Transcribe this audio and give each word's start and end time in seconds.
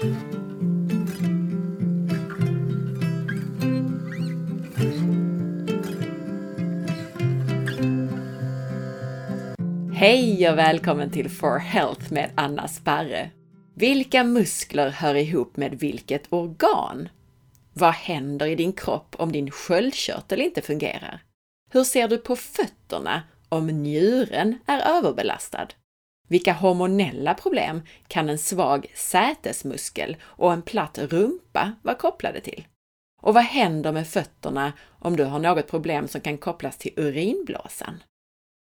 Hej 0.00 0.08
och 10.50 10.58
välkommen 10.58 11.10
till 11.10 11.30
For 11.30 11.58
Health 11.58 12.12
med 12.12 12.30
Anna 12.34 12.68
Sparre. 12.68 13.30
Vilka 13.74 14.24
muskler 14.24 14.90
hör 14.90 15.14
ihop 15.14 15.56
med 15.56 15.74
vilket 15.74 16.32
organ? 16.32 17.08
Vad 17.72 17.94
händer 17.94 18.46
i 18.46 18.54
din 18.54 18.72
kropp 18.72 19.16
om 19.18 19.32
din 19.32 19.50
sköldkörtel 19.50 20.40
inte 20.40 20.62
fungerar? 20.62 21.22
Hur 21.70 21.84
ser 21.84 22.08
du 22.08 22.18
på 22.18 22.36
fötterna 22.36 23.22
om 23.48 23.66
njuren 23.66 24.58
är 24.66 24.98
överbelastad? 24.98 25.68
Vilka 26.30 26.52
hormonella 26.52 27.34
problem 27.34 27.82
kan 28.08 28.28
en 28.28 28.38
svag 28.38 28.86
sätesmuskel 28.94 30.16
och 30.22 30.52
en 30.52 30.62
platt 30.62 30.98
rumpa 30.98 31.72
vara 31.82 31.94
kopplade 31.94 32.40
till? 32.40 32.66
Och 33.22 33.34
vad 33.34 33.42
händer 33.42 33.92
med 33.92 34.08
fötterna 34.08 34.72
om 34.98 35.16
du 35.16 35.24
har 35.24 35.38
något 35.38 35.66
problem 35.66 36.08
som 36.08 36.20
kan 36.20 36.38
kopplas 36.38 36.76
till 36.76 36.92
urinblåsan? 36.96 38.02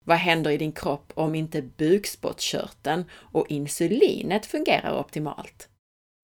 Vad 0.04 0.16
händer 0.16 0.50
i 0.50 0.56
din 0.56 0.72
kropp 0.72 1.12
om 1.14 1.34
inte 1.34 1.62
bukspottkörteln 1.62 3.04
och 3.12 3.50
insulinet 3.50 4.46
fungerar 4.46 4.98
optimalt? 4.98 5.68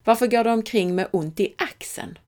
Varför 0.04 0.26
går 0.26 0.44
du 0.44 0.50
omkring 0.50 0.94
med 0.94 1.08
ont 1.12 1.40
i 1.40 1.54
axeln? 1.58 2.18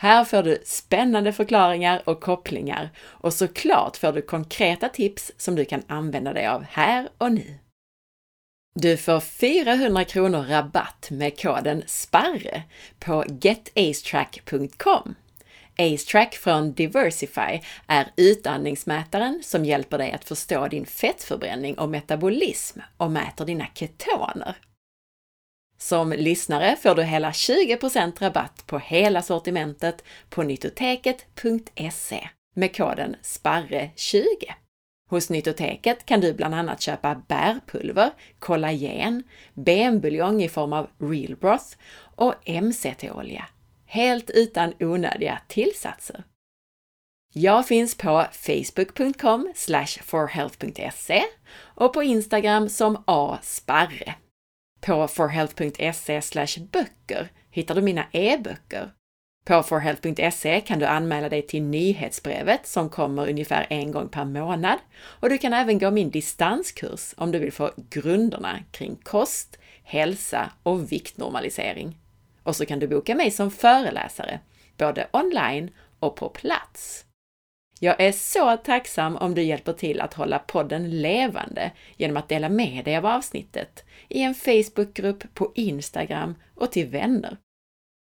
Här 0.00 0.24
får 0.24 0.42
du 0.42 0.62
spännande 0.64 1.32
förklaringar 1.32 2.02
och 2.08 2.20
kopplingar 2.20 2.90
och 2.98 3.34
såklart 3.34 3.96
får 3.96 4.12
du 4.12 4.22
konkreta 4.22 4.88
tips 4.88 5.32
som 5.36 5.54
du 5.54 5.64
kan 5.64 5.82
använda 5.86 6.32
dig 6.32 6.46
av 6.46 6.62
här 6.62 7.08
och 7.18 7.32
nu. 7.32 7.58
Du 8.74 8.96
får 8.96 9.20
400 9.20 10.04
kronor 10.04 10.42
rabatt 10.42 11.08
med 11.10 11.40
koden 11.40 11.82
SPARRE 11.86 12.62
på 12.98 13.24
getacetrack.com. 13.40 15.14
AceTrack 15.78 16.34
från 16.34 16.72
Diversify 16.72 17.60
är 17.86 18.12
utandningsmätaren 18.16 19.40
som 19.42 19.64
hjälper 19.64 19.98
dig 19.98 20.12
att 20.12 20.24
förstå 20.24 20.68
din 20.68 20.86
fettförbränning 20.86 21.78
och 21.78 21.88
metabolism 21.88 22.80
och 22.96 23.10
mäter 23.10 23.44
dina 23.44 23.66
ketoner. 23.74 24.56
Som 25.78 26.12
lyssnare 26.12 26.76
får 26.76 26.94
du 26.94 27.02
hela 27.02 27.30
20% 27.30 28.20
rabatt 28.20 28.66
på 28.66 28.78
hela 28.78 29.22
sortimentet 29.22 30.04
på 30.28 30.42
nyttoteket.se 30.42 32.28
med 32.54 32.76
koden 32.76 33.16
SPARRE20. 33.22 34.52
Hos 35.10 35.30
Nytoteket 35.30 36.06
kan 36.06 36.20
du 36.20 36.32
bland 36.32 36.54
annat 36.54 36.80
köpa 36.80 37.22
bärpulver, 37.28 38.10
kollagen, 38.38 39.22
benbuljong 39.54 40.42
i 40.42 40.48
form 40.48 40.72
av 40.72 40.90
real 40.98 41.36
broth 41.36 41.76
och 42.16 42.34
MCT-olja, 42.62 43.44
helt 43.86 44.30
utan 44.30 44.72
onödiga 44.80 45.40
tillsatser. 45.48 46.24
Jag 47.32 47.66
finns 47.66 47.94
på 47.94 48.26
facebook.com 48.32 49.52
forhealth.se 50.02 51.22
och 51.58 51.92
på 51.92 52.02
Instagram 52.02 52.68
som 52.68 53.02
asparre. 53.06 54.14
På 54.80 55.08
forhealth.se 55.08 56.20
böcker 56.72 57.32
hittar 57.50 57.74
du 57.74 57.82
mina 57.82 58.06
e-böcker. 58.12 58.92
På 59.44 59.62
forhealth.se 59.62 60.60
kan 60.60 60.78
du 60.78 60.86
anmäla 60.86 61.28
dig 61.28 61.42
till 61.42 61.62
nyhetsbrevet 61.62 62.66
som 62.66 62.88
kommer 62.88 63.28
ungefär 63.28 63.66
en 63.70 63.92
gång 63.92 64.08
per 64.08 64.24
månad 64.24 64.78
och 65.02 65.30
du 65.30 65.38
kan 65.38 65.52
även 65.52 65.78
gå 65.78 65.90
min 65.90 66.10
distanskurs 66.10 67.14
om 67.16 67.32
du 67.32 67.38
vill 67.38 67.52
få 67.52 67.70
grunderna 67.76 68.58
kring 68.70 68.96
kost, 68.96 69.58
hälsa 69.82 70.50
och 70.62 70.92
viktnormalisering. 70.92 71.96
Och 72.42 72.56
så 72.56 72.66
kan 72.66 72.78
du 72.78 72.88
boka 72.88 73.14
mig 73.14 73.30
som 73.30 73.50
föreläsare, 73.50 74.40
både 74.76 75.08
online 75.12 75.70
och 75.98 76.16
på 76.16 76.28
plats. 76.28 77.04
Jag 77.82 78.00
är 78.00 78.12
så 78.12 78.56
tacksam 78.56 79.16
om 79.16 79.34
du 79.34 79.42
hjälper 79.42 79.72
till 79.72 80.00
att 80.00 80.14
hålla 80.14 80.38
podden 80.38 81.00
levande 81.00 81.70
genom 81.96 82.16
att 82.16 82.28
dela 82.28 82.48
med 82.48 82.84
dig 82.84 82.96
av 82.96 83.06
avsnittet 83.06 83.84
i 84.08 84.22
en 84.22 84.34
Facebookgrupp, 84.34 85.34
på 85.34 85.52
Instagram 85.54 86.34
och 86.54 86.72
till 86.72 86.86
vänner. 86.86 87.36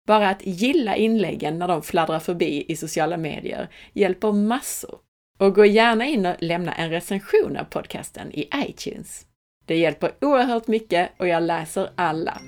Bara 0.08 0.30
att 0.30 0.46
gilla 0.46 0.96
inläggen 0.96 1.60
när 1.60 1.68
de 1.68 1.82
fladdrar 1.82 2.20
förbi 2.20 2.66
i 2.68 2.76
sociala 2.76 3.18
medier 3.18 3.70
hjälper 3.94 4.32
massor. 4.32 5.00
Och 5.40 5.56
gå 5.56 5.66
gärna 5.66 6.06
in 6.06 6.26
och 6.26 6.36
lämna 6.40 6.74
en 6.74 6.90
recension 6.90 7.58
av 7.58 7.64
podcasten 7.64 8.32
i 8.32 8.50
iTunes. 8.56 9.26
Det 9.66 9.78
hjälper 9.78 10.12
oerhört 10.22 10.68
mycket 10.68 11.09
och 11.18 11.28
jag 11.28 11.44
läser 11.44 11.90
alla. 11.96 12.42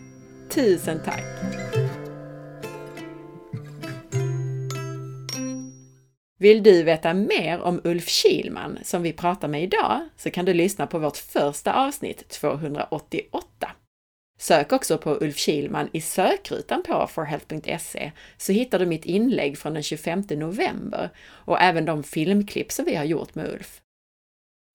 Tusen 0.49 1.01
tack! 1.05 1.23
Vill 6.41 6.63
du 6.63 6.83
veta 6.83 7.13
mer 7.13 7.61
om 7.61 7.81
Ulf 7.83 8.07
Kilman 8.07 8.79
som 8.83 9.01
vi 9.01 9.13
pratar 9.13 9.47
med 9.47 9.63
idag 9.63 10.09
så 10.17 10.31
kan 10.31 10.45
du 10.45 10.53
lyssna 10.53 10.87
på 10.87 10.99
vårt 10.99 11.17
första 11.17 11.73
avsnitt 11.73 12.29
288. 12.29 13.71
Sök 14.41 14.71
också 14.71 14.97
på 14.97 15.17
Ulf 15.21 15.37
Kilman 15.37 15.89
i 15.93 16.01
sökrutan 16.01 16.83
på 16.83 17.07
forhealth.se 17.07 18.11
så 18.37 18.51
hittar 18.51 18.79
du 18.79 18.85
mitt 18.85 19.05
inlägg 19.05 19.57
från 19.57 19.73
den 19.73 19.83
25 19.83 20.23
november 20.29 21.09
och 21.27 21.61
även 21.61 21.85
de 21.85 22.03
filmklipp 22.03 22.71
som 22.71 22.85
vi 22.85 22.95
har 22.95 23.03
gjort 23.03 23.35
med 23.35 23.49
Ulf. 23.49 23.81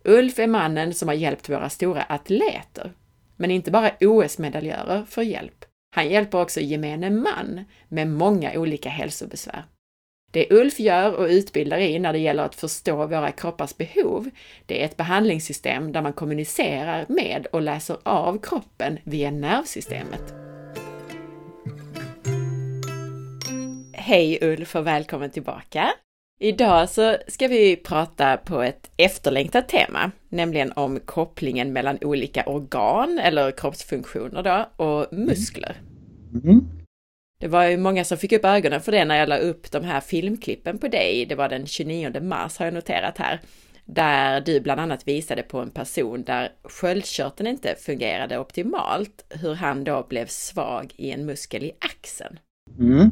Ulf 0.05 0.39
är 0.39 0.47
mannen 0.47 0.95
som 0.95 1.09
har 1.09 1.15
hjälpt 1.15 1.49
våra 1.49 1.71
stora 1.71 2.03
atleter. 2.03 2.93
Men 3.37 3.51
inte 3.51 3.71
bara 3.71 3.91
OS-medaljörer 4.01 5.05
får 5.05 5.25
hjälp. 5.25 5.65
Han 5.95 6.09
hjälper 6.09 6.41
också 6.41 6.61
gemene 6.61 7.11
man 7.11 7.65
med 7.89 8.09
många 8.09 8.59
olika 8.59 8.89
hälsobesvär. 8.89 9.65
Det 10.37 10.47
Ulf 10.51 10.81
gör 10.81 11.15
och 11.15 11.27
utbildar 11.27 11.79
i 11.79 11.99
när 11.99 12.13
det 12.13 12.19
gäller 12.19 12.43
att 12.43 12.55
förstå 12.55 12.97
våra 13.07 13.33
kroppars 13.33 13.77
behov, 13.77 14.31
det 14.67 14.81
är 14.81 14.85
ett 14.85 14.97
behandlingssystem 14.97 15.93
där 15.93 16.03
man 16.03 16.13
kommunicerar 16.13 17.07
med 17.09 17.47
och 17.47 17.63
läser 17.63 17.97
av 18.03 18.39
kroppen 18.43 18.99
via 19.05 19.31
nervsystemet. 19.31 20.35
Hej 23.93 24.39
Ulf 24.43 24.77
och 24.77 24.87
välkommen 24.87 25.31
tillbaka! 25.31 25.89
Idag 26.41 26.91
så 26.91 27.17
ska 27.29 27.49
vi 27.49 27.77
prata 27.77 28.37
på 28.37 28.63
ett 28.63 28.91
efterlängtat 28.97 29.69
tema, 29.69 30.11
nämligen 30.29 30.73
om 30.73 31.01
kopplingen 31.01 31.73
mellan 31.73 31.99
olika 32.01 32.43
organ 32.43 33.19
eller 33.19 33.51
kroppsfunktioner 33.51 34.43
då 34.43 34.85
och 34.85 35.13
muskler. 35.13 35.77
Mm. 36.33 36.49
mm. 36.49 36.86
Det 37.41 37.49
var 37.49 37.65
ju 37.65 37.77
många 37.77 38.05
som 38.05 38.19
fick 38.19 38.33
upp 38.33 38.45
ögonen 38.45 38.81
för 38.81 38.93
det 38.93 39.05
när 39.05 39.17
jag 39.17 39.29
la 39.29 39.39
upp 39.39 39.71
de 39.71 39.85
här 39.85 40.01
filmklippen 40.01 40.79
på 40.79 40.89
dig. 40.89 41.27
Det 41.29 41.35
var 41.35 41.49
den 41.49 41.67
29 41.67 42.21
mars 42.21 42.59
har 42.59 42.67
jag 42.67 42.75
noterat 42.75 43.19
här. 43.19 43.41
Där 43.85 44.41
du 44.41 44.61
bland 44.61 44.81
annat 44.81 45.09
visade 45.09 45.43
på 45.43 45.59
en 45.59 45.71
person 45.71 46.25
där 46.25 46.53
sköldkörteln 46.65 47.49
inte 47.49 47.75
fungerade 47.79 48.39
optimalt. 48.39 49.25
Hur 49.29 49.55
han 49.55 49.85
då 49.85 50.07
blev 50.09 50.27
svag 50.27 50.95
i 50.97 51.11
en 51.11 51.27
muskel 51.27 51.65
i 51.65 51.73
axeln. 51.79 52.39
Mm. 52.79 53.11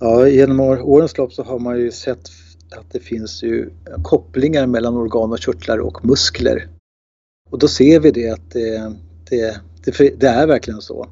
Ja, 0.00 0.28
genom 0.28 0.60
årens 0.60 1.18
lopp 1.18 1.32
så 1.32 1.42
har 1.42 1.58
man 1.58 1.78
ju 1.78 1.90
sett 1.90 2.28
att 2.76 2.92
det 2.92 3.00
finns 3.00 3.42
ju 3.42 3.70
kopplingar 4.02 4.66
mellan 4.66 4.96
organ 4.96 5.32
och 5.32 5.38
körtlar 5.38 5.78
och 5.78 6.04
muskler. 6.04 6.68
Och 7.50 7.58
då 7.58 7.68
ser 7.68 8.00
vi 8.00 8.10
det 8.10 8.30
att 8.30 8.50
det, 8.50 8.94
det, 9.30 9.60
det, 9.84 10.20
det 10.20 10.28
är 10.28 10.46
verkligen 10.46 10.80
så. 10.80 11.08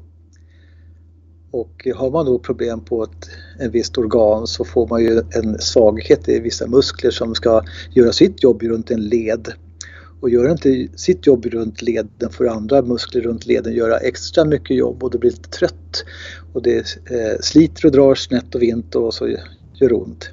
Och 1.53 1.87
har 1.95 2.11
man 2.11 2.25
då 2.25 2.39
problem 2.39 2.85
på 2.85 3.03
ett, 3.03 3.29
en 3.59 3.71
visst 3.71 3.97
organ 3.97 4.47
så 4.47 4.65
får 4.65 4.87
man 4.87 5.01
ju 5.01 5.21
en 5.35 5.59
svaghet 5.59 6.29
i 6.29 6.39
vissa 6.39 6.67
muskler 6.67 7.11
som 7.11 7.35
ska 7.35 7.63
göra 7.91 8.11
sitt 8.11 8.43
jobb 8.43 8.63
runt 8.63 8.91
en 8.91 9.01
led. 9.01 9.53
Och 10.21 10.29
gör 10.29 10.51
inte 10.51 10.87
sitt 10.95 11.27
jobb 11.27 11.45
runt 11.45 11.81
leden 11.81 12.29
får 12.31 12.47
andra 12.47 12.81
muskler 12.81 13.21
runt 13.21 13.45
leden 13.45 13.73
göra 13.73 13.97
extra 13.97 14.45
mycket 14.45 14.77
jobb 14.77 15.03
och 15.03 15.11
då 15.11 15.17
blir 15.17 15.31
lite 15.31 15.49
trött. 15.49 16.03
Och 16.53 16.61
det 16.61 16.77
eh, 17.11 17.39
sliter 17.41 17.85
och 17.85 17.91
drar 17.91 18.15
snett 18.15 18.55
och 18.55 18.61
vint 18.61 18.95
och 18.95 19.13
så 19.13 19.27
gör 19.73 19.93
ont. 19.93 20.29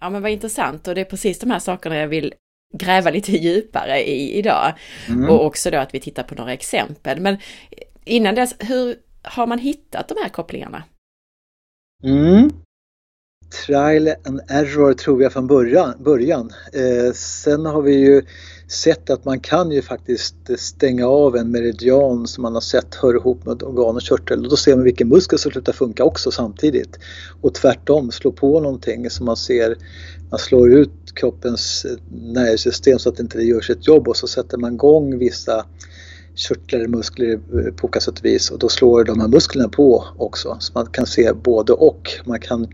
Ja 0.00 0.10
men 0.10 0.22
vad 0.22 0.30
intressant 0.30 0.88
och 0.88 0.94
det 0.94 1.00
är 1.00 1.04
precis 1.04 1.38
de 1.38 1.50
här 1.50 1.58
sakerna 1.58 1.96
jag 1.96 2.08
vill 2.08 2.34
gräva 2.74 3.10
lite 3.10 3.32
djupare 3.36 4.08
i 4.08 4.38
idag. 4.38 4.72
Mm. 5.08 5.30
Och 5.30 5.46
också 5.46 5.70
då 5.70 5.78
att 5.78 5.94
vi 5.94 6.00
tittar 6.00 6.22
på 6.22 6.34
några 6.34 6.52
exempel. 6.52 7.20
Men 7.20 7.36
innan 8.04 8.34
dess, 8.34 8.54
hur 8.58 8.96
har 9.22 9.46
man 9.46 9.58
hittat 9.58 10.08
de 10.08 10.14
här 10.22 10.28
kopplingarna? 10.28 10.84
Mm. 12.02 12.50
Trial 13.66 14.08
and 14.24 14.40
error 14.48 14.94
tror 14.94 15.22
jag 15.22 15.32
från 15.32 15.46
början. 15.46 15.94
början. 16.04 16.50
Eh, 16.72 17.12
sen 17.14 17.66
har 17.66 17.82
vi 17.82 17.94
ju 17.94 18.22
sett 18.68 19.10
att 19.10 19.24
man 19.24 19.40
kan 19.40 19.70
ju 19.70 19.82
faktiskt 19.82 20.34
stänga 20.58 21.06
av 21.06 21.36
en 21.36 21.50
meridian 21.50 22.26
som 22.26 22.42
man 22.42 22.54
har 22.54 22.60
sett 22.60 22.94
hör 22.94 23.14
ihop 23.14 23.46
med 23.46 23.62
organ 23.62 23.96
och 23.96 24.02
körtel 24.02 24.44
och 24.44 24.50
då 24.50 24.56
ser 24.56 24.76
man 24.76 24.84
vilken 24.84 25.08
muskel 25.08 25.38
som 25.38 25.50
slutar 25.50 25.72
funka 25.72 26.04
också 26.04 26.30
samtidigt. 26.30 26.98
Och 27.40 27.54
tvärtom, 27.54 28.10
slå 28.12 28.32
på 28.32 28.60
någonting 28.60 29.10
som 29.10 29.26
man 29.26 29.36
ser, 29.36 29.76
man 30.30 30.38
slår 30.38 30.72
ut 30.72 31.14
kroppens 31.14 31.86
nervsystem 32.10 32.98
så 32.98 33.08
att 33.08 33.16
det 33.16 33.22
inte 33.22 33.42
gör 33.42 33.60
sitt 33.60 33.86
jobb 33.86 34.08
och 34.08 34.16
så 34.16 34.26
sätter 34.26 34.58
man 34.58 34.74
igång 34.74 35.18
vissa 35.18 35.66
körtlar 36.34 36.86
muskler 36.86 37.36
på 37.70 37.84
olika 37.84 38.00
sätt 38.00 38.18
och 38.18 38.24
vis 38.24 38.50
och 38.50 38.58
då 38.58 38.68
slår 38.68 39.04
de 39.04 39.20
här 39.20 39.28
musklerna 39.28 39.68
på 39.68 40.04
också 40.18 40.56
så 40.60 40.72
man 40.74 40.86
kan 40.86 41.06
se 41.06 41.32
både 41.32 41.72
och. 41.72 42.08
Man 42.24 42.40
kan 42.40 42.68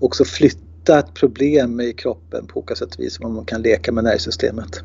också 0.00 0.24
flytta 0.24 0.98
ett 0.98 1.14
problem 1.14 1.80
i 1.80 1.92
kroppen 1.92 2.46
på 2.46 2.60
olika 2.60 2.74
sätt 2.74 2.94
och 2.94 3.00
vis. 3.00 3.20
Man 3.20 3.44
kan 3.44 3.62
leka 3.62 3.92
med 3.92 4.04
nervsystemet. 4.04 4.82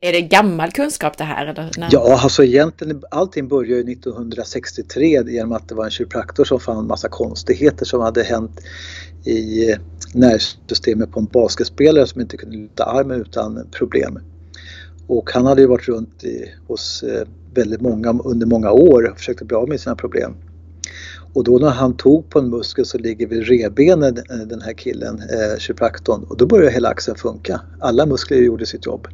Är 0.00 0.12
det 0.12 0.20
gammal 0.20 0.70
kunskap 0.70 1.18
det 1.18 1.24
här? 1.24 1.46
Eller? 1.46 1.88
Ja, 1.90 2.20
alltså 2.22 2.44
egentligen 2.44 3.02
allting 3.10 3.48
började 3.48 3.92
1963 3.92 5.22
genom 5.26 5.52
att 5.52 5.68
det 5.68 5.74
var 5.74 5.84
en 5.84 5.90
kiropraktor 5.90 6.44
som 6.44 6.60
fann 6.60 6.86
massa 6.86 7.08
konstigheter 7.08 7.84
som 7.84 8.00
hade 8.00 8.22
hänt 8.22 8.60
i 9.24 9.74
nervsystemet 10.14 11.12
på 11.12 11.20
en 11.20 11.26
basketspelare 11.26 12.06
som 12.06 12.20
inte 12.20 12.36
kunde 12.36 12.56
lyfta 12.56 12.84
armen 12.84 13.20
utan 13.20 13.68
problem. 13.70 14.18
Och 15.06 15.30
han 15.32 15.46
hade 15.46 15.60
ju 15.60 15.66
varit 15.66 15.88
runt 15.88 16.24
i, 16.24 16.52
hos 16.66 17.02
eh, 17.02 17.26
väldigt 17.54 17.80
många 17.80 18.20
under 18.24 18.46
många 18.46 18.70
år 18.70 19.10
och 19.10 19.16
försökt 19.16 19.42
bli 19.42 19.56
av 19.56 19.68
med 19.68 19.80
sina 19.80 19.96
problem. 19.96 20.34
Och 21.32 21.44
då 21.44 21.58
när 21.58 21.70
han 21.70 21.96
tog 21.96 22.30
på 22.30 22.38
en 22.38 22.50
muskel 22.50 22.86
så 22.86 22.98
ligger 22.98 23.26
vid 23.26 23.48
rebenen 23.48 24.16
eh, 24.16 24.36
den 24.36 24.60
här 24.60 24.72
killen, 24.72 25.18
eh, 25.18 25.58
kiropraktorn, 25.58 26.22
och 26.28 26.36
då 26.36 26.46
började 26.46 26.72
hela 26.72 26.88
axeln 26.88 27.16
funka. 27.16 27.60
Alla 27.80 28.06
muskler 28.06 28.38
gjorde 28.38 28.66
sitt 28.66 28.86
jobb. 28.86 29.08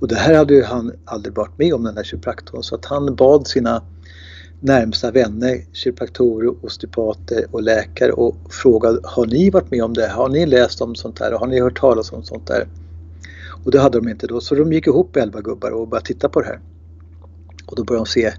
Och 0.00 0.08
det 0.08 0.14
här 0.14 0.34
hade 0.34 0.54
ju 0.54 0.62
han 0.62 0.92
aldrig 1.04 1.34
varit 1.34 1.58
med 1.58 1.74
om 1.74 1.84
den 1.84 1.96
här 1.96 2.04
kiropraktorn 2.04 2.62
så 2.62 2.74
att 2.74 2.84
han 2.84 3.14
bad 3.14 3.46
sina 3.46 3.82
närmsta 4.60 5.10
vänner, 5.10 5.64
kiropraktorer, 5.72 6.64
osteopater 6.64 7.46
och 7.50 7.62
läkare 7.62 8.12
och 8.12 8.36
frågade 8.50 8.98
har 9.04 9.26
ni 9.26 9.50
varit 9.50 9.70
med 9.70 9.84
om 9.84 9.94
det? 9.94 10.08
Har 10.08 10.28
ni 10.28 10.46
läst 10.46 10.80
om 10.80 10.94
sånt 10.94 11.18
här? 11.18 11.32
Har 11.32 11.46
ni 11.46 11.60
hört 11.60 11.80
talas 11.80 12.12
om 12.12 12.22
sånt 12.22 12.46
där? 12.46 12.66
Och 13.64 13.70
det 13.70 13.80
hade 13.80 14.00
de 14.00 14.08
inte 14.08 14.26
då 14.26 14.40
så 14.40 14.54
de 14.54 14.72
gick 14.72 14.86
ihop 14.86 15.16
elva 15.16 15.40
gubbar 15.40 15.70
och 15.70 15.88
började 15.88 16.06
titta 16.06 16.28
på 16.28 16.40
det 16.40 16.46
här. 16.46 16.60
Och 17.66 17.76
då 17.76 17.84
började 17.84 18.04
de 18.04 18.10
se 18.10 18.32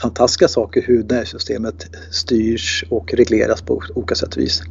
fantastiska 0.00 0.48
saker 0.48 0.82
hur 0.86 1.04
nervsystemet 1.04 1.86
styrs 2.10 2.84
och 2.90 3.14
regleras 3.14 3.62
på 3.62 3.82
olika 3.94 4.14
sätt 4.14 4.36
och 4.36 4.42
vis. 4.42 4.62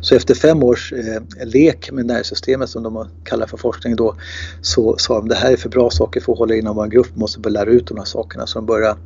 Så 0.00 0.14
efter 0.14 0.34
fem 0.34 0.62
års 0.62 0.92
eh, 0.92 1.46
lek 1.46 1.90
med 1.92 2.06
nervsystemet 2.06 2.70
som 2.70 2.82
de 2.82 3.08
kallar 3.24 3.46
för 3.46 3.56
forskning 3.56 3.96
då 3.96 4.16
så 4.60 4.96
sa 4.98 5.18
de 5.18 5.28
det 5.28 5.34
här 5.34 5.52
är 5.52 5.56
för 5.56 5.68
bra 5.68 5.90
saker 5.90 6.20
för 6.20 6.32
att 6.32 6.38
hålla 6.38 6.54
inom 6.54 6.76
vår 6.76 6.86
grupp, 6.86 7.16
måste 7.16 7.40
börja 7.40 7.64
lära 7.64 7.70
ut 7.70 7.86
de 7.86 7.98
här 7.98 8.04
sakerna. 8.04 8.46
Så 8.46 8.58
de 8.58 8.66
började 8.66 8.98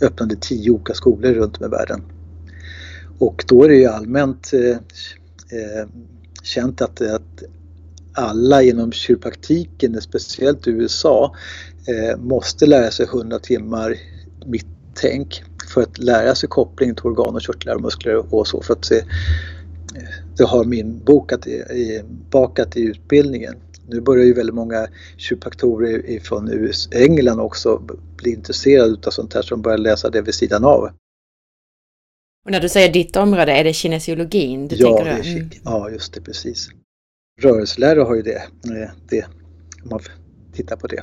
öppnade 0.00 0.36
tio 0.36 0.70
olika 0.70 0.94
skolor 0.94 1.32
runt 1.32 1.60
om 1.60 1.66
i 1.66 1.68
världen. 1.68 2.02
Och 3.18 3.44
då 3.48 3.64
är 3.64 3.68
det 3.68 3.76
ju 3.76 3.86
allmänt 3.86 4.50
eh, 4.52 4.70
eh, 5.58 5.88
känt 6.42 6.82
att, 6.82 7.00
att 7.00 7.42
alla 8.12 8.62
inom 8.62 8.92
kiropraktiken, 8.92 10.00
speciellt 10.00 10.66
i 10.66 10.70
USA, 10.70 11.34
eh, 11.88 12.18
måste 12.18 12.66
lära 12.66 12.90
sig 12.90 13.06
100 13.06 13.38
timmar 13.38 13.96
mittänk 14.46 15.42
för 15.74 15.82
att 15.82 15.98
lära 15.98 16.34
sig 16.34 16.48
koppling 16.48 16.94
till 16.94 17.06
organ 17.06 17.34
och 17.34 17.42
körtlar 17.42 17.74
och 17.74 17.82
muskler 17.82 18.34
och 18.34 18.46
så 18.46 18.62
för 18.62 18.74
att 18.74 18.84
se 18.84 19.02
det 20.36 20.44
har 20.44 20.64
min 20.64 21.04
bokat 21.04 21.46
i, 21.46 22.02
bakat 22.30 22.76
i 22.76 22.80
utbildningen. 22.80 23.54
Nu 23.88 24.00
börjar 24.00 24.24
ju 24.24 24.34
väldigt 24.34 24.54
många 24.54 24.88
kiropraktorer 25.16 26.20
från 26.20 26.48
US, 26.48 26.88
England 26.92 27.40
också 27.40 27.82
bli 28.16 28.32
intresserade 28.32 28.96
av 29.06 29.10
sånt 29.10 29.34
här 29.34 29.42
som 29.42 29.62
börjar 29.62 29.78
läsa 29.78 30.10
det 30.10 30.22
vid 30.22 30.34
sidan 30.34 30.64
av. 30.64 30.90
Och 32.44 32.50
när 32.50 32.60
du 32.60 32.68
säger 32.68 32.92
ditt 32.92 33.16
område, 33.16 33.52
är 33.52 33.64
det 33.64 33.72
kinesiologin 33.72 34.68
du 34.68 34.76
ja, 34.76 34.96
tänker 34.96 35.04
det? 35.04 35.30
Mm. 35.30 35.50
Ja, 35.64 35.90
just 35.90 36.14
det, 36.14 36.20
precis. 36.20 36.70
Rörelselärare 37.40 38.02
har 38.02 38.14
ju 38.14 38.22
det, 38.22 38.36
eh, 38.36 38.90
det, 39.08 39.24
om 39.82 39.88
man 39.90 40.00
tittar 40.52 40.76
på 40.76 40.86
det. 40.86 41.02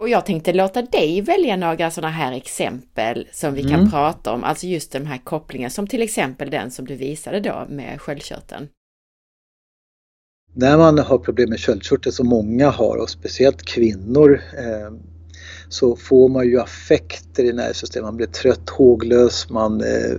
Och 0.00 0.08
jag 0.08 0.26
tänkte 0.26 0.52
låta 0.52 0.82
dig 0.82 1.20
välja 1.20 1.56
några 1.56 1.90
sådana 1.90 2.12
här 2.12 2.32
exempel 2.32 3.28
som 3.32 3.54
vi 3.54 3.60
mm. 3.60 3.72
kan 3.72 3.90
prata 3.90 4.32
om, 4.32 4.44
alltså 4.44 4.66
just 4.66 4.92
de 4.92 5.06
här 5.06 5.18
kopplingarna, 5.18 5.70
som 5.70 5.86
till 5.86 6.02
exempel 6.02 6.50
den 6.50 6.70
som 6.70 6.84
du 6.84 6.94
visade 6.94 7.40
då 7.40 7.66
med 7.68 8.00
sköldkörteln. 8.00 8.68
När 10.54 10.78
man 10.78 10.98
har 10.98 11.18
problem 11.18 11.50
med 11.50 11.60
sköldkörteln 11.60 12.12
som 12.12 12.28
många 12.28 12.70
har 12.70 12.96
och 12.96 13.10
speciellt 13.10 13.62
kvinnor 13.62 14.40
eh, 14.58 14.92
så 15.68 15.96
får 15.96 16.28
man 16.28 16.46
ju 16.46 16.60
affekter 16.60 17.44
i 17.44 17.52
nervsystemet. 17.52 18.04
Man 18.04 18.16
blir 18.16 18.26
trött, 18.26 18.70
håglös, 18.70 19.50
man 19.50 19.80
eh, 19.80 20.18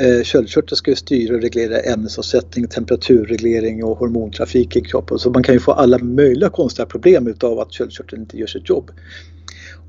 eh, 0.00 0.22
Köldkörteln 0.22 0.76
ska 0.76 0.90
ju 0.90 0.96
styra 0.96 1.34
och 1.34 1.42
reglera 1.42 1.80
ämnesomsättning, 1.80 2.68
temperaturreglering 2.68 3.84
och 3.84 3.98
hormontrafik 3.98 4.76
i 4.76 4.80
kroppen. 4.80 5.18
Så 5.18 5.30
man 5.30 5.42
kan 5.42 5.54
ju 5.54 5.60
få 5.60 5.72
alla 5.72 5.98
möjliga 5.98 6.50
konstiga 6.50 6.86
problem 6.86 7.26
utav 7.26 7.60
att 7.60 7.72
köldkörteln 7.72 8.22
inte 8.22 8.38
gör 8.38 8.46
sitt 8.46 8.68
jobb. 8.68 8.90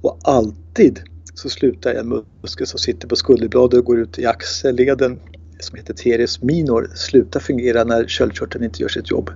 Och 0.02 0.20
alltid 0.24 1.00
så 1.34 1.50
slutar 1.50 1.94
en 1.94 2.24
muskel 2.42 2.68
som 2.68 2.80
sitter 2.80 3.08
på 3.08 3.16
skulderbladet 3.16 3.80
och 3.80 3.86
går 3.86 4.00
ut 4.00 4.20
i 4.20 4.26
axelleden 4.26 5.20
som 5.60 5.78
heter 5.78 5.94
teres 5.94 6.42
minor 6.42 6.92
slutar 6.96 7.40
fungera 7.40 7.84
när 7.84 8.08
köldkörteln 8.08 8.64
inte 8.64 8.82
gör 8.82 8.90
sitt 8.90 9.12
jobb. 9.12 9.30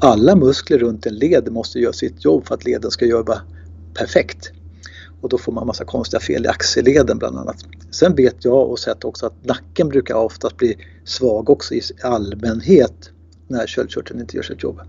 Alla 0.00 0.36
muskler 0.36 0.78
runt 0.78 1.06
en 1.06 1.14
led 1.14 1.52
måste 1.52 1.78
göra 1.78 1.92
sitt 1.92 2.24
jobb 2.24 2.46
för 2.46 2.54
att 2.54 2.64
leden 2.64 2.90
ska 2.90 3.06
jobba 3.06 3.42
perfekt. 3.94 4.52
Och 5.24 5.30
då 5.30 5.38
får 5.38 5.52
man 5.52 5.66
massa 5.66 5.84
konstiga 5.84 6.20
fel 6.20 6.44
i 6.44 6.48
axelleden 6.48 7.18
bland 7.18 7.38
annat. 7.38 7.56
Sen 7.90 8.14
vet 8.14 8.44
jag 8.44 8.70
och 8.70 8.78
sett 8.78 9.04
också 9.04 9.26
att 9.26 9.44
nacken 9.44 9.88
brukar 9.88 10.14
oftast 10.14 10.56
bli 10.56 10.76
svag 11.04 11.50
också 11.50 11.74
i 11.74 11.80
allmänhet 12.02 13.10
när 13.48 13.66
köldkörteln 13.66 14.20
inte 14.20 14.36
gör 14.36 14.42
sitt 14.42 14.62
jobb. 14.62 14.80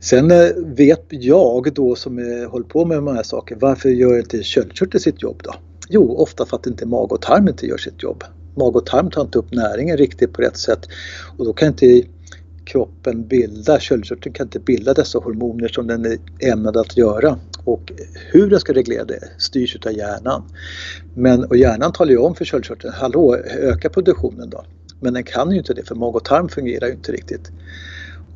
Sen 0.00 0.30
eh, 0.30 0.48
vet 0.56 1.04
jag 1.10 1.74
då 1.74 1.94
som 1.94 2.18
eh, 2.18 2.50
håller 2.50 2.66
på 2.66 2.84
med 2.84 2.98
de 2.98 3.06
här 3.06 3.22
sakerna, 3.22 3.58
varför 3.62 3.88
gör 3.88 4.18
inte 4.18 4.42
köldkörteln 4.42 5.00
sitt 5.00 5.22
jobb 5.22 5.40
då? 5.44 5.54
Jo, 5.88 6.16
ofta 6.16 6.46
för 6.46 6.56
att 6.56 6.66
inte 6.66 6.86
mag 6.86 7.12
och 7.12 7.22
tarm 7.22 7.48
inte 7.48 7.66
gör 7.66 7.78
sitt 7.78 8.02
jobb. 8.02 8.24
Mag 8.56 8.76
och 8.76 8.86
tarm 8.86 9.10
tar 9.10 9.22
inte 9.22 9.38
upp 9.38 9.52
näringen 9.52 9.96
riktigt 9.96 10.32
på 10.32 10.42
rätt 10.42 10.56
sätt 10.56 10.88
och 11.38 11.44
då 11.44 11.52
kan 11.52 11.68
inte 11.68 12.02
kroppen 12.68 13.26
bilda, 13.26 13.80
köldkörteln 13.80 14.32
kan 14.32 14.46
inte 14.46 14.60
bilda 14.60 14.94
dessa 14.94 15.18
hormoner 15.18 15.68
som 15.68 15.86
den 15.86 16.04
är 16.04 16.18
ämnad 16.40 16.76
att 16.76 16.96
göra. 16.96 17.38
Och 17.64 17.92
hur 18.30 18.50
den 18.50 18.60
ska 18.60 18.72
reglera 18.72 19.04
det 19.04 19.20
styrs 19.38 19.76
av 19.86 19.92
hjärnan. 19.92 20.42
Men, 21.14 21.44
och 21.44 21.56
hjärnan 21.56 21.92
talar 21.92 22.10
ju 22.10 22.18
om 22.18 22.34
för 22.34 22.44
köldkörteln, 22.44 22.94
hallå 22.96 23.36
öka 23.60 23.88
produktionen 23.88 24.50
då. 24.50 24.64
Men 25.00 25.14
den 25.14 25.24
kan 25.24 25.50
ju 25.50 25.58
inte 25.58 25.74
det 25.74 25.88
för 25.88 25.94
mag 25.94 26.16
och 26.16 26.24
tarm 26.24 26.48
fungerar 26.48 26.86
ju 26.86 26.92
inte 26.92 27.12
riktigt. 27.12 27.50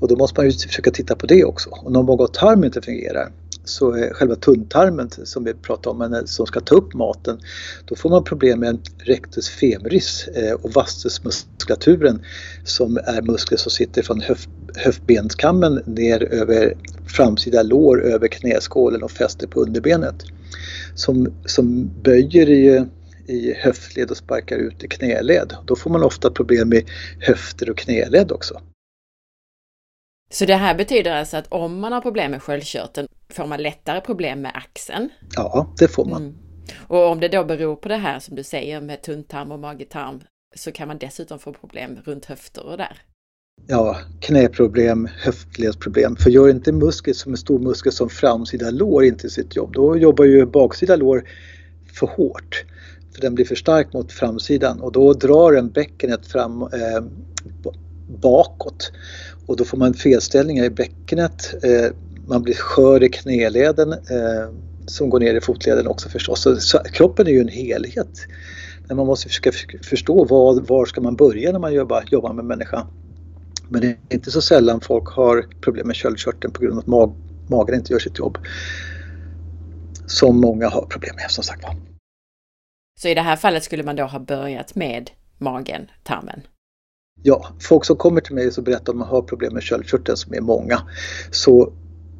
Och 0.00 0.08
då 0.08 0.16
måste 0.16 0.40
man 0.40 0.50
ju 0.50 0.52
försöka 0.52 0.90
titta 0.90 1.16
på 1.16 1.26
det 1.26 1.44
också. 1.44 1.70
Och 1.70 1.92
när 1.92 2.02
mag 2.02 2.20
och 2.20 2.34
tarm 2.34 2.64
inte 2.64 2.82
fungerar 2.82 3.32
så 3.64 3.90
är 3.90 4.14
själva 4.14 4.34
tunntarmen 4.34 5.10
som 5.10 5.44
vi 5.44 5.54
pratade 5.54 6.04
om, 6.04 6.22
som 6.26 6.46
ska 6.46 6.60
ta 6.60 6.74
upp 6.74 6.94
maten, 6.94 7.40
då 7.84 7.96
får 7.96 8.10
man 8.10 8.24
problem 8.24 8.60
med 8.60 8.78
rectus 8.98 9.48
femoris 9.48 10.28
eh, 10.34 10.52
och 10.52 10.72
vastusmuskulaturen 10.72 12.22
som 12.64 12.96
är 12.96 13.22
muskler 13.22 13.58
som 13.58 13.70
sitter 13.70 14.02
från 14.02 14.20
höf 14.20 14.48
höftbenskammen 14.76 15.82
ner 15.86 16.22
över 16.22 16.74
framsida 17.06 17.62
lår, 17.62 18.04
över 18.04 18.28
knäskålen 18.28 19.02
och 19.02 19.10
fäster 19.10 19.46
på 19.46 19.60
underbenet. 19.60 20.24
Som, 20.94 21.32
som 21.44 21.90
böjer 22.02 22.50
i, 22.50 22.84
i 23.26 23.52
höftled 23.52 24.10
och 24.10 24.16
sparkar 24.16 24.56
ut 24.56 24.84
i 24.84 24.88
knäled. 24.88 25.54
Då 25.64 25.76
får 25.76 25.90
man 25.90 26.02
ofta 26.02 26.30
problem 26.30 26.68
med 26.68 26.84
höfter 27.18 27.70
och 27.70 27.78
knäled 27.78 28.32
också. 28.32 28.60
Så 30.32 30.44
det 30.44 30.54
här 30.54 30.74
betyder 30.74 31.12
alltså 31.12 31.36
att 31.36 31.46
om 31.48 31.80
man 31.80 31.92
har 31.92 32.00
problem 32.00 32.30
med 32.30 32.42
sköldkörteln 32.42 33.08
får 33.30 33.46
man 33.46 33.62
lättare 33.62 34.00
problem 34.00 34.40
med 34.42 34.52
axeln? 34.54 35.08
Ja, 35.36 35.74
det 35.78 35.88
får 35.88 36.04
man. 36.04 36.22
Mm. 36.22 36.34
Och 36.78 37.10
om 37.10 37.20
det 37.20 37.28
då 37.28 37.44
beror 37.44 37.76
på 37.76 37.88
det 37.88 37.96
här 37.96 38.18
som 38.18 38.36
du 38.36 38.42
säger 38.42 38.80
med 38.80 39.02
tunntarm 39.02 39.52
och 39.52 39.58
magetarm 39.58 40.20
så 40.54 40.72
kan 40.72 40.88
man 40.88 40.98
dessutom 40.98 41.38
få 41.38 41.52
problem 41.52 41.98
runt 42.04 42.24
höfter 42.24 42.66
och 42.66 42.76
där? 42.76 43.02
Ja, 43.66 43.96
knäproblem, 44.20 45.08
höftledsproblem. 45.24 46.16
För 46.16 46.30
gör 46.30 46.50
inte 46.50 46.72
muskel 46.72 47.14
som 47.14 47.32
en 47.32 47.38
stor 47.38 47.58
muskel 47.58 47.92
som 47.92 48.08
framsida 48.08 48.70
lår 48.70 49.04
inte 49.04 49.30
sitt 49.30 49.56
jobb, 49.56 49.72
då 49.72 49.96
jobbar 49.96 50.24
ju 50.24 50.46
baksida 50.46 50.96
lår 50.96 51.28
för 51.98 52.06
hårt. 52.06 52.64
För 53.14 53.20
den 53.20 53.34
blir 53.34 53.44
för 53.44 53.54
stark 53.54 53.92
mot 53.92 54.12
framsidan 54.12 54.80
och 54.80 54.92
då 54.92 55.12
drar 55.12 55.52
den 55.52 55.70
bäckenet 55.70 56.26
fram 56.26 56.62
eh, 56.62 57.02
bakåt 58.20 58.92
och 59.46 59.56
då 59.56 59.64
får 59.64 59.78
man 59.78 59.94
felställningar 59.94 60.64
i 60.64 60.70
bäckenet. 60.70 61.64
Eh, 61.64 61.96
man 62.26 62.42
blir 62.42 62.54
skör 62.54 63.02
i 63.02 63.08
knäleden 63.08 63.92
eh, 63.92 64.50
som 64.86 65.10
går 65.10 65.20
ner 65.20 65.34
i 65.34 65.40
fotleden 65.40 65.86
också 65.86 66.08
förstås. 66.08 66.42
Så, 66.42 66.56
så 66.56 66.78
kroppen 66.78 67.26
är 67.26 67.30
ju 67.30 67.40
en 67.40 67.48
helhet. 67.48 68.26
Men 68.88 68.96
man 68.96 69.06
måste 69.06 69.28
försöka 69.28 69.52
förstå 69.82 70.24
var, 70.24 70.60
var 70.60 70.86
ska 70.86 71.00
man 71.00 71.16
börja 71.16 71.52
när 71.52 71.58
man 71.58 71.74
jobbar, 71.74 72.04
jobbar 72.10 72.32
med 72.32 72.44
människa. 72.44 72.86
Men 73.68 73.80
det 73.80 73.86
är 73.86 73.96
inte 74.10 74.30
så 74.30 74.42
sällan 74.42 74.80
folk 74.80 75.08
har 75.08 75.46
problem 75.60 75.86
med 75.86 75.96
köldkörteln 75.96 76.52
på 76.52 76.62
grund 76.62 76.72
av 76.72 76.78
att 76.78 76.86
mag, 76.86 77.14
magen 77.48 77.74
inte 77.74 77.92
gör 77.92 78.00
sitt 78.00 78.18
jobb. 78.18 78.38
Som 80.06 80.40
många 80.40 80.68
har 80.68 80.86
problem 80.86 81.16
med 81.16 81.30
som 81.30 81.44
sagt 81.44 81.62
var. 81.62 81.76
Så 83.00 83.08
i 83.08 83.14
det 83.14 83.20
här 83.20 83.36
fallet 83.36 83.64
skulle 83.64 83.82
man 83.82 83.96
då 83.96 84.04
ha 84.04 84.18
börjat 84.18 84.74
med 84.74 85.10
magen, 85.38 85.90
tarmen? 86.02 86.40
Ja, 87.22 87.46
folk 87.60 87.84
som 87.84 87.96
kommer 87.96 88.20
till 88.20 88.34
mig 88.34 88.50
och 88.56 88.64
berättar 88.64 88.92
att 88.92 88.98
man 88.98 89.08
har 89.08 89.22
problem 89.22 89.54
med 89.54 89.62
köldkörteln 89.62 90.16
som 90.16 90.34
är 90.34 90.40
många 90.40 90.82
så 91.30 91.72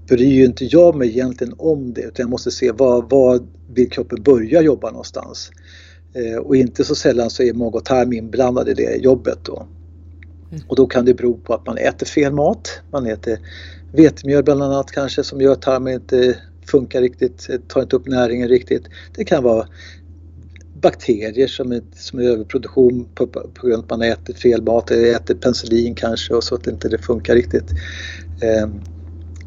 bryr 0.09 0.33
ju 0.33 0.45
inte 0.45 0.65
jag 0.65 0.97
mig 0.97 1.09
egentligen 1.09 1.55
om 1.59 1.93
det 1.93 2.01
utan 2.01 2.23
jag 2.23 2.31
måste 2.31 2.51
se 2.51 2.73
vad, 2.73 3.11
vad 3.11 3.49
vill 3.75 3.91
kroppen 3.91 4.23
börja 4.23 4.63
jobba 4.63 4.91
någonstans. 4.91 5.51
Eh, 6.15 6.39
och 6.39 6.57
inte 6.57 6.85
så 6.85 6.95
sällan 6.95 7.31
så 7.31 7.43
är 7.43 7.53
mag 7.53 7.75
och 7.75 7.85
tarm 7.85 8.13
inblandade 8.13 8.71
i 8.71 8.75
det 8.75 8.97
jobbet 8.97 9.39
då. 9.43 9.67
Mm. 10.51 10.65
Och 10.69 10.77
då 10.77 10.87
kan 10.87 11.05
det 11.05 11.15
bero 11.15 11.39
på 11.39 11.55
att 11.55 11.67
man 11.67 11.79
äter 11.79 12.07
fel 12.07 12.33
mat. 12.33 12.81
Man 12.91 13.07
äter 13.07 13.39
vetemjöl 13.93 14.45
bland 14.45 14.63
annat 14.63 14.91
kanske 14.91 15.25
som 15.25 15.41
gör 15.41 15.53
att 15.53 15.63
tarmen 15.63 15.95
inte 15.95 16.37
funkar 16.67 17.01
riktigt, 17.01 17.49
tar 17.69 17.83
inte 17.83 17.97
upp 17.97 18.07
näringen 18.07 18.49
riktigt. 18.49 18.85
Det 19.15 19.25
kan 19.25 19.43
vara 19.43 19.69
bakterier 20.83 21.47
som 21.47 21.73
är, 21.73 21.83
som 21.95 22.19
är 22.19 22.23
överproduktion 22.23 23.09
på, 23.15 23.27
på 23.27 23.67
grund 23.67 23.75
av 23.75 23.81
att 23.81 23.91
man 23.91 24.03
äter 24.03 24.35
fel 24.35 24.63
mat, 24.63 24.91
äter 24.91 25.35
penicillin 25.35 25.95
kanske 25.95 26.35
och 26.35 26.45
så 26.45 26.55
att 26.55 26.67
inte 26.67 26.89
det 26.89 26.99
funkar 26.99 27.35
riktigt. 27.35 27.71
Eh, 28.43 28.69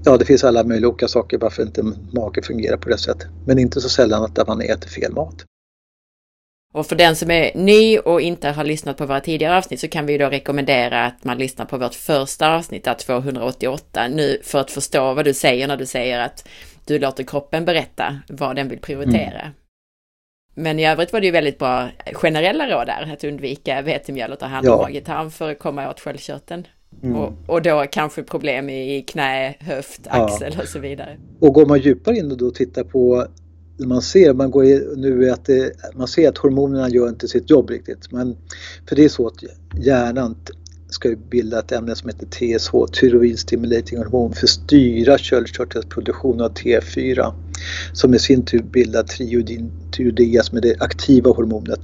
ja, 0.05 0.17
det 0.17 0.25
finns 0.25 0.43
alla 0.43 0.63
möjliga 0.63 0.89
olika 0.89 1.07
saker 1.07 1.37
varför 1.37 1.63
inte 1.63 1.83
magen 2.11 2.43
fungerar 2.43 2.77
på 2.77 2.89
det 2.89 2.97
sättet. 2.97 3.27
Men 3.45 3.59
inte 3.59 3.81
så 3.81 3.89
sällan 3.89 4.23
att 4.23 4.47
man 4.47 4.61
äter 4.61 4.89
fel 4.89 5.13
mat. 5.13 5.45
Och 6.73 6.87
för 6.87 6.95
den 6.95 7.15
som 7.15 7.31
är 7.31 7.51
ny 7.55 7.97
och 7.97 8.21
inte 8.21 8.49
har 8.49 8.63
lyssnat 8.63 8.97
på 8.97 9.05
våra 9.05 9.19
tidigare 9.19 9.57
avsnitt 9.57 9.79
så 9.79 9.87
kan 9.87 10.05
vi 10.05 10.17
då 10.17 10.29
rekommendera 10.29 11.05
att 11.05 11.23
man 11.23 11.37
lyssnar 11.37 11.65
på 11.65 11.77
vårt 11.77 11.93
första 11.93 12.55
avsnitt, 12.55 12.87
288, 12.99 14.07
nu 14.07 14.39
för 14.43 14.59
att 14.59 14.71
förstå 14.71 15.13
vad 15.13 15.25
du 15.25 15.33
säger 15.33 15.67
när 15.67 15.77
du 15.77 15.85
säger 15.85 16.19
att 16.19 16.47
du 16.85 16.99
låter 16.99 17.23
kroppen 17.23 17.65
berätta 17.65 18.19
vad 18.29 18.55
den 18.55 18.67
vill 18.67 18.79
prioritera. 18.79 19.41
Mm. 19.41 19.53
Men 20.55 20.79
i 20.79 20.87
övrigt 20.87 21.13
var 21.13 21.19
det 21.19 21.25
ju 21.25 21.31
väldigt 21.31 21.59
bra 21.59 21.89
generella 22.13 22.67
råd 22.67 22.87
där, 22.87 23.13
att 23.13 23.23
undvika 23.23 23.81
vetemjöl 23.81 24.31
och 24.31 24.39
ta 24.39 24.45
hand 24.45 24.67
om 24.67 24.73
ja. 24.73 24.81
mage 24.81 25.29
för 25.29 25.51
att 25.51 25.59
komma 25.59 25.89
åt 25.89 25.99
sköldkörteln. 25.99 26.67
Mm. 27.03 27.15
Och, 27.15 27.33
och, 27.47 27.61
då 27.61 27.85
kanske 27.91 28.23
problem 28.23 28.69
i 28.69 29.01
knä, 29.07 29.55
höft, 29.59 30.01
axel 30.07 30.53
ja. 30.55 30.61
och 30.61 30.67
så 30.67 30.79
vidare. 30.79 31.17
Och 31.39 31.53
går 31.53 31.65
man 31.65 31.79
djupare 31.79 32.17
in 32.17 32.31
och 32.31 32.37
då 32.37 32.51
tittar 32.51 32.83
på 32.83 33.27
man 33.77 34.01
ser, 34.01 34.33
man 34.33 34.51
går 34.51 34.95
nu 34.95 35.29
att 35.29 35.45
det, 35.45 35.71
man 35.95 36.07
ser 36.07 36.29
att 36.29 36.37
hormonerna 36.37 36.89
gör 36.89 37.09
inte 37.09 37.27
sitt 37.27 37.49
jobb 37.49 37.69
riktigt. 37.69 38.11
Men, 38.11 38.37
för 38.89 38.95
det 38.95 39.05
är 39.05 39.09
så 39.09 39.27
att 39.27 39.43
hjärnan 39.77 40.35
ska 40.95 41.15
bilda 41.31 41.59
ett 41.59 41.71
ämne 41.71 41.95
som 41.95 42.09
heter 42.09 42.25
TSH, 42.25 42.71
Thyroid 42.99 43.39
Stimulating 43.39 43.97
Hormon, 43.97 44.33
för 44.33 44.45
att 44.45 44.49
styra 44.49 45.17
köldkörtelsproduktion 45.17 46.41
av 46.41 46.53
T4 46.53 47.33
som 47.93 48.13
i 48.13 48.19
sin 48.19 48.45
tur 48.45 48.63
bildar 48.63 49.03
triodin, 49.03 49.71
som 50.43 50.57
är 50.57 50.61
det 50.61 50.75
aktiva 50.79 51.31
hormonet. 51.31 51.79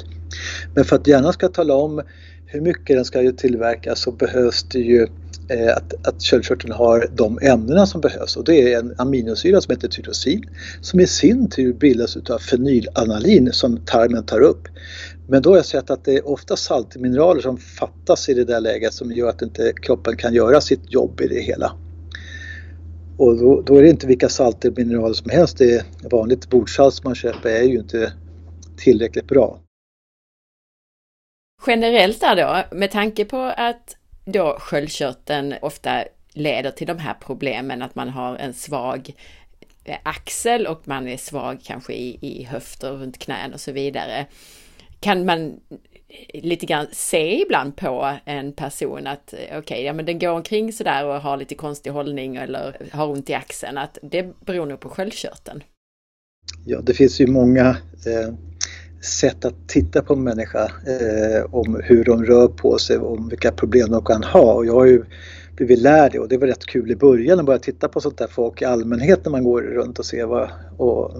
Men 0.73 0.85
för 0.85 0.95
att 0.95 1.07
hjärnan 1.07 1.33
ska 1.33 1.47
tala 1.47 1.73
om 1.73 2.03
hur 2.51 2.61
mycket 2.61 2.95
den 2.95 3.05
ska 3.05 3.31
tillverkas 3.31 3.99
så 3.99 4.11
behövs 4.11 4.63
det 4.63 4.79
ju 4.79 5.07
eh, 5.49 5.77
att, 5.77 6.07
att 6.07 6.21
köldkörteln 6.21 6.73
har 6.73 7.07
de 7.15 7.39
ämnena 7.41 7.85
som 7.85 8.01
behövs 8.01 8.37
och 8.37 8.43
det 8.43 8.73
är 8.73 8.79
en 8.79 8.95
aminosyra 8.97 9.61
som 9.61 9.75
heter 9.75 9.87
tyrosin 9.87 10.45
som 10.81 10.99
i 10.99 11.07
sin 11.07 11.49
tur 11.49 11.73
bildas 11.73 12.17
utav 12.17 12.39
fenylanalin 12.39 13.49
som 13.51 13.77
tarmen 13.85 14.25
tar 14.25 14.39
upp. 14.41 14.67
Men 15.27 15.41
då 15.41 15.49
har 15.49 15.57
jag 15.57 15.65
sett 15.65 15.89
att 15.89 16.05
det 16.05 16.17
är 16.17 16.27
ofta 16.27 16.55
saltmineraler 16.55 17.41
som 17.41 17.57
fattas 17.57 18.29
i 18.29 18.33
det 18.33 18.45
där 18.45 18.59
läget 18.59 18.93
som 18.93 19.11
gör 19.11 19.29
att 19.29 19.41
inte 19.41 19.73
kroppen 19.81 20.17
kan 20.17 20.33
göra 20.33 20.61
sitt 20.61 20.93
jobb 20.93 21.21
i 21.21 21.27
det 21.27 21.41
hela. 21.41 21.71
Och 23.17 23.37
då, 23.37 23.61
då 23.61 23.75
är 23.75 23.81
det 23.83 23.89
inte 23.89 24.07
vilka 24.07 24.29
salter 24.29 24.69
och 24.69 24.77
mineraler 24.77 25.13
som 25.13 25.29
helst. 25.29 25.57
Det 25.57 25.73
är 25.75 25.83
vanligt 26.09 26.49
bordsalt 26.49 26.93
som 26.93 27.03
man 27.03 27.15
köper 27.15 27.49
är 27.49 27.63
ju 27.63 27.79
inte 27.79 28.13
tillräckligt 28.77 29.27
bra. 29.27 29.59
Generellt 31.67 32.21
där 32.21 32.35
då, 32.35 32.75
med 32.75 32.91
tanke 32.91 33.25
på 33.25 33.37
att 33.37 33.95
då 34.25 34.57
sköldkörteln 34.59 35.55
ofta 35.61 36.03
leder 36.33 36.71
till 36.71 36.87
de 36.87 36.97
här 36.97 37.13
problemen, 37.13 37.81
att 37.81 37.95
man 37.95 38.09
har 38.09 38.35
en 38.35 38.53
svag 38.53 39.15
eh, 39.83 39.97
axel 40.03 40.67
och 40.67 40.87
man 40.87 41.07
är 41.07 41.17
svag 41.17 41.59
kanske 41.63 41.93
i, 41.93 42.17
i 42.21 42.43
höfter, 42.43 42.91
runt 42.91 43.17
knän 43.17 43.53
och 43.53 43.59
så 43.59 43.71
vidare. 43.71 44.25
Kan 44.99 45.25
man 45.25 45.59
eh, 46.09 46.43
lite 46.43 46.65
grann 46.65 46.87
se 46.91 47.41
ibland 47.41 47.75
på 47.75 48.17
en 48.25 48.53
person 48.53 49.07
att 49.07 49.33
eh, 49.33 49.39
okej, 49.39 49.59
okay, 49.59 49.81
ja 49.83 49.93
men 49.93 50.05
den 50.05 50.19
går 50.19 50.31
omkring 50.31 50.73
sådär 50.73 51.05
och 51.05 51.21
har 51.21 51.37
lite 51.37 51.55
konstig 51.55 51.91
hållning 51.91 52.35
eller 52.35 52.75
har 52.91 53.07
ont 53.07 53.29
i 53.29 53.33
axeln, 53.33 53.77
att 53.77 53.97
det 54.01 54.45
beror 54.45 54.65
nog 54.65 54.79
på 54.79 54.89
sköldkörteln. 54.89 55.63
Ja, 56.65 56.81
det 56.81 56.93
finns 56.93 57.21
ju 57.21 57.27
många 57.27 57.67
eh, 58.05 58.33
sätt 59.01 59.45
att 59.45 59.67
titta 59.67 60.01
på 60.01 60.13
en 60.13 60.23
människa 60.23 60.63
eh, 60.63 61.55
om 61.55 61.81
hur 61.83 62.03
de 62.03 62.25
rör 62.25 62.47
på 62.47 62.77
sig, 62.77 62.97
om 62.97 63.29
vilka 63.29 63.51
problem 63.51 63.91
de 63.91 64.05
kan 64.05 64.23
ha. 64.23 64.53
Och 64.53 64.65
jag 64.65 64.73
har 64.73 64.85
ju 64.85 65.03
blivit 65.55 65.79
lärd 65.79 66.11
det 66.11 66.19
och 66.19 66.27
det 66.27 66.37
var 66.37 66.47
rätt 66.47 66.65
kul 66.65 66.91
i 66.91 66.95
början 66.95 67.39
att 67.39 67.45
börja 67.45 67.59
titta 67.59 67.87
på 67.87 68.01
sånt 68.01 68.17
där 68.17 68.27
folk 68.27 68.61
i 68.61 68.65
allmänhet 68.65 69.25
när 69.25 69.31
man 69.31 69.43
går 69.43 69.61
runt 69.61 69.99
och 69.99 70.05
ser 70.05 70.25
vad 70.25 70.49
och 70.77 71.11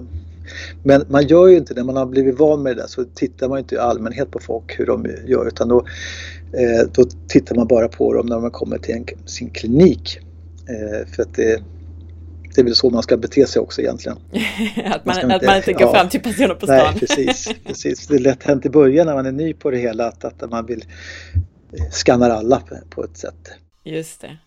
men 0.82 1.04
man 1.08 1.26
gör 1.26 1.48
ju 1.48 1.56
inte 1.56 1.74
det, 1.74 1.84
man 1.84 1.96
har 1.96 2.06
blivit 2.06 2.38
van 2.38 2.62
med 2.62 2.76
det 2.76 2.82
där 2.82 2.86
så 2.86 3.04
tittar 3.04 3.48
man 3.48 3.58
inte 3.58 3.74
i 3.74 3.78
allmänhet 3.78 4.30
på 4.30 4.38
folk 4.38 4.78
hur 4.78 4.86
de 4.86 5.06
gör 5.26 5.46
utan 5.46 5.68
då, 5.68 5.78
eh, 6.52 6.88
då 6.92 7.04
tittar 7.28 7.56
man 7.56 7.66
bara 7.66 7.88
på 7.88 8.14
dem 8.14 8.26
när 8.26 8.40
man 8.40 8.50
kommer 8.50 8.78
till 8.78 8.94
en, 8.94 9.06
sin 9.26 9.50
klinik. 9.50 10.18
Eh, 10.68 11.06
för 11.08 11.22
att 11.22 11.34
det, 11.34 11.62
det 12.54 12.60
är 12.60 12.64
väl 12.64 12.74
så 12.74 12.90
man 12.90 13.02
ska 13.02 13.16
bete 13.16 13.46
sig 13.46 13.62
också 13.62 13.80
egentligen. 13.80 14.18
att, 14.84 15.04
man, 15.04 15.16
man 15.22 15.30
att 15.30 15.42
man 15.42 15.56
inte 15.56 15.72
går 15.72 15.82
ja, 15.82 15.94
fram 15.94 16.08
till 16.08 16.20
personer 16.20 16.54
på 16.54 16.66
stan. 16.66 16.76
Nej, 16.76 17.00
precis, 17.00 17.48
precis. 17.66 18.06
Det 18.06 18.14
är 18.14 18.18
lätt 18.18 18.42
hänt 18.42 18.66
i 18.66 18.70
början 18.70 19.06
när 19.06 19.14
man 19.14 19.26
är 19.26 19.32
ny 19.32 19.54
på 19.54 19.70
det 19.70 19.78
hela 19.78 20.08
att, 20.08 20.24
att 20.24 20.50
man 20.50 20.66
vill 20.66 20.84
eh, 21.72 21.90
skanna 21.90 22.26
alla 22.26 22.62
på 22.90 23.04
ett 23.04 23.16
sätt. 23.16 23.50
Just 23.84 24.20
det. 24.20 24.38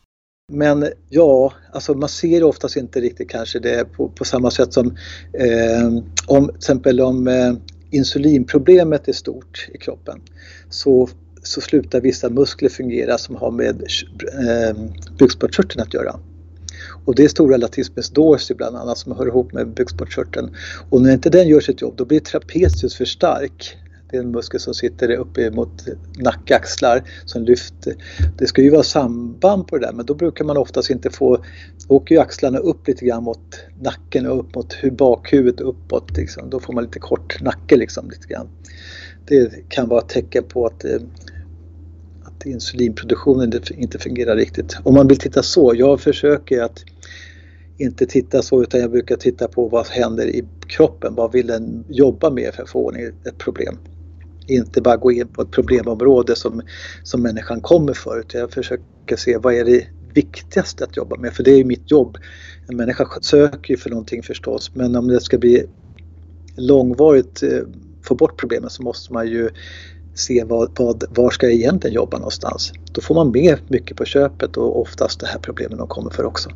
Men 0.53 0.87
ja, 1.09 1.53
alltså 1.71 1.93
man 1.93 2.09
ser 2.09 2.43
oftast 2.43 2.77
inte 2.77 3.01
riktigt 3.01 3.29
kanske 3.29 3.59
det 3.59 3.85
på, 3.85 4.09
på 4.09 4.25
samma 4.25 4.51
sätt 4.51 4.73
som 4.73 4.97
eh, 5.33 5.87
om 6.27 6.47
till 6.47 6.55
exempel 6.55 7.01
om 7.01 7.27
eh, 7.27 7.53
insulinproblemet 7.91 9.07
är 9.07 9.13
stort 9.13 9.69
i 9.73 9.77
kroppen 9.77 10.21
så, 10.69 11.09
så 11.43 11.61
slutar 11.61 12.01
vissa 12.01 12.29
muskler 12.29 12.69
fungera 12.69 13.17
som 13.17 13.35
har 13.35 13.51
med 13.51 13.81
eh, 13.81 14.75
bukspottkörteln 15.17 15.81
att 15.81 15.93
göra. 15.93 16.19
Och 17.05 17.15
det 17.15 17.23
är 17.23 17.27
stora 17.27 17.57
latissimus 17.57 18.09
dorsi 18.09 18.53
bland 18.53 18.75
annat 18.75 18.97
som 18.97 19.11
hör 19.11 19.27
ihop 19.27 19.53
med 19.53 19.67
bukspottkörteln. 19.67 20.55
Och 20.89 21.01
när 21.01 21.13
inte 21.13 21.29
den 21.29 21.47
gör 21.47 21.59
sitt 21.59 21.81
jobb 21.81 21.93
då 21.97 22.05
blir 22.05 22.19
trapezius 22.19 22.95
för 22.95 23.05
stark 23.05 23.77
det 24.09 24.17
är 24.17 24.21
en 24.21 24.31
muskel 24.31 24.59
som 24.59 24.73
sitter 24.73 25.11
uppe 25.11 25.51
mot 25.51 25.87
nacke, 26.17 26.55
axlar 26.55 27.03
som 27.25 27.43
lyfter. 27.43 27.95
Det 28.37 28.47
ska 28.47 28.61
ju 28.61 28.69
vara 28.69 28.83
samband 28.83 29.67
på 29.67 29.77
det 29.77 29.85
där 29.85 29.93
men 29.93 30.05
då 30.05 30.13
brukar 30.13 30.45
man 30.45 30.57
oftast 30.57 30.89
inte 30.89 31.09
få, 31.09 31.37
då 31.87 31.95
åker 31.95 32.15
ju 32.15 32.21
axlarna 32.21 32.57
upp 32.57 32.87
lite 32.87 33.05
grann 33.05 33.23
mot 33.23 33.59
nacken 33.81 34.25
och 34.25 34.39
upp 34.39 34.55
mot 34.55 34.75
bakhuvudet 34.91 35.61
uppåt. 35.61 36.17
Liksom. 36.17 36.49
Då 36.49 36.59
får 36.59 36.73
man 36.73 36.83
lite 36.83 36.99
kort 36.99 37.41
nacke 37.41 37.75
liksom 37.75 38.09
lite 38.09 38.27
grann. 38.27 38.47
Det 39.25 39.69
kan 39.69 39.89
vara 39.89 40.01
ett 40.01 40.09
tecken 40.09 40.43
på 40.43 40.65
att 40.65 40.85
eh, 40.85 40.99
att 42.45 42.51
insulinproduktionen 42.51 43.51
inte 43.77 43.99
fungerar 43.99 44.35
riktigt. 44.35 44.77
Om 44.83 44.93
man 44.93 45.07
vill 45.07 45.17
titta 45.17 45.43
så, 45.43 45.73
jag 45.75 46.01
försöker 46.01 46.61
att 46.61 46.83
inte 47.77 48.05
titta 48.05 48.41
så 48.41 48.61
utan 48.61 48.79
jag 48.81 48.91
brukar 48.91 49.15
titta 49.15 49.47
på 49.47 49.67
vad 49.67 49.87
händer 49.87 50.27
i 50.27 50.43
kroppen. 50.67 51.15
Vad 51.15 51.31
vill 51.31 51.47
den 51.47 51.85
jobba 51.89 52.29
med 52.29 52.53
för 52.53 52.63
att 52.63 52.69
få 52.69 52.85
ordning 52.85 53.03
ett 53.03 53.37
problem? 53.37 53.77
inte 54.47 54.81
bara 54.81 54.97
gå 54.97 55.11
in 55.11 55.27
på 55.27 55.41
ett 55.41 55.51
problemområde 55.51 56.35
som, 56.35 56.61
som 57.03 57.21
människan 57.21 57.61
kommer 57.61 57.93
för 57.93 58.19
utan 58.19 58.41
jag 58.41 58.51
försöker 58.51 59.15
se 59.15 59.37
vad 59.37 59.53
är 59.53 59.65
det 59.65 59.87
viktigaste 60.13 60.83
att 60.83 60.97
jobba 60.97 61.15
med 61.15 61.33
för 61.33 61.43
det 61.43 61.51
är 61.51 61.63
mitt 61.63 61.91
jobb. 61.91 62.17
En 62.67 62.77
människa 62.77 63.07
söker 63.21 63.73
ju 63.73 63.77
för 63.77 63.89
någonting 63.89 64.23
förstås 64.23 64.71
men 64.73 64.95
om 64.95 65.07
det 65.07 65.21
ska 65.21 65.37
bli 65.37 65.65
långvarigt 66.55 67.43
eh, 67.43 67.59
få 68.03 68.15
bort 68.15 68.39
problemen 68.39 68.69
så 68.69 68.83
måste 68.83 69.13
man 69.13 69.27
ju 69.27 69.49
se 70.15 70.43
vad, 70.43 70.79
vad, 70.79 71.03
var 71.09 71.29
ska 71.29 71.45
jag 71.45 71.55
egentligen 71.55 71.95
jobba 71.95 72.17
någonstans. 72.17 72.71
Då 72.91 73.01
får 73.01 73.15
man 73.15 73.31
med 73.31 73.57
mycket 73.67 73.97
på 73.97 74.05
köpet 74.05 74.57
och 74.57 74.81
oftast 74.81 75.19
det 75.19 75.27
här 75.27 75.39
problemen 75.39 75.77
de 75.77 75.87
kommer 75.87 76.09
för 76.09 76.25
också. 76.25 76.49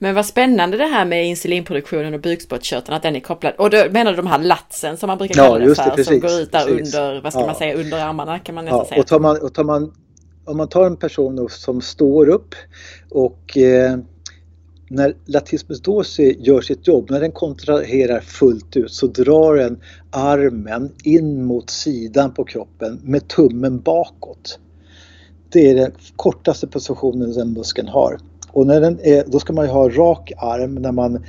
Men 0.00 0.14
vad 0.14 0.26
spännande 0.26 0.76
det 0.76 0.84
här 0.84 1.04
med 1.04 1.26
insulinproduktionen 1.26 2.14
och 2.14 2.20
bukspottkörteln, 2.20 2.96
att 2.96 3.02
den 3.02 3.16
är 3.16 3.20
kopplad. 3.20 3.54
Och 3.58 3.70
då 3.70 3.84
menar 3.90 4.10
du 4.10 4.16
de 4.16 4.26
här 4.26 4.38
latsen 4.38 4.96
som 4.96 5.06
man 5.06 5.18
brukar 5.18 5.34
kalla 5.34 5.60
ja, 5.60 5.68
det 5.68 5.74
för, 5.74 5.90
precis, 5.90 6.06
som 6.06 6.20
går 6.20 6.40
ut 6.40 6.52
där 6.52 6.66
precis. 6.66 6.94
under, 6.94 7.20
vad 7.20 7.32
ska 7.32 7.40
ja. 7.40 7.46
man 7.46 7.54
säga, 7.54 7.74
under 7.74 8.04
armarna 8.04 8.38
kan 8.38 8.54
man 8.54 8.64
nästan 8.64 8.78
ja, 8.78 8.84
säga. 8.88 9.00
Och 9.00 9.06
tar 9.06 9.20
man, 9.20 9.42
och 9.42 9.54
tar 9.54 9.64
man, 9.64 9.94
om 10.44 10.56
man 10.56 10.68
tar 10.68 10.86
en 10.86 10.96
person 10.96 11.48
som 11.50 11.80
står 11.80 12.28
upp 12.28 12.54
och 13.10 13.58
eh, 13.58 13.98
när 14.92 15.14
latissimus 15.26 15.80
dorsi 15.80 16.36
gör 16.40 16.60
sitt 16.60 16.88
jobb, 16.88 17.10
när 17.10 17.20
den 17.20 17.32
kontraherar 17.32 18.20
fullt 18.20 18.76
ut 18.76 18.92
så 18.92 19.06
drar 19.06 19.56
den 19.56 19.80
armen 20.10 20.92
in 21.04 21.44
mot 21.44 21.70
sidan 21.70 22.34
på 22.34 22.44
kroppen 22.44 23.00
med 23.04 23.28
tummen 23.28 23.80
bakåt. 23.80 24.58
Det 25.48 25.70
är 25.70 25.74
den 25.74 25.92
kortaste 26.16 26.66
positionen 26.66 27.32
den 27.32 27.52
muskeln 27.52 27.88
har. 27.88 28.18
Och 28.50 28.66
när 28.66 28.80
den 28.80 28.98
är, 29.02 29.24
då 29.26 29.40
ska 29.40 29.52
man 29.52 29.64
ju 29.64 29.70
ha 29.70 29.88
rak 29.88 30.32
arm 30.36 30.74
när 30.74 30.92
man 30.92 31.24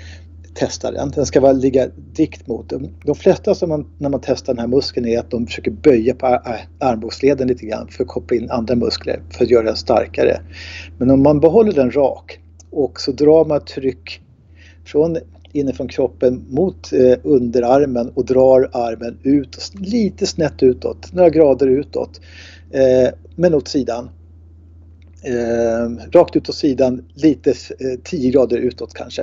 testar 0.54 0.92
den. 0.92 1.10
Den 1.10 1.26
ska 1.26 1.42
vara 1.42 1.52
ligga 1.52 1.88
dikt 2.16 2.48
mot. 2.48 2.70
den. 2.70 2.90
De 3.06 3.16
flesta 3.16 3.56
som 3.56 3.70
man, 3.70 3.88
när 3.98 4.10
man 4.10 4.22
testar 4.24 4.54
den 4.54 4.60
här 4.60 4.68
muskeln 4.68 5.08
är 5.08 5.20
att 5.20 5.32
de 5.32 5.48
försöker 5.48 5.72
böja 5.72 6.16
på 6.16 6.26
armbågsleden 6.80 7.48
lite 7.48 7.66
grann 7.66 7.88
för 7.88 8.04
att 8.04 8.10
koppla 8.10 8.38
in 8.38 8.52
andra 8.52 8.76
muskler 8.76 9.22
för 9.30 9.44
att 9.44 9.52
göra 9.52 9.64
den 9.64 9.76
starkare. 9.76 10.42
Men 10.98 11.12
om 11.12 11.24
man 11.24 11.40
behåller 11.40 11.72
den 11.72 11.92
rak 11.92 12.40
och 12.74 13.02
så 13.02 13.12
drar 13.12 13.46
man 13.46 13.66
tryck 13.66 14.22
från 14.86 15.18
inifrån 15.54 15.88
kroppen 15.88 16.46
mot 16.50 16.94
eh, 16.94 17.18
underarmen 17.24 18.10
och 18.10 18.26
drar 18.26 18.70
armen 18.74 19.18
ut, 19.24 19.72
lite 19.80 20.26
snett 20.26 20.64
utåt, 20.64 21.14
några 21.14 21.30
grader 21.30 21.68
utåt, 21.68 22.22
eh, 22.72 23.14
men 23.36 23.54
åt 23.54 23.68
sidan. 23.68 24.10
Eh, 25.26 26.12
rakt 26.12 26.36
ut 26.36 26.50
åt 26.50 26.56
sidan, 26.56 27.06
lite 27.14 27.50
eh, 27.50 28.00
10 28.04 28.32
grader 28.32 28.58
utåt 28.58 28.94
kanske. 28.94 29.22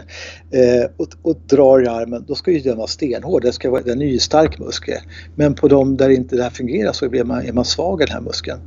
Eh, 0.51 0.91
och, 0.97 1.09
och 1.23 1.37
drar 1.47 1.83
i 1.83 1.87
armen, 1.87 2.25
då 2.29 2.35
ska 2.35 2.51
ju 2.51 2.61
den 2.61 2.77
vara 2.77 2.87
stenhård, 2.87 3.43
det 3.43 3.53
ska 3.53 3.71
vara, 3.71 3.83
den 3.83 4.03
är 4.03 4.07
ju 4.07 4.19
stark 4.19 4.59
muskel. 4.59 5.01
Men 5.35 5.55
på 5.55 5.69
de 5.69 5.97
där 5.97 6.09
inte 6.09 6.37
det 6.37 6.43
här 6.43 6.51
fungerar 6.51 6.93
så 6.93 7.05
är 7.05 7.25
man, 7.25 7.47
är 7.47 7.53
man 7.53 7.65
svag 7.65 8.03
i 8.03 8.05
den 8.05 8.15
här 8.15 8.21
muskeln. 8.21 8.61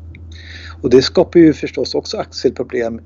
Och 0.82 0.90
det 0.90 1.02
skapar 1.02 1.40
ju 1.40 1.54
förstås 1.54 1.96
också 1.96 2.18
axelproblem, 2.18 3.02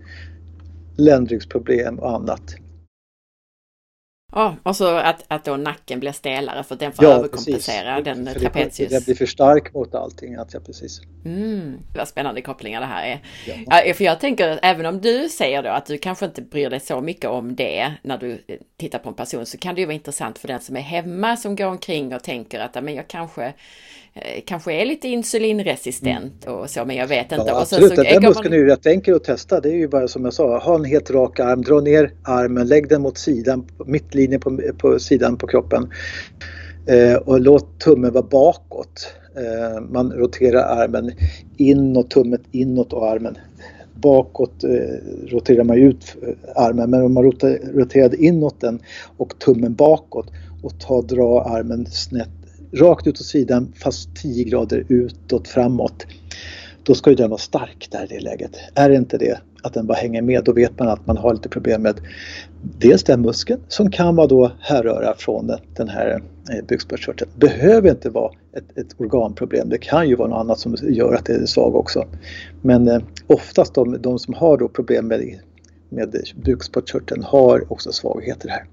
ländryggsproblem 0.97 1.99
och 1.99 2.15
annat. 2.15 2.55
Ja, 4.31 4.55
och 4.63 4.75
så 4.75 4.95
att, 4.95 5.23
att 5.27 5.45
då 5.45 5.57
nacken 5.57 5.99
blir 5.99 6.11
stelare 6.11 6.63
för 6.63 6.73
att 6.73 6.79
den 6.79 6.91
får 6.91 7.05
ja, 7.05 7.11
överkompensera 7.11 8.03
precis. 8.03 8.25
den 8.25 8.41
trapezius. 8.41 8.91
Den 8.91 9.03
blir 9.03 9.15
för 9.15 9.25
stark 9.25 9.73
mot 9.73 9.95
allting. 9.95 10.35
Att 10.35 10.53
ja, 10.53 10.59
precis. 10.59 11.01
Mm, 11.25 11.79
vad 11.95 12.07
spännande 12.07 12.41
kopplingar 12.41 12.81
det 12.81 12.87
här 12.87 13.05
är. 13.05 13.21
Ja. 13.47 13.83
ja. 13.85 13.93
för 13.93 14.03
jag 14.03 14.19
tänker 14.19 14.49
att 14.49 14.59
även 14.61 14.85
om 14.85 15.01
du 15.01 15.29
säger 15.29 15.63
då 15.63 15.69
att 15.69 15.85
du 15.85 15.97
kanske 15.97 16.25
inte 16.25 16.41
bryr 16.41 16.69
dig 16.69 16.79
så 16.79 17.01
mycket 17.01 17.29
om 17.29 17.55
det 17.55 17.93
när 18.01 18.17
du 18.17 18.31
eh, 18.31 18.57
tittar 18.77 18.99
på 18.99 19.09
en 19.09 19.15
person 19.15 19.45
så 19.45 19.57
kan 19.57 19.75
det 19.75 19.81
ju 19.81 19.85
vara 19.85 19.95
intressant 19.95 20.39
för 20.39 20.47
den 20.47 20.59
som 20.59 20.75
är 20.75 20.81
hemma 20.81 21.37
som 21.37 21.55
går 21.55 21.67
omkring 21.67 22.15
och 22.15 22.23
tänker 22.23 22.59
att 22.59 22.83
men 22.83 22.95
jag 22.95 23.07
kanske 23.07 23.53
kanske 24.45 24.73
är 24.73 24.85
lite 24.85 25.07
insulinresistent 25.07 26.45
mm. 26.45 26.59
och 26.59 26.69
så, 26.69 26.85
men 26.85 26.95
jag 26.95 27.07
vet 27.07 27.31
inte. 27.31 27.43
Ja, 27.47 27.61
absolut, 27.61 27.95
så, 27.95 28.03
den 28.03 28.23
muskeln 28.23 28.53
är 28.53 28.57
ju 28.57 28.65
rätt 28.65 28.85
enkel 28.85 29.15
att 29.15 29.23
testa. 29.23 29.59
Det 29.59 29.69
är 29.69 29.75
ju 29.75 29.87
bara 29.87 30.07
som 30.07 30.23
jag 30.25 30.33
sa, 30.33 30.57
ha 30.57 30.75
en 30.75 30.85
helt 30.85 31.11
rak 31.11 31.39
arm, 31.39 31.61
dra 31.61 31.79
ner 31.79 32.13
armen, 32.23 32.67
lägg 32.67 32.89
den 32.89 33.01
mot 33.01 33.17
sidan, 33.17 33.67
mittlinjen 33.85 34.39
på, 34.41 34.59
på 34.77 34.99
sidan 34.99 35.37
på 35.37 35.47
kroppen 35.47 35.91
eh, 36.87 37.15
och 37.15 37.39
låt 37.39 37.79
tummen 37.79 38.13
vara 38.13 38.23
bakåt. 38.23 39.13
Eh, 39.35 39.81
man 39.81 40.11
roterar 40.11 40.83
armen 40.83 41.11
inåt, 41.57 42.09
tummen 42.09 42.43
inåt 42.51 42.93
och 42.93 43.07
armen 43.07 43.37
bakåt 44.01 44.63
eh, 44.63 44.69
roterar 45.27 45.63
man 45.63 45.77
ut 45.77 46.15
armen 46.55 46.89
men 46.89 47.01
om 47.01 47.13
man 47.13 47.23
roterar 47.23 48.23
inåt 48.23 48.61
den 48.61 48.79
och 49.17 49.39
tummen 49.39 49.73
bakåt 49.73 50.27
och 50.63 50.79
ta, 50.79 51.01
dra 51.01 51.41
armen 51.41 51.85
snett 51.85 52.29
rakt 52.73 53.07
ut 53.07 53.19
åt 53.19 53.25
sidan 53.25 53.73
fast 53.75 54.15
10 54.15 54.43
grader 54.43 54.85
utåt 54.87 55.47
framåt. 55.47 56.05
Då 56.83 56.93
ska 56.93 57.09
ju 57.09 57.15
den 57.15 57.29
vara 57.29 57.37
stark 57.39 57.87
där 57.91 58.03
i 58.03 58.07
det 58.07 58.19
läget. 58.19 58.51
Är 58.75 58.89
det 58.89 58.95
inte 58.95 59.17
det, 59.17 59.41
att 59.63 59.73
den 59.73 59.87
bara 59.87 59.97
hänger 59.97 60.21
med, 60.21 60.43
då 60.43 60.53
vet 60.53 60.79
man 60.79 60.87
att 60.87 61.07
man 61.07 61.17
har 61.17 61.33
lite 61.33 61.49
problem 61.49 61.81
med 61.81 62.01
dels 62.61 63.03
den 63.03 63.21
muskeln 63.21 63.59
som 63.67 63.91
kan 63.91 64.15
vara 64.15 64.27
då 64.27 64.51
härröra 64.59 65.13
från 65.17 65.51
den 65.75 65.89
här 65.89 66.21
eh, 66.51 66.65
bukspottkörteln. 66.67 67.31
Behöver 67.35 67.89
inte 67.89 68.09
vara 68.09 68.31
ett, 68.53 68.77
ett, 68.77 68.95
organproblem, 68.97 69.69
det 69.69 69.77
kan 69.77 70.09
ju 70.09 70.15
vara 70.15 70.29
något 70.29 70.39
annat 70.39 70.59
som 70.59 70.75
gör 70.81 71.13
att 71.13 71.25
det 71.25 71.33
är 71.33 71.45
svag 71.45 71.75
också. 71.75 72.05
Men 72.61 72.87
eh, 72.87 73.01
oftast 73.27 73.73
de, 73.73 74.01
de 74.01 74.19
som 74.19 74.33
har 74.33 74.57
då 74.57 74.67
problem 74.67 75.07
med, 75.07 75.39
med 75.89 76.15
bukspottkörteln 76.45 77.23
har 77.23 77.71
också 77.71 77.91
svagheter 77.91 78.49
här. 78.49 78.63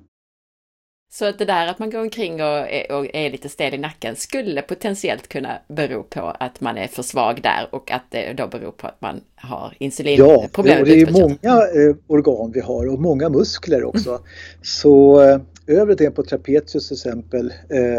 Så 1.19 1.25
att 1.25 1.39
det 1.39 1.45
där 1.45 1.67
att 1.67 1.79
man 1.79 1.91
går 1.91 2.01
omkring 2.01 2.35
och 2.35 2.49
är, 2.49 2.93
och 2.93 3.07
är, 3.15 3.31
lite 3.31 3.49
stel 3.49 3.75
i 3.75 3.79
nacken 3.79 4.17
skulle 4.17 4.63
potentiellt 4.63 5.29
kunna 5.29 5.59
bero 5.69 6.03
på 6.03 6.21
att 6.21 6.61
man 6.61 6.79
är 6.79 6.87
för 6.87 7.03
svag 7.03 7.43
där 7.43 7.69
och 7.71 7.91
att 7.91 8.03
det 8.11 8.33
då 8.33 8.47
beror 8.47 8.71
på 8.71 8.87
att 8.87 9.01
man 9.01 9.21
har 9.35 9.75
insulinproblem. 9.79 10.79
Ja, 10.79 10.85
det 10.85 11.01
är 11.01 11.13
många 11.13 11.57
eh, 11.63 11.97
organ 12.07 12.53
vi 12.55 12.61
har 12.61 12.87
och 12.93 13.01
många 13.01 13.29
muskler 13.29 13.85
också. 13.85 14.11
Mm. 14.11 14.23
Så 14.63 15.23
eh, 15.23 15.41
övre 15.67 15.95
delen 15.95 16.13
på 16.13 16.23
trapezius 16.23 16.89
till 16.89 16.95
exempel 16.95 17.53
eh, 17.69 17.99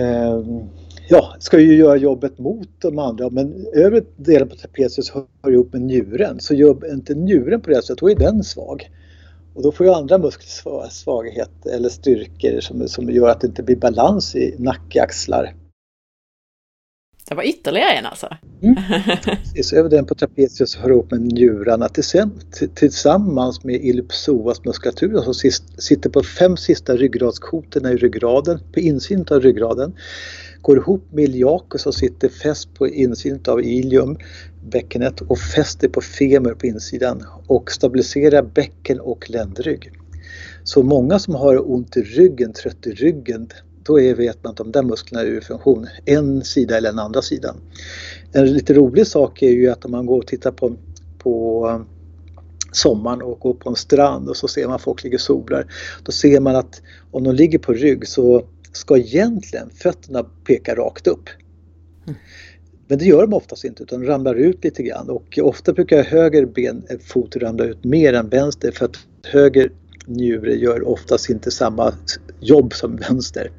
eh, 0.00 0.44
ja, 1.08 1.34
ska 1.38 1.60
ju 1.60 1.76
göra 1.76 1.96
jobbet 1.96 2.38
mot 2.38 2.68
de 2.78 2.98
andra 2.98 3.30
men 3.30 3.66
övre 3.74 4.02
delen 4.16 4.48
på 4.48 4.56
trapezius 4.56 5.10
hör 5.10 5.52
ihop 5.52 5.72
med 5.72 5.82
njuren. 5.82 6.40
Så 6.40 6.54
gör 6.54 6.92
inte 6.92 7.14
njuren 7.14 7.60
på 7.60 7.70
det 7.70 7.82
sättet, 7.82 7.98
då 7.98 8.10
är 8.10 8.14
den 8.14 8.44
svag. 8.44 8.90
Och 9.58 9.64
då 9.64 9.72
får 9.72 9.86
ju 9.86 9.92
andra 9.92 10.18
muskelsvaghet 10.18 11.66
eller 11.66 11.88
styrkor 11.88 12.60
som, 12.60 12.88
som 12.88 13.10
gör 13.10 13.28
att 13.28 13.40
det 13.40 13.46
inte 13.46 13.62
blir 13.62 13.76
balans 13.76 14.36
i 14.36 14.54
nacke, 14.58 15.02
axlar. 15.02 15.54
Det 17.28 17.34
var 17.34 17.42
ytterligare 17.42 17.90
en 17.90 18.06
alltså? 18.06 18.28
Mm. 18.62 18.76
Precis, 19.24 19.72
över 19.72 19.90
den 19.90 20.06
på 20.06 20.14
trapezius 20.14 20.76
hör 20.76 20.90
ihop 20.90 21.10
med 21.10 21.20
njurarna 21.20 21.88
tillsammans 22.74 23.64
med 23.64 23.74
iliopsoas 23.74 24.64
muskulaturen 24.64 25.22
som 25.22 25.34
sitter 25.78 26.10
på 26.10 26.22
fem 26.22 26.56
sista 26.56 26.96
ryggradskotorna 26.96 27.92
i 27.92 27.96
ryggraden, 27.96 28.60
på 28.72 28.80
insidan 28.80 29.36
av 29.36 29.40
ryggraden 29.40 29.94
går 30.62 30.76
ihop 30.76 31.04
med 31.10 31.24
iliacus 31.24 31.86
och 31.86 31.94
sitter 31.94 32.28
fäst 32.28 32.74
på 32.74 32.88
insidan 32.88 33.40
av 33.46 33.62
ilium, 33.62 34.16
bäckenet 34.70 35.20
och 35.20 35.38
fäster 35.38 35.88
på 35.88 36.00
femur 36.00 36.54
på 36.54 36.66
insidan 36.66 37.24
och 37.46 37.70
stabiliserar 37.70 38.42
bäcken 38.42 39.00
och 39.00 39.30
ländrygg. 39.30 39.92
Så 40.64 40.82
många 40.82 41.18
som 41.18 41.34
har 41.34 41.70
ont 41.70 41.96
i 41.96 42.02
ryggen, 42.02 42.52
trött 42.52 42.86
i 42.86 42.90
ryggen, 42.90 43.48
då 43.82 44.00
är, 44.00 44.14
vet 44.14 44.44
man 44.44 44.50
att 44.50 44.56
de 44.56 44.72
där 44.72 44.82
musklerna 44.82 45.22
är 45.22 45.26
ur 45.26 45.40
funktion, 45.40 45.86
en 46.04 46.44
sida 46.44 46.76
eller 46.76 46.88
den 46.90 46.98
andra 46.98 47.22
sidan. 47.22 47.56
En 48.32 48.52
lite 48.52 48.74
rolig 48.74 49.06
sak 49.06 49.42
är 49.42 49.50
ju 49.50 49.70
att 49.70 49.84
om 49.84 49.90
man 49.90 50.06
går 50.06 50.18
och 50.18 50.26
tittar 50.26 50.50
på, 50.50 50.76
på 51.18 51.66
eh, 51.68 51.80
sommaren 52.72 53.22
och 53.22 53.40
går 53.40 53.54
på 53.54 53.68
en 53.68 53.76
strand 53.76 54.28
och 54.28 54.36
så 54.36 54.48
ser 54.48 54.68
man 54.68 54.78
folk 54.78 55.04
ligga 55.04 55.16
och 55.16 55.20
solar. 55.20 55.66
Då 56.02 56.12
ser 56.12 56.40
man 56.40 56.56
att 56.56 56.82
om 57.10 57.24
de 57.24 57.34
ligger 57.34 57.58
på 57.58 57.72
rygg 57.72 58.08
så 58.08 58.44
ska 58.72 58.98
egentligen 58.98 59.70
fötterna 59.70 60.24
peka 60.44 60.74
rakt 60.74 61.06
upp. 61.06 61.28
Men 62.88 62.98
det 62.98 63.04
gör 63.04 63.20
de 63.20 63.32
oftast 63.32 63.64
inte 63.64 63.82
utan 63.82 64.06
ramlar 64.06 64.34
ut 64.34 64.64
lite 64.64 64.82
grann 64.82 65.10
och 65.10 65.38
ofta 65.42 65.72
brukar 65.72 66.02
höger 66.04 66.46
ben, 66.46 66.82
eh, 66.90 66.98
fot 66.98 67.36
ramla 67.36 67.64
ut 67.64 67.84
mer 67.84 68.12
än 68.12 68.28
vänster 68.28 68.70
för 68.70 68.84
att 68.84 68.96
höger 69.24 69.70
njure 70.06 70.54
gör 70.54 70.88
oftast 70.88 71.30
inte 71.30 71.50
samma 71.50 71.94
jobb 72.40 72.74
som 72.74 72.96
vänster. 72.96 73.50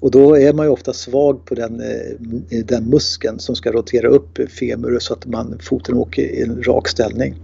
Och 0.00 0.10
då 0.10 0.36
är 0.36 0.52
man 0.52 0.66
ju 0.66 0.72
ofta 0.72 0.92
svag 0.92 1.44
på 1.44 1.54
den, 1.54 1.80
eh, 1.80 2.64
den 2.64 2.84
muskeln 2.84 3.38
som 3.38 3.56
ska 3.56 3.72
rotera 3.72 4.08
upp 4.08 4.50
femur 4.50 4.98
så 4.98 5.14
att 5.14 5.26
man, 5.26 5.58
foten 5.62 5.94
åker 5.94 6.22
i 6.22 6.42
en 6.42 6.62
rak 6.62 6.88
ställning. 6.88 7.34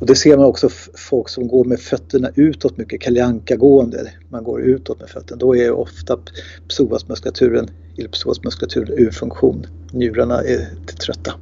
Och 0.00 0.06
det 0.06 0.14
ser 0.14 0.36
man 0.36 0.46
också 0.46 0.68
folk 1.08 1.28
som 1.28 1.48
går 1.48 1.64
med 1.64 1.80
fötterna 1.80 2.30
utåt 2.34 2.76
mycket, 2.76 3.00
kalanka 3.00 3.56
gående 3.56 4.12
Man 4.30 4.44
går 4.44 4.60
utåt 4.60 5.00
med 5.00 5.10
fötterna. 5.10 5.38
Då 5.38 5.56
är 5.56 5.70
ofta 5.70 6.18
psoasmuskulaturen, 6.68 7.70
psoasmuskulaturen 8.12 8.98
ur 8.98 9.10
funktion. 9.10 9.66
Njurarna 9.92 10.42
är 10.42 10.68
trötta. 11.04 11.34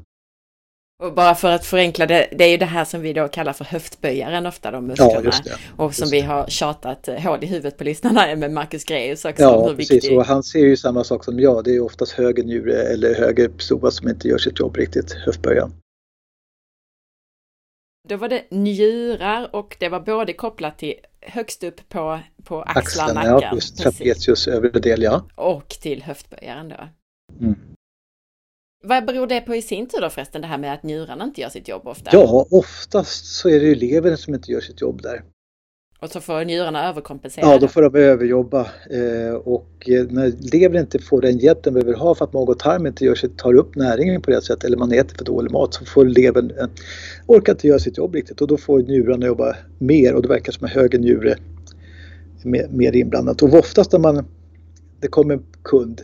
Och 1.02 1.14
bara 1.14 1.34
för 1.34 1.52
att 1.52 1.64
förenkla 1.64 2.06
det, 2.06 2.28
det 2.38 2.44
är 2.44 2.48
ju 2.48 2.56
det 2.56 2.64
här 2.64 2.84
som 2.84 3.00
vi 3.00 3.12
då 3.12 3.28
kallar 3.28 3.52
för 3.52 3.64
höftböjaren 3.64 4.46
ofta, 4.46 4.70
de 4.70 4.86
musklerna. 4.86 5.30
Ja, 5.44 5.54
och 5.76 5.94
som 5.94 6.08
vi 6.10 6.20
har 6.20 6.46
tjatat 6.46 7.08
hål 7.18 7.44
i 7.44 7.46
huvudet 7.46 7.78
på 7.78 7.84
lyssnarna 7.84 8.36
med 8.36 8.52
Marcus 8.52 8.84
Greus 8.84 9.24
också. 9.24 9.42
Ja, 9.42 9.74
precis. 9.76 9.90
Viktig... 9.90 10.18
Och 10.18 10.24
han 10.24 10.42
ser 10.42 10.58
ju 10.58 10.76
samma 10.76 11.04
sak 11.04 11.24
som 11.24 11.40
jag. 11.40 11.64
Det 11.64 11.76
är 11.76 11.80
oftast 11.80 12.12
höger 12.12 12.44
njure 12.44 12.82
eller 12.82 13.14
höger 13.14 13.48
psoas 13.48 13.96
som 13.96 14.08
inte 14.08 14.28
gör 14.28 14.38
sitt 14.38 14.58
jobb 14.58 14.76
riktigt, 14.76 15.12
höftböjaren. 15.12 15.72
Då 18.08 18.16
var 18.16 18.28
det 18.28 18.44
njurar 18.50 19.54
och 19.56 19.76
det 19.80 19.88
var 19.88 20.00
både 20.00 20.32
kopplat 20.32 20.78
till 20.78 20.94
högst 21.20 21.64
upp 21.64 21.88
på, 21.88 22.20
på 22.44 22.62
axlar, 22.62 23.14
nacken. 23.14 23.40
Ja, 23.52 23.82
trapezius 23.82 24.48
övre 24.48 24.80
del, 24.80 25.02
ja. 25.02 25.28
Och 25.34 25.68
till 25.68 26.02
höftböjaren 26.02 26.68
då. 26.68 26.88
Mm. 27.40 27.56
Vad 28.84 29.06
beror 29.06 29.26
det 29.26 29.40
på 29.40 29.54
i 29.54 29.62
sin 29.62 29.88
tur 29.88 30.00
då 30.00 30.10
förresten, 30.10 30.42
det 30.42 30.48
här 30.48 30.58
med 30.58 30.74
att 30.74 30.82
njurarna 30.82 31.24
inte 31.24 31.40
gör 31.40 31.48
sitt 31.48 31.68
jobb 31.68 31.86
ofta? 31.86 32.10
Ja, 32.12 32.46
oftast 32.50 33.24
så 33.24 33.48
är 33.48 33.60
det 33.60 33.66
ju 33.66 33.74
levern 33.74 34.16
som 34.16 34.34
inte 34.34 34.52
gör 34.52 34.60
sitt 34.60 34.80
jobb 34.80 35.02
där. 35.02 35.24
Och 36.00 36.10
så 36.10 36.20
får 36.20 36.44
njurarna 36.44 36.88
överkompensera? 36.88 37.46
Ja, 37.46 37.58
då 37.58 37.68
får 37.68 37.82
de 37.82 37.98
överjobba 37.98 38.60
eh, 38.90 39.34
och 39.34 39.68
eh, 39.88 40.06
när 40.10 40.52
levern 40.52 40.80
inte 40.80 40.98
får 40.98 41.20
den 41.20 41.38
hjälp 41.38 41.62
den 41.62 41.74
behöver 41.74 41.94
ha 41.94 42.14
för 42.14 42.24
att 42.24 42.32
mag 42.32 42.48
och 42.48 42.58
tarm 42.58 42.86
inte 42.86 43.04
gör 43.04 43.14
sig, 43.14 43.30
tar 43.36 43.54
upp 43.54 43.76
näringen 43.76 44.22
på 44.22 44.30
det 44.30 44.42
sättet 44.42 44.64
eller 44.64 44.76
man 44.76 44.92
äter 44.92 45.16
för 45.16 45.24
dålig 45.24 45.52
mat 45.52 45.74
så 45.74 45.84
får 45.84 46.04
levern 46.04 46.50
eh, 46.50 46.66
orkar 47.26 47.52
inte 47.52 47.68
göra 47.68 47.78
sitt 47.78 47.98
jobb 47.98 48.14
riktigt 48.14 48.40
och 48.40 48.48
då 48.48 48.56
får 48.56 48.78
njurarna 48.78 49.26
jobba 49.26 49.56
mer 49.78 50.14
och 50.14 50.22
det 50.22 50.28
verkar 50.28 50.52
som 50.52 50.64
en 50.64 50.70
högre 50.70 50.98
njure 50.98 51.36
mer, 52.44 52.68
mer 52.70 52.96
inblandat. 52.96 53.42
Och 53.42 53.54
oftast 53.54 53.92
när 53.92 53.98
man, 53.98 54.24
det 55.00 55.08
kommer 55.08 55.34
en 55.34 55.42
kund 55.64 56.02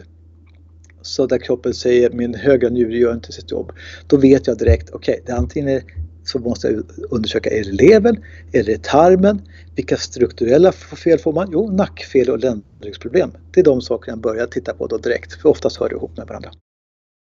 så 1.03 1.27
där 1.27 1.39
kroppen 1.39 1.75
säger 1.75 2.11
min 2.11 2.35
högra 2.35 2.69
njure 2.69 2.99
gör 2.99 3.15
inte 3.15 3.33
sitt 3.33 3.51
jobb. 3.51 3.73
Då 4.07 4.17
vet 4.17 4.47
jag 4.47 4.59
direkt, 4.59 4.91
okej, 4.93 5.13
okay, 5.13 5.25
det 5.27 5.33
antingen 5.33 5.81
så 6.25 6.39
måste 6.39 6.69
jag 6.69 6.85
undersöka, 7.11 7.51
är 7.51 7.65
det 7.65 7.73
levern? 7.73 8.25
Är 8.53 8.65
det 8.65 8.83
tarmen? 8.83 9.43
Vilka 9.77 9.97
strukturella 9.97 10.73
fel 10.73 11.19
får 11.19 11.33
man? 11.33 11.49
Jo, 11.53 11.71
nackfel 11.71 12.31
och 12.31 12.39
ländryggsproblem. 12.39 13.31
Det 13.53 13.61
är 13.61 13.65
de 13.65 13.81
sakerna 13.81 14.13
jag 14.13 14.21
börjar 14.21 14.47
titta 14.47 14.75
på 14.75 14.87
då 14.87 14.99
direkt, 14.99 15.33
för 15.33 15.49
oftast 15.49 15.81
hör 15.81 15.89
det 15.89 15.95
ihop 15.95 16.17
med 16.17 16.27
varandra. 16.27 16.51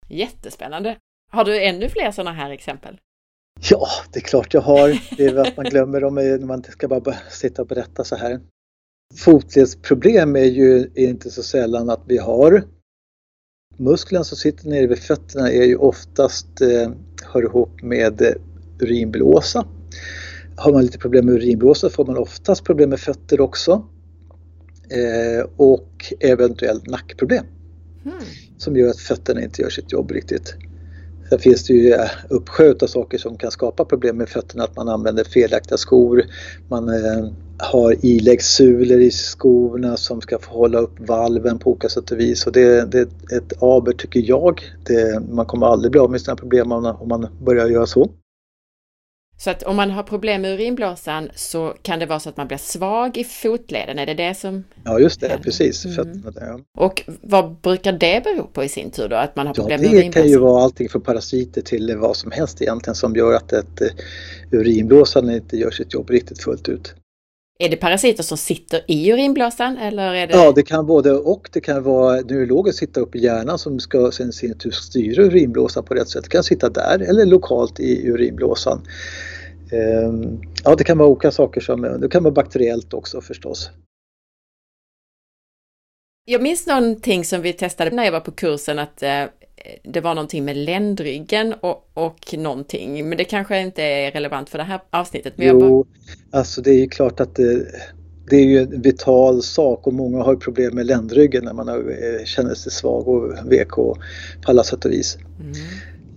Jättespännande! 0.07 0.97
Har 1.31 1.45
du 1.45 1.63
ännu 1.63 1.89
fler 1.89 2.11
sådana 2.11 2.33
här 2.33 2.49
exempel? 2.51 2.99
Ja, 3.69 3.87
det 4.13 4.19
är 4.19 4.23
klart 4.23 4.53
jag 4.53 4.61
har. 4.61 5.15
Det 5.17 5.25
är 5.25 5.33
väl 5.33 5.47
att 5.47 5.57
man 5.57 5.65
glömmer 5.65 6.01
dem 6.01 6.15
när 6.15 6.39
man 6.39 6.63
ska 6.63 6.87
bara 6.87 7.15
sitta 7.29 7.61
och 7.61 7.67
berätta 7.67 8.03
så 8.03 8.15
här. 8.15 8.39
Fotledsproblem 9.15 10.35
är 10.35 10.45
ju 10.45 10.91
inte 10.95 11.29
så 11.29 11.43
sällan 11.43 11.89
att 11.89 12.01
vi 12.05 12.17
har. 12.17 12.63
Musklerna 13.77 14.23
som 14.23 14.37
sitter 14.37 14.69
nere 14.69 14.87
vid 14.87 14.99
fötterna 14.99 15.51
är 15.51 15.63
ju 15.63 15.75
oftast, 15.75 16.61
eh, 16.61 16.91
hör 17.23 17.43
ihop 17.43 17.81
med 17.81 18.21
eh, 18.21 18.33
urinblåsa. 18.82 19.65
Har 20.56 20.74
man 20.74 20.86
lite 20.86 20.98
problem 20.98 21.26
med 21.26 21.36
urinblåsa 21.36 21.89
får 21.89 22.06
man 22.06 22.17
oftast 22.17 22.63
problem 22.63 22.89
med 22.89 23.00
fötter 23.00 23.41
också. 23.41 23.86
Eh, 24.89 25.46
och 25.58 26.13
eventuellt 26.20 26.88
nackproblem. 26.88 27.46
Mm. 28.06 28.17
Som 28.58 28.78
gör 28.78 28.89
att 28.89 29.00
fötterna 29.00 29.44
inte 29.44 29.62
gör 29.62 29.70
sitt 29.70 29.91
jobb 29.91 30.12
riktigt. 30.12 30.56
Sen 31.30 31.39
finns 31.39 31.67
det 31.67 31.74
ju 31.74 31.91
eh, 31.94 32.10
uppsjö 32.30 32.74
av 32.82 32.88
saker 32.88 33.17
som 33.17 33.38
kan 33.38 33.52
skapa 33.52 33.86
problem 33.86 34.17
med 34.17 34.30
fötterna. 34.30 34.63
Att 34.63 34.76
man 34.76 34.89
använder 34.89 35.24
felaktiga 35.24 35.78
skor. 35.78 36.24
Man 36.67 36.89
eh, 36.89 37.32
har 37.58 38.06
iläggssulor 38.06 39.00
i 39.00 39.12
skorna 39.12 39.98
som 39.98 40.22
ska 40.22 40.39
få 40.39 40.52
hålla 40.52 40.80
upp 40.80 41.00
valven 41.00 41.60
på 41.60 41.72
olika 41.72 41.89
sätt 41.89 42.12
och 42.12 42.20
vis. 42.20 42.46
Och 42.48 42.52
det, 42.52 42.91
det 42.91 43.00
är 43.00 43.38
ett 43.38 43.63
aber 43.63 43.91
tycker 43.91 44.20
jag. 44.20 44.62
Det, 44.84 45.22
man 45.32 45.46
kommer 45.46 45.67
aldrig 45.67 45.91
bli 45.91 46.00
av 46.00 46.12
med 46.12 46.22
sina 46.22 46.36
problem 46.36 46.72
om 46.72 47.08
man 47.08 47.28
börjar 47.46 47.67
göra 47.67 47.86
så. 47.86 48.10
Så 49.43 49.49
att 49.49 49.63
om 49.63 49.75
man 49.75 49.91
har 49.91 50.04
problem 50.04 50.41
med 50.41 50.54
urinblåsan 50.54 51.30
så 51.36 51.73
kan 51.82 51.99
det 51.99 52.06
vara 52.06 52.19
så 52.19 52.30
att 52.30 52.38
man 52.38 52.47
blir 52.47 52.58
svag 52.58 53.17
i 53.17 53.23
fotleden, 53.23 53.99
är 53.99 54.06
det 54.06 54.13
det 54.13 54.36
som... 54.36 54.63
Ja, 54.84 54.99
just 54.99 55.21
det, 55.21 55.39
precis. 55.43 55.86
Mm. 55.86 56.23
ja. 56.36 56.60
Och 56.77 57.04
vad 57.21 57.56
brukar 57.62 57.91
det 57.91 58.23
bero 58.23 58.47
på 58.47 58.63
i 58.63 58.69
sin 58.69 58.91
tur 58.91 59.10
då, 59.10 59.15
att 59.15 59.36
man 59.36 59.47
har 59.47 59.54
problem 59.54 59.82
ja, 59.84 59.89
med 59.89 59.97
urinblåsan? 59.97 60.23
Det 60.23 60.30
kan 60.30 60.30
ju 60.30 60.38
vara 60.38 60.63
allting 60.63 60.89
från 60.89 61.01
parasiter 61.01 61.62
till 61.62 61.97
vad 61.97 62.17
som 62.17 62.32
helst 62.32 62.62
egentligen 62.62 62.95
som 62.95 63.15
gör 63.15 63.34
att 63.34 63.54
ett 63.54 63.82
eh, 63.82 63.88
urinblåsan 64.51 65.30
inte 65.30 65.58
gör 65.58 65.71
sitt 65.71 65.93
jobb 65.93 66.10
riktigt 66.10 66.43
fullt 66.43 66.69
ut. 66.69 66.93
Är 67.60 67.69
det 67.69 67.77
parasiter 67.77 68.23
som 68.23 68.38
sitter 68.38 68.82
i 68.88 69.12
urinblåsan 69.12 69.77
eller 69.77 70.13
är 70.13 70.27
det? 70.27 70.34
Ja, 70.34 70.51
det 70.51 70.63
kan 70.63 70.86
både 70.86 71.12
och. 71.12 71.49
Det 71.54 71.62
kan 71.62 71.84
vara 71.84 72.15
neurologer 72.15 72.71
sitta 72.71 72.99
upp 72.99 73.15
i 73.15 73.19
hjärnan 73.19 73.60
som 73.60 73.80
ska 73.80 74.12
sen 74.12 74.34
sin 74.34 74.58
tur 74.58 74.71
styra 74.71 75.23
urinblåsan 75.23 75.84
på 75.84 75.93
rätt 75.93 76.10
sätt. 76.10 76.23
Det 76.23 76.30
kan 76.30 76.43
sitta 76.43 76.69
där 76.69 76.99
eller 77.10 77.25
lokalt 77.25 77.80
i 77.80 78.08
urinblåsan. 78.08 78.82
Ehm, 79.71 80.41
ja, 80.63 80.75
det 80.75 80.84
kan 80.84 80.97
vara 80.97 81.10
olika 81.10 81.31
saker 81.31 81.62
som, 81.62 81.81
det 81.81 82.10
kan 82.10 82.23
vara 82.23 82.34
bakteriellt 82.34 82.93
också 82.93 83.21
förstås. 83.21 83.71
Jag 86.25 86.41
minns 86.41 86.67
någonting 86.67 87.25
som 87.25 87.41
vi 87.41 87.53
testade 87.53 87.91
när 87.91 88.05
jag 88.05 88.12
var 88.12 88.19
på 88.19 88.31
kursen 88.31 88.79
att 88.79 89.03
eh, 89.03 89.23
det 89.84 90.01
var 90.01 90.15
någonting 90.15 90.45
med 90.45 90.57
ländryggen 90.57 91.53
och, 91.53 91.91
och 91.93 92.34
någonting, 92.38 93.10
men 93.10 93.17
det 93.17 93.23
kanske 93.23 93.60
inte 93.60 93.84
är 93.84 94.12
relevant 94.12 94.49
för 94.49 94.57
det 94.57 94.63
här 94.63 94.81
avsnittet. 94.89 95.34
Men 95.38 95.47
jo, 95.47 95.60
bara... 95.60 96.39
alltså 96.39 96.62
det 96.62 96.71
är 96.71 96.79
ju 96.79 96.88
klart 96.88 97.19
att 97.19 97.36
det, 97.36 97.65
det 98.29 98.36
är 98.36 98.45
ju 98.45 98.57
en 98.57 98.81
vital 98.81 99.41
sak 99.41 99.88
och 99.88 99.93
många 99.93 100.23
har 100.23 100.36
problem 100.36 100.75
med 100.75 100.86
ländryggen 100.86 101.45
när 101.45 101.53
man 101.53 101.69
eh, 101.69 102.25
känner 102.25 102.53
sig 102.53 102.71
svag 102.71 103.07
och 103.07 103.31
VK 103.31 103.75
på 103.75 103.97
alla 104.43 104.63
sätt 104.63 104.86
och 104.86 104.91
vis. 104.91 105.17
Mm. 105.39 105.53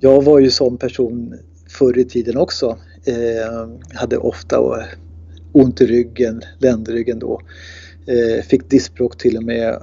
Jag 0.00 0.22
var 0.22 0.38
ju 0.38 0.50
sån 0.50 0.76
person 0.76 1.38
förr 1.68 1.98
i 1.98 2.04
tiden 2.04 2.36
också. 2.36 2.78
Eh, 3.06 3.68
hade 3.94 4.16
ofta 4.16 4.56
eh, 4.56 4.86
ont 5.52 5.80
i 5.80 5.86
ryggen, 5.86 6.42
ländryggen 6.58 7.18
då. 7.18 7.40
Eh, 8.06 8.42
fick 8.42 8.70
diskbråck 8.70 9.18
till 9.18 9.36
och 9.36 9.42
med. 9.42 9.78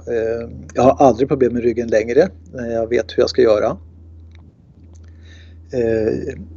Jag 0.74 0.82
har 0.82 1.06
aldrig 1.06 1.28
problem 1.28 1.52
med 1.52 1.62
ryggen 1.62 1.88
längre. 1.88 2.28
Jag 2.52 2.88
vet 2.88 3.10
hur 3.10 3.22
jag 3.22 3.30
ska 3.30 3.42
göra. 3.42 3.76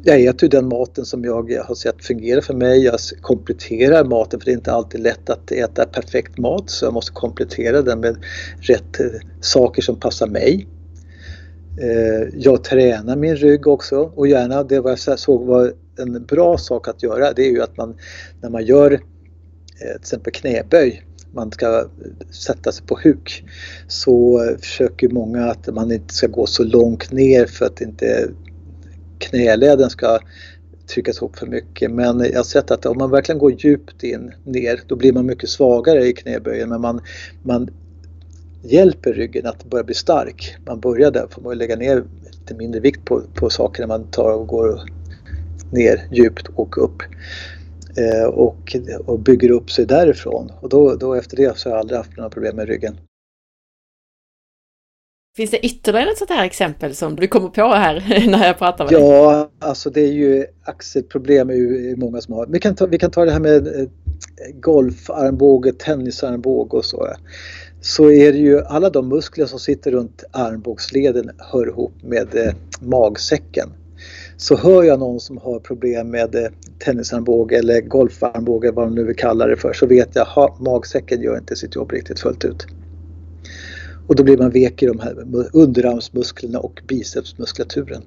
Jag 0.04 0.24
äter 0.24 0.44
ju 0.44 0.48
den 0.48 0.68
maten 0.68 1.06
som 1.06 1.24
jag 1.24 1.54
har 1.68 1.76
sett 1.76 2.06
fungera 2.06 2.42
för 2.42 2.54
mig. 2.54 2.84
Jag 2.84 3.00
kompletterar 3.22 4.04
maten 4.04 4.40
för 4.40 4.46
det 4.46 4.52
är 4.52 4.56
inte 4.56 4.72
alltid 4.72 5.02
lätt 5.02 5.30
att 5.30 5.52
äta 5.52 5.86
perfekt 5.86 6.38
mat 6.38 6.70
så 6.70 6.86
jag 6.86 6.94
måste 6.94 7.12
komplettera 7.12 7.82
den 7.82 8.00
med 8.00 8.18
rätt 8.62 9.02
saker 9.42 9.82
som 9.82 10.00
passar 10.00 10.28
mig. 10.28 10.68
Jag 12.34 12.64
tränar 12.64 13.16
min 13.16 13.36
rygg 13.36 13.68
också 13.68 14.12
och 14.16 14.28
gärna 14.28 14.64
det 14.64 14.80
vad 14.80 15.00
jag 15.08 15.20
såg 15.20 15.46
var 15.46 15.74
en 15.98 16.26
bra 16.26 16.58
sak 16.58 16.88
att 16.88 17.04
göra 17.04 17.34
det 17.34 17.42
är 17.42 17.52
ju 17.52 17.62
att 17.62 17.78
man 17.78 17.96
när 18.42 18.50
man 18.50 18.66
gör 18.66 18.92
eh, 18.92 19.00
till 19.78 20.02
exempel 20.02 20.34
knäböj 20.34 21.06
man 21.36 21.52
ska 21.52 21.88
sätta 22.32 22.72
sig 22.72 22.86
på 22.86 23.00
huk 23.04 23.44
så 23.88 24.42
försöker 24.60 25.10
många 25.10 25.46
att 25.46 25.74
man 25.74 25.92
inte 25.92 26.14
ska 26.14 26.28
gå 26.28 26.46
så 26.46 26.64
långt 26.64 27.12
ner 27.12 27.46
för 27.46 27.66
att 27.66 27.82
inte 27.82 28.30
knäleden 29.20 29.90
ska 29.90 30.20
tryckas 30.88 31.18
ihop 31.18 31.38
för 31.38 31.48
mycket. 31.48 31.92
Men 31.92 32.20
jag 32.20 32.40
har 32.40 32.44
sett 32.44 32.72
att 32.72 32.86
om 32.86 32.98
man 32.98 33.12
verkligen 33.12 33.40
går 33.40 33.52
djupt 33.52 34.04
in 34.04 34.34
ner 34.44 34.82
då 34.88 34.96
blir 34.96 35.14
man 35.14 35.26
mycket 35.26 35.50
svagare 35.50 36.08
i 36.08 36.14
knäböjen 36.14 36.70
men 36.70 36.82
man, 36.82 37.02
man 37.44 37.70
hjälper 38.64 39.14
ryggen 39.14 39.46
att 39.46 39.64
börja 39.64 39.84
bli 39.84 39.96
stark. 39.96 40.56
Man 40.66 40.80
börjar 40.80 41.12
där, 41.12 41.28
får 41.30 41.42
man 41.42 41.58
lägga 41.58 41.76
ner 41.76 42.04
lite 42.32 42.56
mindre 42.56 42.82
vikt 42.82 43.06
på, 43.06 43.22
på 43.34 43.50
saker 43.50 43.82
när 43.82 43.88
man 43.88 44.08
tar 44.08 44.34
och 44.34 44.48
går 44.48 44.82
ner 45.72 46.08
djupt 46.12 46.48
och 46.56 46.78
upp. 46.84 47.02
Eh, 47.98 48.26
och, 48.26 48.76
och 49.06 49.20
bygger 49.20 49.52
upp 49.52 49.72
sig 49.72 49.86
därifrån. 49.86 50.52
Och 50.62 50.70
då, 50.70 50.96
då 50.96 51.14
efter 51.14 51.38
det 51.38 51.58
så 51.58 51.70
har 51.70 51.76
jag 51.76 51.80
aldrig 51.80 51.98
haft 51.98 52.18
några 52.18 52.30
problem 52.30 52.56
med 52.56 52.68
ryggen. 52.68 52.98
Finns 55.36 55.52
det 55.52 55.66
ytterligare 55.66 56.12
ett 56.12 56.18
sånt 56.18 56.30
här 56.30 56.46
exempel 56.46 56.96
som 56.96 57.16
du 57.16 57.28
kommer 57.28 57.50
på 57.50 57.74
här 57.74 58.28
när 58.30 58.48
jag 58.48 58.58
pratar 58.58 58.86
med 58.86 58.94
dig? 58.94 59.02
Ja, 59.02 59.50
alltså 59.60 59.90
det 59.90 60.02
är 60.02 60.12
ju 60.12 60.46
axelproblem 60.64 61.50
är 61.50 61.96
många 61.96 62.22
som 62.22 62.34
har. 62.34 62.48
Vi 62.48 62.60
kan 62.60 62.76
ta, 62.76 62.86
vi 62.86 62.98
kan 62.98 63.12
ta 63.12 63.26
det 63.26 63.32
här 63.32 63.40
med 63.40 63.68
eh, 63.68 63.88
golfarmbåge, 64.54 65.74
tennisarmbåge 65.74 66.78
och 66.78 66.86
så. 66.86 67.08
Så 67.82 68.12
är 68.12 68.32
det 68.32 68.38
ju 68.38 68.62
alla 68.62 68.90
de 68.90 69.10
muskler 69.10 69.46
som 69.46 69.60
sitter 69.60 69.92
runt 69.92 70.24
armbågsleden 70.32 71.32
hör 71.38 71.68
ihop 71.68 71.94
med 72.04 72.36
eh, 72.36 72.54
magsäcken. 72.80 73.70
Så 74.38 74.58
hör 74.58 74.84
jag 74.84 75.00
någon 75.00 75.20
som 75.20 75.38
har 75.38 75.60
problem 75.60 76.10
med 76.10 76.36
eh, 76.36 76.52
tennisarmbåge 76.80 77.58
eller 77.58 77.82
golfarmbåge, 77.82 78.72
vad 78.72 78.86
de 78.86 78.96
nu 78.96 79.04
vill 79.04 79.16
kalla 79.16 79.48
det 79.48 79.58
för, 79.58 79.74
så 79.74 79.86
vet 79.86 80.16
jag 80.16 80.28
att 80.36 80.60
magsäcken 80.60 81.22
gör 81.22 81.38
inte 81.38 81.56
sitt 81.56 81.76
jobb 81.76 81.92
riktigt 81.92 82.20
fullt 82.20 82.46
ut. 82.46 82.68
Och 84.08 84.16
då 84.16 84.24
blir 84.24 84.38
man 84.38 84.52
vek 84.52 84.84
i 84.84 84.86
de 84.86 85.00
här 85.00 85.26
underarmsmusklerna 85.54 86.60
och 86.60 86.82
bicepsmuskulaturen. 86.88 88.02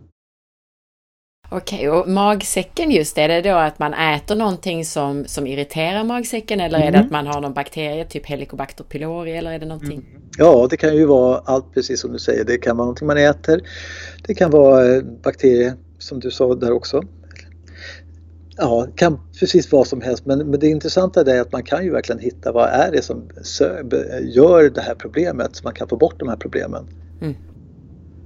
Okej, 1.50 1.90
och 1.90 2.08
magsäcken 2.08 2.90
just, 2.90 3.18
är 3.18 3.28
det 3.28 3.42
då 3.42 3.54
att 3.54 3.78
man 3.78 3.94
äter 3.94 4.36
någonting 4.36 4.84
som, 4.84 5.24
som 5.24 5.46
irriterar 5.46 6.04
magsäcken 6.04 6.60
eller 6.60 6.78
mm. 6.78 6.88
är 6.88 6.92
det 6.92 7.04
att 7.04 7.10
man 7.10 7.26
har 7.26 7.40
någon 7.40 7.54
bakterie, 7.54 8.04
typ 8.04 8.26
Helicobacter 8.26 8.84
pylori 8.84 9.36
eller 9.36 9.52
är 9.52 9.58
det 9.58 9.66
någonting? 9.66 9.98
Mm. 10.10 10.22
Ja, 10.38 10.66
det 10.70 10.76
kan 10.76 10.96
ju 10.96 11.06
vara 11.06 11.38
allt 11.44 11.74
precis 11.74 12.00
som 12.00 12.12
du 12.12 12.18
säger. 12.18 12.44
Det 12.44 12.58
kan 12.58 12.76
vara 12.76 12.84
någonting 12.84 13.06
man 13.06 13.18
äter. 13.18 13.60
Det 14.26 14.34
kan 14.34 14.50
vara 14.50 14.96
eh, 14.96 15.02
bakterier 15.02 15.74
som 15.98 16.20
du 16.20 16.30
sa 16.30 16.54
där 16.54 16.72
också. 16.72 17.02
Ja, 18.56 18.86
kan 18.94 19.18
precis 19.40 19.72
vad 19.72 19.86
som 19.86 20.00
helst 20.00 20.26
men, 20.26 20.50
men 20.50 20.60
det 20.60 20.66
intressanta 20.66 21.20
är 21.20 21.40
att 21.40 21.52
man 21.52 21.62
kan 21.62 21.84
ju 21.84 21.90
verkligen 21.90 22.20
hitta 22.20 22.52
vad 22.52 22.68
är 22.68 22.92
det 22.92 23.02
som 23.02 23.28
gör 24.22 24.70
det 24.70 24.80
här 24.80 24.94
problemet 24.94 25.56
så 25.56 25.64
man 25.64 25.74
kan 25.74 25.88
få 25.88 25.96
bort 25.96 26.18
de 26.18 26.28
här 26.28 26.36
problemen. 26.36 26.86
Mm. 27.20 27.34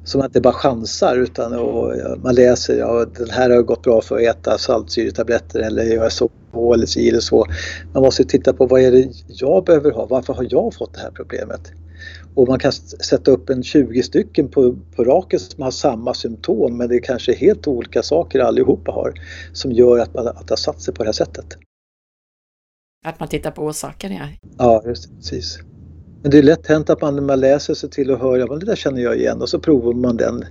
Så 0.04 0.18
man 0.18 0.26
inte 0.26 0.40
bara 0.40 0.52
chansar 0.52 1.16
utan 1.16 1.52
och, 1.52 1.92
man 2.22 2.34
läser, 2.34 2.78
ja 2.78 3.04
den 3.04 3.30
här 3.30 3.50
har 3.50 3.62
gått 3.62 3.82
bra 3.82 4.00
för 4.00 4.16
att 4.16 4.22
äta 4.22 4.58
saltsyretabletter 4.58 5.60
eller 5.60 5.82
göra 5.82 6.10
så 6.10 6.30
eller 6.74 6.86
si 6.86 7.08
eller 7.08 7.20
så. 7.20 7.46
Man 7.92 8.02
måste 8.02 8.24
titta 8.24 8.52
på 8.52 8.66
vad 8.66 8.80
är 8.80 8.92
det 8.92 9.08
jag 9.26 9.64
behöver 9.64 9.90
ha, 9.90 10.06
varför 10.06 10.34
har 10.34 10.46
jag 10.50 10.74
fått 10.74 10.94
det 10.94 11.00
här 11.00 11.10
problemet? 11.10 11.72
Och 12.34 12.48
man 12.48 12.58
kan 12.58 12.72
sätta 12.72 13.30
upp 13.30 13.50
en 13.50 13.62
20 13.62 14.02
stycken 14.02 14.48
på, 14.48 14.76
på 14.96 15.04
raken 15.04 15.40
som 15.40 15.62
har 15.62 15.70
samma 15.70 16.14
symptom 16.14 16.76
men 16.76 16.88
det 16.88 16.96
är 16.96 17.00
kanske 17.00 17.34
helt 17.34 17.66
olika 17.66 18.02
saker 18.02 18.40
allihopa 18.40 18.92
har 18.92 19.12
som 19.52 19.72
gör 19.72 19.98
att 19.98 20.14
man 20.14 20.28
att 20.28 20.50
har 20.50 20.56
satt 20.56 20.80
sig 20.80 20.94
på 20.94 21.02
det 21.02 21.08
här 21.08 21.12
sättet. 21.12 21.56
Att 23.04 23.20
man 23.20 23.28
tittar 23.28 23.50
på 23.50 23.62
orsaken 23.62 24.12
ja. 24.12 24.28
Ja, 24.58 24.82
just 24.86 25.08
det, 25.08 25.16
precis. 25.16 25.58
Men 26.22 26.30
det 26.30 26.38
är 26.38 26.42
lätt 26.42 26.66
hänt 26.66 26.90
att 26.90 27.00
man 27.00 27.16
när 27.16 27.22
man 27.22 27.40
läser 27.40 27.74
sig 27.74 27.90
till 27.90 28.10
och 28.10 28.18
hör, 28.18 28.38
ja 28.38 28.46
men 28.46 28.58
det 28.58 28.66
där 28.66 28.76
känner 28.76 29.02
jag 29.02 29.16
igen 29.16 29.42
och 29.42 29.48
så 29.48 29.58
provar 29.58 29.92
man 29.92 30.16
den, 30.16 30.44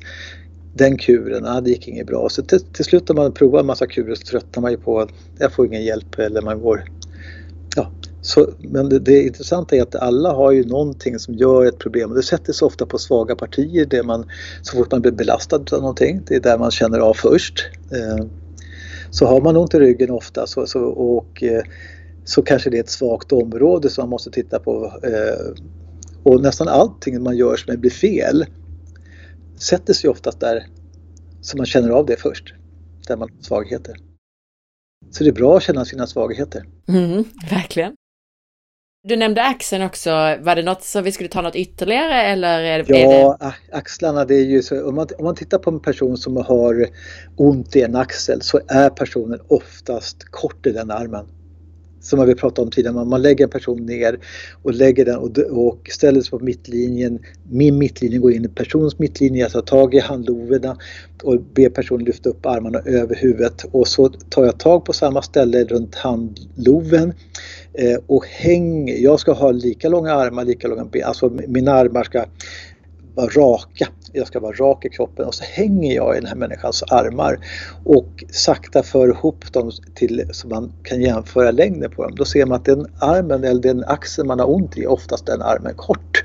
den 0.74 0.98
kuren, 0.98 1.44
ja 1.46 1.62
det 1.62 1.70
gick 1.70 1.88
inget 1.88 2.08
bra. 2.08 2.30
Så 2.30 2.42
till, 2.42 2.60
till 2.60 2.86
slut 2.86 3.10
när 3.10 3.16
man 3.16 3.32
provar 3.32 3.60
en 3.60 3.66
massa 3.66 3.88
kurer 3.88 4.16
så 4.16 4.22
tröttnar 4.22 4.62
man 4.62 4.72
ju 4.72 4.78
på 4.78 5.00
att 5.00 5.10
jag 5.40 5.54
får 5.54 5.66
ingen 5.66 5.84
hjälp 5.84 6.20
eller 6.20 6.42
man 6.42 6.62
går, 6.62 6.84
ja. 7.76 7.92
Så, 8.24 8.50
men 8.60 8.90
det, 8.90 9.00
det 9.00 9.24
intressanta 9.24 9.76
är 9.76 9.82
att 9.82 9.96
alla 9.96 10.34
har 10.34 10.52
ju 10.52 10.66
någonting 10.66 11.20
som 11.20 11.34
gör 11.34 11.66
ett 11.66 11.80
problem 11.80 12.10
och 12.10 12.16
det 12.16 12.24
sätter 12.24 12.54
sig 12.54 12.66
ofta 12.66 12.86
på 12.86 12.98
svaga 12.98 13.36
partier, 13.36 13.86
där 13.86 14.04
man, 14.04 14.26
så 14.62 14.78
fort 14.78 14.92
man 14.92 15.02
blir 15.02 15.12
belastad 15.12 15.56
av 15.56 15.80
någonting, 15.80 16.22
det 16.28 16.36
är 16.36 16.40
där 16.40 16.58
man 16.58 16.72
känner 16.72 17.00
av 17.00 17.14
först. 17.14 17.70
Eh, 17.92 18.26
så 19.10 19.26
har 19.26 19.42
man 19.42 19.58
ont 19.58 19.74
i 19.74 19.80
ryggen 19.80 20.10
ofta 20.10 20.48
så, 20.48 20.68
så 20.68 20.84
och 20.84 21.44
eh, 21.44 21.64
så 22.24 22.42
kanske 22.42 22.70
det 22.70 22.78
är 22.78 22.84
ett 22.84 22.90
svagt 22.90 23.32
område 23.32 23.90
som 23.90 24.02
man 24.02 24.10
måste 24.10 24.32
titta 24.32 24.60
på. 24.60 24.86
Eh, 25.04 25.64
och 26.24 26.42
nästan 26.42 26.68
allting 26.68 27.24
man 27.24 27.38
gör 27.38 27.56
som 27.56 27.80
blir 27.80 27.92
fel 27.92 28.46
sätter 29.56 29.94
sig 29.94 30.10
oftast 30.10 30.40
där 30.40 30.68
så 31.42 31.58
man 31.58 31.66
känner 31.66 31.90
av 31.90 32.06
det 32.06 32.18
först, 32.18 32.54
där 33.08 33.18
man 33.18 33.30
har 33.30 33.42
svagheter. 33.42 33.96
Så 35.12 35.24
det 35.24 35.30
är 35.30 35.34
bra 35.34 35.58
att 35.58 35.64
känna 35.64 35.86
sina 35.86 36.08
svagheter. 36.08 36.66
Mm, 36.88 37.24
verkligen. 37.50 37.96
Du 39.04 39.16
nämnde 39.16 39.44
axeln 39.44 39.84
också. 39.84 40.10
Var 40.40 40.56
det 40.56 40.64
något 40.64 40.84
som 40.84 41.04
vi 41.04 41.12
skulle 41.12 41.30
ta 41.30 41.42
något 41.42 41.56
ytterligare 41.56 42.24
eller? 42.24 42.60
Är 42.60 42.84
det, 42.84 43.00
ja, 43.00 43.38
det... 43.40 43.78
axlarna 43.78 44.26
det 44.26 44.36
är 44.36 44.46
ju 44.46 44.62
så. 44.62 44.88
Om 44.88 44.96
man, 44.96 45.08
om 45.18 45.26
man 45.26 45.36
tittar 45.36 45.58
på 45.58 45.70
en 45.70 45.80
person 45.80 46.18
som 46.18 46.38
har 46.38 46.88
ont 47.36 47.76
i 47.76 47.82
en 47.82 47.96
axel 47.96 48.42
så 48.42 48.60
är 48.68 48.90
personen 48.90 49.40
oftast 49.48 50.24
kort 50.24 50.68
i 50.68 50.72
den 50.72 50.92
armen 50.92 51.26
som 52.02 52.28
vi 52.28 52.36
pratade 52.36 52.66
om 52.66 52.72
tidigare, 52.72 53.06
man 53.06 53.22
lägger 53.22 53.44
en 53.44 53.50
person 53.50 53.86
ner 53.86 54.20
och 54.64 54.74
lägger 54.74 55.06
den 55.06 55.18
och, 55.18 55.38
och 55.38 55.90
ställer 55.90 56.22
sig 56.22 56.32
på 56.32 56.40
mittlinjen. 56.40 57.20
Min 57.52 57.78
mittlinje 57.78 58.18
går 58.18 58.32
in 58.32 58.46
i 58.46 58.48
personens 58.48 59.00
mittlinje, 59.00 59.42
jag 59.42 59.52
tar 59.52 59.62
tag 59.62 59.94
i 59.94 60.00
handloverna 60.00 60.78
och 61.24 61.42
ber 61.42 61.70
personen 61.70 62.06
lyfta 62.06 62.30
upp 62.30 62.46
armarna 62.46 62.80
över 62.80 63.16
huvudet 63.16 63.66
och 63.72 63.88
så 63.88 64.10
tar 64.10 64.46
jag 64.46 64.60
tag 64.60 64.86
på 64.86 64.94
samma 64.94 65.22
ställe 65.22 65.64
runt 65.64 65.96
handloven 65.96 67.14
eh, 67.74 67.98
och 68.08 68.26
hänger. 68.26 68.98
Jag 68.98 69.20
ska 69.20 69.34
ha 69.34 69.52
lika 69.52 69.90
långa 69.90 70.14
armar, 70.14 70.46
lika 70.46 70.68
långa 70.68 70.86
ben, 70.86 71.04
alltså 71.04 71.30
mina 71.30 71.72
armar 71.72 72.04
ska 72.04 72.26
vara 73.16 73.28
raka. 73.28 73.88
Jag 74.14 74.28
ska 74.28 74.40
vara 74.40 74.52
rak 74.52 74.86
i 74.86 74.90
kroppen 74.90 75.26
och 75.26 75.36
så 75.36 75.44
hänger 75.44 75.96
jag 75.96 76.18
i 76.18 76.20
den 76.20 76.28
här 76.30 76.36
människans 76.36 76.84
armar 76.84 77.40
och 77.84 78.24
sakta 78.32 78.84
för 78.84 79.08
ihop 79.10 79.54
dem 79.54 79.72
till 79.96 80.30
så 80.32 80.48
man 80.48 80.74
kan 80.84 81.02
jämföra 81.02 81.52
längden 81.52 81.92
på 81.92 82.04
dem. 82.04 82.16
Då 82.16 82.26
ser 82.26 82.46
man 82.46 82.56
att 82.56 82.66
den 82.66 82.86
armen 83.00 83.44
eller 83.44 83.62
den 83.62 83.84
axeln 83.84 84.28
man 84.28 84.40
har 84.40 84.50
ont 84.50 84.78
i, 84.78 84.84
är 84.84 84.92
oftast 84.92 85.26
den 85.26 85.42
armen 85.42 85.74
kort. 85.76 86.24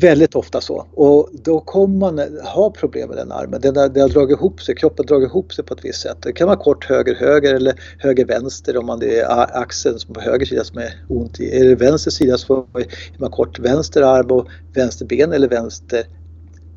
Väldigt 0.00 0.34
ofta 0.34 0.60
så. 0.60 0.86
Och 0.94 1.30
då 1.32 1.60
kommer 1.60 1.98
man 1.98 2.38
ha 2.54 2.70
problem 2.70 3.08
med 3.08 3.18
den 3.18 3.32
armen. 3.32 3.60
Den 3.60 3.76
har, 3.76 3.88
den 3.88 4.02
har 4.02 4.08
dragit 4.08 4.38
ihop 4.38 4.62
sig, 4.62 4.74
kroppen 4.74 5.04
har 5.04 5.08
dragit 5.08 5.28
ihop 5.28 5.54
sig 5.54 5.64
på 5.64 5.74
ett 5.74 5.84
visst 5.84 6.02
sätt. 6.02 6.16
Det 6.20 6.32
kan 6.32 6.46
vara 6.46 6.56
kort 6.56 6.84
höger-höger 6.84 7.54
eller 7.54 7.80
höger-vänster 7.98 8.76
om 8.76 8.86
man 8.86 8.98
det 8.98 9.20
är 9.20 9.56
axeln 9.62 9.98
som 9.98 10.14
på 10.14 10.20
höger 10.20 10.46
sida 10.46 10.64
som 10.64 10.78
är 10.78 11.04
ont 11.08 11.40
i. 11.40 11.60
Är 11.60 11.64
det 11.64 11.74
vänster 11.74 12.10
sida 12.10 12.38
så 12.38 12.66
är 12.74 12.86
man 13.18 13.30
kort 13.30 13.58
vänster 13.58 14.02
arm 14.02 14.30
och 14.30 14.48
vänster 14.74 15.06
ben 15.06 15.32
eller 15.32 15.48
vänster 15.48 16.06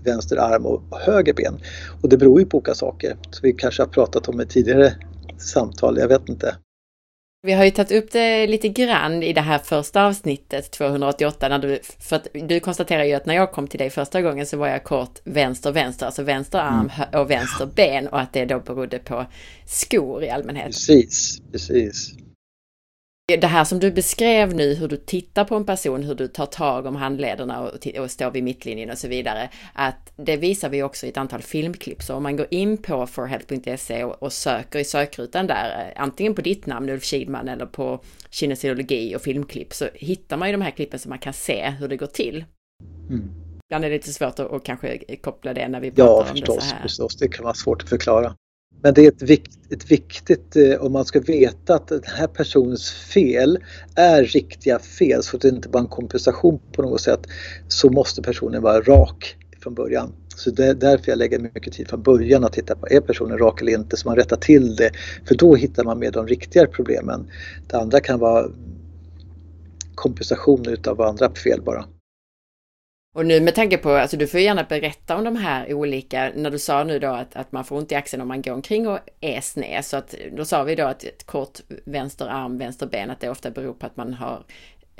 vänster 0.03 0.37
arm 0.37 0.65
och 0.65 0.81
höger 0.99 1.33
ben. 1.33 1.59
Och 2.01 2.09
det 2.09 2.17
beror 2.17 2.39
ju 2.39 2.45
på 2.45 2.57
olika 2.57 2.73
saker. 2.73 3.17
Så 3.31 3.39
vi 3.43 3.53
kanske 3.53 3.81
har 3.81 3.87
pratat 3.87 4.29
om 4.29 4.41
i 4.41 4.45
tidigare 4.45 4.93
samtal, 5.37 5.97
jag 5.97 6.07
vet 6.07 6.29
inte. 6.29 6.55
Vi 7.41 7.53
har 7.53 7.65
ju 7.65 7.71
tagit 7.71 7.91
upp 7.91 8.11
det 8.11 8.47
lite 8.47 8.69
grann 8.69 9.23
i 9.23 9.33
det 9.33 9.41
här 9.41 9.59
första 9.59 10.05
avsnittet, 10.05 10.71
288, 10.71 11.49
när 11.49 11.59
du, 11.59 11.79
för 11.99 12.15
att 12.15 12.27
du 12.33 12.59
konstaterar 12.59 13.03
ju 13.03 13.13
att 13.13 13.25
när 13.25 13.35
jag 13.35 13.51
kom 13.51 13.67
till 13.67 13.79
dig 13.79 13.89
första 13.89 14.21
gången 14.21 14.45
så 14.45 14.57
var 14.57 14.67
jag 14.67 14.83
kort 14.83 15.19
vänster-vänster, 15.23 16.05
alltså 16.05 16.23
vänster 16.23 16.59
arm 16.59 16.91
mm. 16.95 17.21
och 17.21 17.31
vänster 17.31 17.65
ben 17.65 18.07
och 18.07 18.19
att 18.19 18.33
det 18.33 18.45
då 18.45 18.59
berodde 18.59 18.99
på 18.99 19.25
skor 19.65 20.23
i 20.23 20.29
allmänhet. 20.29 20.65
Precis, 20.65 21.41
precis. 21.51 22.13
Det 23.37 23.47
här 23.47 23.63
som 23.63 23.79
du 23.79 23.91
beskrev 23.91 24.55
nu, 24.55 24.73
hur 24.73 24.87
du 24.87 24.97
tittar 24.97 25.45
på 25.45 25.55
en 25.55 25.65
person, 25.65 26.03
hur 26.03 26.15
du 26.15 26.27
tar 26.27 26.45
tag 26.45 26.85
om 26.85 26.95
handlederna 26.95 27.61
och, 27.61 27.87
och 27.99 28.11
står 28.11 28.31
vid 28.31 28.43
mittlinjen 28.43 28.89
och 28.89 28.97
så 28.97 29.07
vidare, 29.07 29.49
att 29.73 30.13
det 30.15 30.37
visar 30.37 30.69
vi 30.69 30.83
också 30.83 31.05
i 31.05 31.09
ett 31.09 31.17
antal 31.17 31.41
filmklipp. 31.41 32.03
Så 32.03 32.15
om 32.15 32.23
man 32.23 32.37
går 32.37 32.47
in 32.49 32.77
på 32.77 33.07
forhealth.se 33.07 34.03
och, 34.03 34.23
och, 34.23 34.33
söker 34.33 34.79
i 34.79 34.83
sökrutan 34.83 35.47
där, 35.47 35.93
antingen 35.95 36.35
på 36.35 36.41
ditt 36.41 36.65
namn 36.65 36.89
Ulf 36.89 37.03
Kidman 37.03 37.49
eller 37.49 37.65
på 37.65 37.99
kinesiologi 38.29 39.15
och 39.15 39.21
filmklipp, 39.21 39.73
så 39.73 39.85
hittar 39.93 40.37
man 40.37 40.47
ju 40.47 40.51
de 40.51 40.61
här 40.61 40.71
klippen 40.71 40.99
så 40.99 41.09
man 41.09 41.19
kan 41.19 41.33
se 41.33 41.69
hur 41.69 41.87
det 41.87 41.97
går 41.97 42.07
till. 42.07 42.45
Mm. 43.09 43.29
Ibland 43.69 43.85
är 43.85 43.89
det 43.89 43.95
lite 43.95 44.13
svårt 44.13 44.39
att, 44.39 44.51
att 44.51 44.63
kanske 44.63 45.15
koppla 45.21 45.53
det 45.53 45.67
när 45.67 45.79
vi 45.79 45.91
pratar 45.91 46.11
ja, 46.11 46.19
om 46.21 46.27
förstås, 46.27 46.55
det 46.55 46.61
så 46.61 46.67
här. 46.67 46.77
Ja, 46.77 46.83
förstås. 46.83 47.15
Det 47.15 47.27
kan 47.27 47.43
vara 47.43 47.53
svårt 47.53 47.83
att 47.83 47.89
förklara. 47.89 48.35
Men 48.81 48.93
det 48.93 49.05
är 49.05 49.07
ett, 49.07 49.21
vikt, 49.21 49.57
ett 49.69 49.91
viktigt, 49.91 50.55
eh, 50.55 50.81
om 50.81 50.91
man 50.91 51.05
ska 51.05 51.19
veta 51.19 51.75
att 51.75 51.87
den 51.87 52.01
här 52.05 52.27
personens 52.27 52.91
fel 52.91 53.59
är 53.95 54.23
riktiga 54.23 54.79
fel 54.79 55.23
så 55.23 55.35
att 55.35 55.41
det 55.41 55.49
inte 55.49 55.69
bara 55.69 55.79
är 55.79 55.83
en 55.83 55.89
kompensation 55.89 56.59
på 56.71 56.81
något 56.81 57.01
sätt, 57.01 57.27
så 57.67 57.89
måste 57.89 58.21
personen 58.21 58.61
vara 58.61 58.81
rak 58.81 59.35
från 59.63 59.73
början. 59.73 60.13
Så 60.35 60.51
det 60.51 60.65
är 60.65 60.73
därför 60.73 61.11
jag 61.11 61.17
lägger 61.17 61.39
mycket 61.39 61.73
tid 61.73 61.89
från 61.89 62.03
början 62.03 62.43
att 62.43 62.53
titta 62.53 62.75
på, 62.75 62.87
är 62.89 63.01
personen 63.01 63.37
rak 63.37 63.61
eller 63.61 63.71
inte? 63.71 63.97
Så 63.97 64.07
man 64.07 64.15
rättar 64.15 64.37
till 64.37 64.75
det, 64.75 64.91
för 65.25 65.35
då 65.35 65.55
hittar 65.55 65.83
man 65.83 65.99
med 65.99 66.13
de 66.13 66.27
riktiga 66.27 66.67
problemen. 66.67 67.27
Det 67.67 67.77
andra 67.77 67.99
kan 67.99 68.19
vara 68.19 68.51
kompensation 69.95 70.67
utav 70.67 71.01
andra 71.01 71.35
fel 71.35 71.61
bara. 71.61 71.85
Och 73.15 73.25
nu 73.25 73.41
med 73.41 73.55
tanke 73.55 73.77
på, 73.77 73.91
alltså 73.91 74.17
du 74.17 74.27
får 74.27 74.39
gärna 74.39 74.63
berätta 74.63 75.17
om 75.17 75.23
de 75.23 75.35
här 75.35 75.73
olika, 75.73 76.31
när 76.35 76.51
du 76.51 76.59
sa 76.59 76.83
nu 76.83 76.99
då 76.99 77.07
att, 77.07 77.35
att 77.35 77.51
man 77.51 77.65
får 77.65 77.77
ont 77.77 77.91
i 77.91 77.95
axeln 77.95 78.21
om 78.21 78.27
man 78.27 78.41
går 78.41 78.51
omkring 78.51 78.87
och 78.87 78.99
är 79.21 79.41
sned. 79.41 79.85
Så 79.85 79.97
att 79.97 80.15
då 80.37 80.45
sa 80.45 80.63
vi 80.63 80.75
då 80.75 80.83
att 80.83 81.03
ett 81.03 81.25
kort 81.25 81.59
vänster 81.85 82.27
arm, 82.27 82.57
vänster 82.57 82.87
ben, 82.87 83.09
att 83.09 83.19
det 83.19 83.29
ofta 83.29 83.51
beror 83.51 83.73
på 83.73 83.85
att 83.85 83.97
man 83.97 84.13
har 84.13 84.43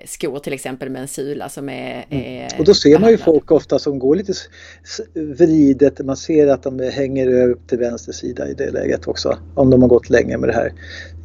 skor 0.06 0.40
till 0.40 0.54
exempel 0.54 0.90
med 0.90 1.02
en 1.02 1.08
sula 1.08 1.50
som 1.50 1.70
är... 1.70 2.06
Mm. 2.10 2.48
och 2.60 2.66
då 2.66 2.74
ser 2.74 3.00
man 3.00 3.12
ju 3.12 3.18
folk 3.18 3.52
ofta 3.52 3.80
som 3.80 4.00
går 4.00 4.16
lite 4.16 4.34
vridet, 5.14 6.06
man 6.06 6.18
ser 6.18 6.48
att 6.48 6.64
de 6.64 6.80
hänger 6.80 7.28
över 7.28 7.56
till 7.68 7.78
vänster 7.78 8.12
sida 8.12 8.48
i 8.50 8.54
det 8.54 8.72
läget 8.72 9.08
också. 9.08 9.38
Om 9.56 9.70
de 9.70 9.82
har 9.82 9.90
gått 9.90 10.10
länge 10.10 10.38
med 10.38 10.50
det 10.50 10.56
här 10.56 10.74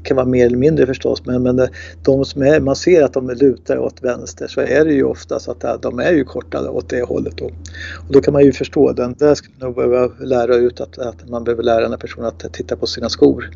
kan 0.05 0.17
vara 0.17 0.27
mer 0.27 0.47
eller 0.47 0.57
mindre 0.57 0.87
förstås 0.87 1.23
men, 1.27 1.43
men 1.43 1.69
de 2.03 2.25
som 2.25 2.43
är, 2.43 2.61
man 2.61 2.77
ser 2.77 3.03
att 3.03 3.13
de 3.13 3.31
lutar 3.31 3.79
åt 3.79 4.03
vänster 4.03 4.47
så 4.47 4.61
är 4.61 4.85
det 4.85 4.93
ju 4.93 5.05
oftast 5.05 5.49
att 5.49 5.83
de 5.83 5.99
är 5.99 6.13
ju 6.13 6.25
korta 6.25 6.71
åt 6.71 6.89
det 6.89 7.03
hållet 7.03 7.37
då. 7.37 7.45
Och 7.45 8.13
då 8.13 8.21
kan 8.21 8.33
man 8.33 8.43
ju 8.43 8.53
förstå 8.53 8.93
den. 8.93 9.15
Där 9.19 9.35
skulle 9.35 9.55
man 9.61 9.69
nog 9.69 9.77
behöva 9.77 10.13
lära 10.21 10.57
ut 10.57 10.81
att, 10.81 10.99
att 10.99 11.29
man 11.29 11.45
behöver 11.45 11.63
lära 11.63 11.81
den 11.81 11.91
här 11.91 11.99
personen 11.99 12.27
att 12.27 12.53
titta 12.53 12.77
på 12.77 12.87
sina 12.87 13.09
skor. 13.09 13.51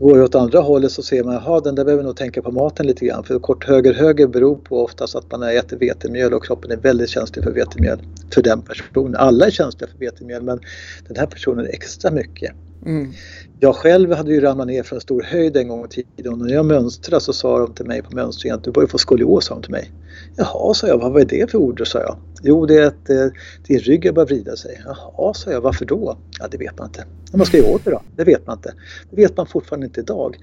Går 0.00 0.16
det 0.16 0.24
åt 0.24 0.34
andra 0.34 0.60
hållet 0.60 0.92
så 0.92 1.02
ser 1.02 1.24
man 1.24 1.36
att 1.36 1.64
den 1.64 1.74
där 1.74 1.84
behöver 1.84 2.04
nog 2.04 2.16
tänka 2.16 2.42
på 2.42 2.50
maten 2.50 2.86
lite 2.86 3.06
grann. 3.06 3.24
För 3.24 3.38
kort 3.38 3.64
höger-höger 3.68 4.26
beror 4.26 4.56
på 4.56 4.84
oftast 4.84 5.16
att 5.16 5.30
man 5.30 5.42
äter 5.42 5.76
vetemjöl 5.76 6.34
och 6.34 6.44
kroppen 6.44 6.70
är 6.70 6.76
väldigt 6.76 7.08
känslig 7.08 7.44
för 7.44 7.50
vetemjöl. 7.50 7.98
För 8.34 8.42
den 8.42 8.62
personen. 8.62 9.16
Alla 9.16 9.46
är 9.46 9.50
känsliga 9.50 9.90
för 9.90 9.98
vetemjöl 9.98 10.42
men 10.42 10.60
den 11.08 11.16
här 11.16 11.26
personen 11.26 11.66
är 11.66 11.68
extra 11.68 12.10
mycket. 12.10 12.52
Mm. 12.86 13.12
Jag 13.60 13.76
själv 13.76 14.12
hade 14.12 14.32
ju 14.32 14.40
ramlat 14.40 14.66
ner 14.66 14.82
från 14.82 14.96
en 14.96 15.00
stor 15.00 15.22
höjd 15.22 15.56
en 15.56 15.68
gång 15.68 15.84
i 15.84 15.88
tiden 15.88 16.32
och 16.32 16.38
när 16.38 16.54
jag 16.54 16.66
mönstrade 16.66 17.20
så 17.20 17.32
sa 17.32 17.58
de 17.58 17.74
till 17.74 17.86
mig 17.86 18.02
på 18.02 18.16
mönstringen 18.16 18.58
att 18.58 18.64
du 18.64 18.70
börjar 18.70 18.86
få 18.86 18.98
skolios, 18.98 19.44
sa 19.44 19.54
de 19.54 19.62
till 19.62 19.72
mig. 19.72 19.92
Jaha, 20.36 20.74
sa 20.74 20.86
jag, 20.86 20.98
vad 20.98 21.12
var 21.12 21.24
det 21.24 21.50
för 21.50 21.58
ord? 21.58 21.88
sa 21.88 21.98
jag. 21.98 22.16
Jo, 22.42 22.66
det 22.66 22.74
är 22.74 22.86
att 22.86 23.10
eh, 23.10 23.26
din 23.66 23.78
rygg 23.78 24.06
har 24.06 24.12
börjat 24.12 24.30
vrida 24.30 24.56
sig. 24.56 24.82
Jaha, 24.84 25.34
sa 25.34 25.50
jag, 25.50 25.60
varför 25.60 25.84
då? 25.84 26.18
Ja, 26.40 26.48
det 26.50 26.58
vet 26.58 26.78
man 26.78 26.86
inte. 26.86 27.04
Men 27.30 27.38
vad 27.38 27.48
ska 27.48 27.56
jag 27.56 27.66
göra 27.66 27.74
åt 27.74 27.84
det 27.84 27.90
då? 27.90 28.02
Det 28.16 28.24
vet 28.24 28.46
man 28.46 28.56
inte. 28.56 28.74
Det 29.10 29.16
vet 29.16 29.36
man 29.36 29.46
fortfarande 29.46 29.86
inte 29.86 30.00
idag. 30.00 30.36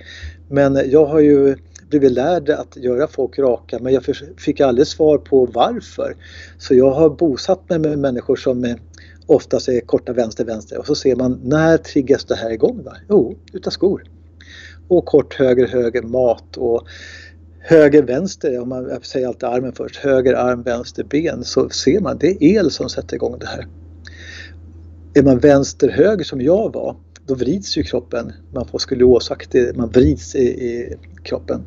Men 0.50 0.76
eh, 0.76 0.82
jag 0.82 1.06
har 1.06 1.20
ju 1.20 1.56
blivit 1.90 2.12
lärd 2.12 2.50
att 2.50 2.78
göra 2.78 3.08
folk 3.08 3.40
raka 3.40 3.80
men 3.82 3.94
jag 3.94 4.04
fick 4.38 4.60
aldrig 4.60 4.88
svar 4.88 5.18
på 5.18 5.46
varför. 5.46 6.16
Så 6.58 6.76
jag 6.76 6.92
har 6.92 7.10
bosatt 7.10 7.70
mig 7.70 7.80
med 7.80 8.00
människor 8.00 8.36
som 8.36 8.64
eh, 8.64 8.76
oftast 9.26 9.68
är 9.68 9.80
korta 9.80 10.14
vänster, 10.14 10.46
vänster 10.46 10.80
och 10.80 10.86
så 10.88 10.96
ser 10.96 11.16
man 11.16 11.42
när 11.44 11.78
triggas 11.78 12.26
det 12.26 12.36
här 12.36 12.50
igång? 12.50 12.84
Va? 12.84 12.98
Jo, 13.10 13.36
utav 13.54 13.72
skor. 13.72 14.04
Och 14.88 15.06
kort 15.06 15.34
höger, 15.34 15.68
höger, 15.68 16.02
mat 16.02 16.58
och 16.58 16.88
höger, 17.60 18.04
vänster, 18.04 18.60
om 18.60 18.70
man 18.70 18.90
jag 18.90 19.06
säger 19.06 19.28
alltid 19.28 19.44
armen 19.44 19.74
först, 19.74 19.96
höger 19.96 20.34
arm, 20.34 20.64
vänster 20.64 21.04
ben 21.04 21.44
så 21.44 21.70
ser 21.70 22.00
man 22.00 22.18
det 22.18 22.28
är 22.28 22.44
el 22.44 22.72
som 22.72 22.90
sätter 22.90 23.16
igång 23.16 23.40
det 23.40 23.48
här. 23.48 23.68
Är 25.14 25.24
man 25.24 25.40
vänster, 25.40 25.90
höger 25.90 26.24
som 26.24 26.42
jag 26.42 26.74
var, 26.74 26.96
då 27.26 27.36
vrids 27.36 27.78
ju 27.78 27.84
kroppen. 27.84 28.34
Man 28.54 28.68
får 28.68 28.80
skoliosaktig, 28.80 29.78
man 29.78 29.90
vrids 29.90 30.36
i, 30.36 30.46
i 30.46 30.98
kroppen. 31.24 31.62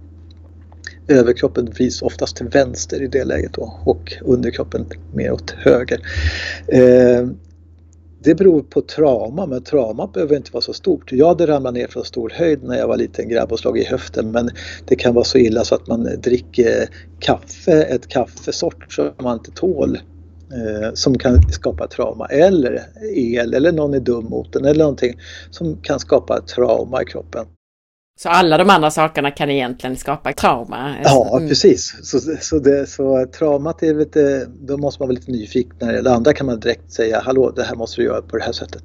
Överkroppen 1.08 1.70
vrids 1.70 2.02
oftast 2.02 2.36
till 2.36 2.46
vänster 2.46 3.02
i 3.02 3.06
det 3.06 3.24
läget 3.24 3.52
då 3.52 3.78
och 3.84 4.14
underkroppen 4.22 4.86
mer 5.14 5.32
åt 5.32 5.50
höger. 5.50 6.00
Eh, 6.66 7.28
det 8.20 8.34
beror 8.34 8.62
på 8.62 8.80
trauma, 8.80 9.46
men 9.46 9.62
trauma 9.62 10.06
behöver 10.06 10.36
inte 10.36 10.52
vara 10.52 10.62
så 10.62 10.72
stort. 10.72 11.12
Jag 11.12 11.28
hade 11.28 11.46
ramlat 11.46 11.74
ner 11.74 11.86
från 11.86 12.04
stor 12.04 12.32
höjd 12.34 12.62
när 12.62 12.78
jag 12.78 12.88
var 12.88 12.96
liten 12.96 13.28
grabb 13.28 13.52
och 13.52 13.58
slagit 13.58 13.86
i 13.86 13.90
höften 13.90 14.30
men 14.30 14.50
det 14.86 14.96
kan 14.96 15.14
vara 15.14 15.24
så 15.24 15.38
illa 15.38 15.64
så 15.64 15.74
att 15.74 15.86
man 15.86 16.04
dricker 16.22 16.88
kaffe, 17.20 17.82
ett 17.82 18.08
kaffesort 18.08 18.92
som 18.92 19.10
man 19.20 19.38
inte 19.38 19.50
tål 19.50 19.98
eh, 20.52 20.94
som 20.94 21.18
kan 21.18 21.42
skapa 21.52 21.86
trauma 21.86 22.26
eller 22.26 22.82
el 23.14 23.54
eller 23.54 23.72
någon 23.72 23.94
är 23.94 24.00
dum 24.00 24.24
mot 24.24 24.56
en, 24.56 24.64
eller 24.64 24.84
någonting 24.84 25.18
som 25.50 25.76
kan 25.76 26.00
skapa 26.00 26.40
trauma 26.40 27.02
i 27.02 27.04
kroppen. 27.04 27.46
Så 28.20 28.28
alla 28.28 28.58
de 28.58 28.70
andra 28.70 28.90
sakerna 28.90 29.30
kan 29.30 29.50
egentligen 29.50 29.96
skapa 29.96 30.32
trauma? 30.32 30.96
Ja, 31.04 31.36
mm. 31.36 31.48
precis. 31.48 31.96
Så, 32.02 32.20
så, 32.40 32.58
det, 32.58 32.86
så 32.86 33.26
traumat 33.26 33.82
är 33.82 33.94
lite, 33.94 34.46
då 34.60 34.76
måste 34.76 35.02
man 35.02 35.08
vara 35.08 35.14
lite 35.14 35.30
nyfiken. 35.30 35.78
Det 35.78 36.12
andra 36.12 36.32
kan 36.32 36.46
man 36.46 36.60
direkt 36.60 36.92
säga, 36.92 37.20
hallå, 37.20 37.50
det 37.50 37.64
här 37.64 37.74
måste 37.74 38.00
du 38.00 38.04
göra 38.04 38.22
på 38.22 38.36
det 38.36 38.44
här 38.44 38.52
sättet. 38.52 38.82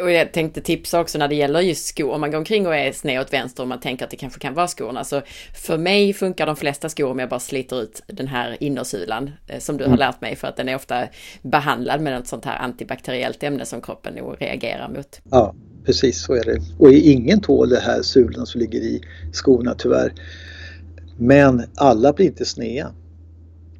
Och 0.00 0.10
jag 0.10 0.32
tänkte 0.32 0.60
tipsa 0.60 1.00
också 1.00 1.18
när 1.18 1.28
det 1.28 1.34
gäller 1.34 1.60
just 1.60 1.86
skor, 1.86 2.10
om 2.10 2.20
man 2.20 2.30
går 2.30 2.38
omkring 2.38 2.66
och 2.66 2.76
är 2.76 2.92
sned 2.92 3.20
åt 3.20 3.32
vänster 3.32 3.62
och 3.62 3.68
man 3.68 3.80
tänker 3.80 4.04
att 4.04 4.10
det 4.10 4.16
kanske 4.16 4.40
kan 4.40 4.54
vara 4.54 4.68
skorna. 4.68 5.04
Så 5.04 5.22
för 5.54 5.78
mig 5.78 6.12
funkar 6.12 6.46
de 6.46 6.56
flesta 6.56 6.88
skor 6.88 7.10
om 7.10 7.18
jag 7.18 7.28
bara 7.28 7.40
sliter 7.40 7.82
ut 7.82 8.02
den 8.06 8.28
här 8.28 8.56
innersulan 8.60 9.30
eh, 9.48 9.58
som 9.58 9.76
du 9.76 9.84
mm. 9.84 9.90
har 9.90 9.98
lärt 9.98 10.20
mig 10.20 10.36
för 10.36 10.48
att 10.48 10.56
den 10.56 10.68
är 10.68 10.74
ofta 10.74 11.08
behandlad 11.42 12.00
med 12.00 12.12
något 12.18 12.26
sånt 12.26 12.44
här 12.44 12.58
antibakteriellt 12.58 13.42
ämne 13.42 13.64
som 13.64 13.80
kroppen 13.80 14.14
nog 14.14 14.36
reagerar 14.42 14.88
mot. 14.88 15.20
Ja, 15.30 15.54
precis 15.84 16.22
så 16.22 16.34
är 16.34 16.44
det. 16.44 16.60
Och 16.78 16.92
ingen 16.92 17.40
tål 17.40 17.68
det 17.68 17.80
här 17.80 18.02
sulorna 18.02 18.46
som 18.46 18.60
ligger 18.60 18.80
i 18.80 19.00
skorna 19.32 19.74
tyvärr. 19.74 20.14
Men 21.18 21.62
alla 21.74 22.12
blir 22.12 22.26
inte 22.26 22.44
snea. 22.44 22.92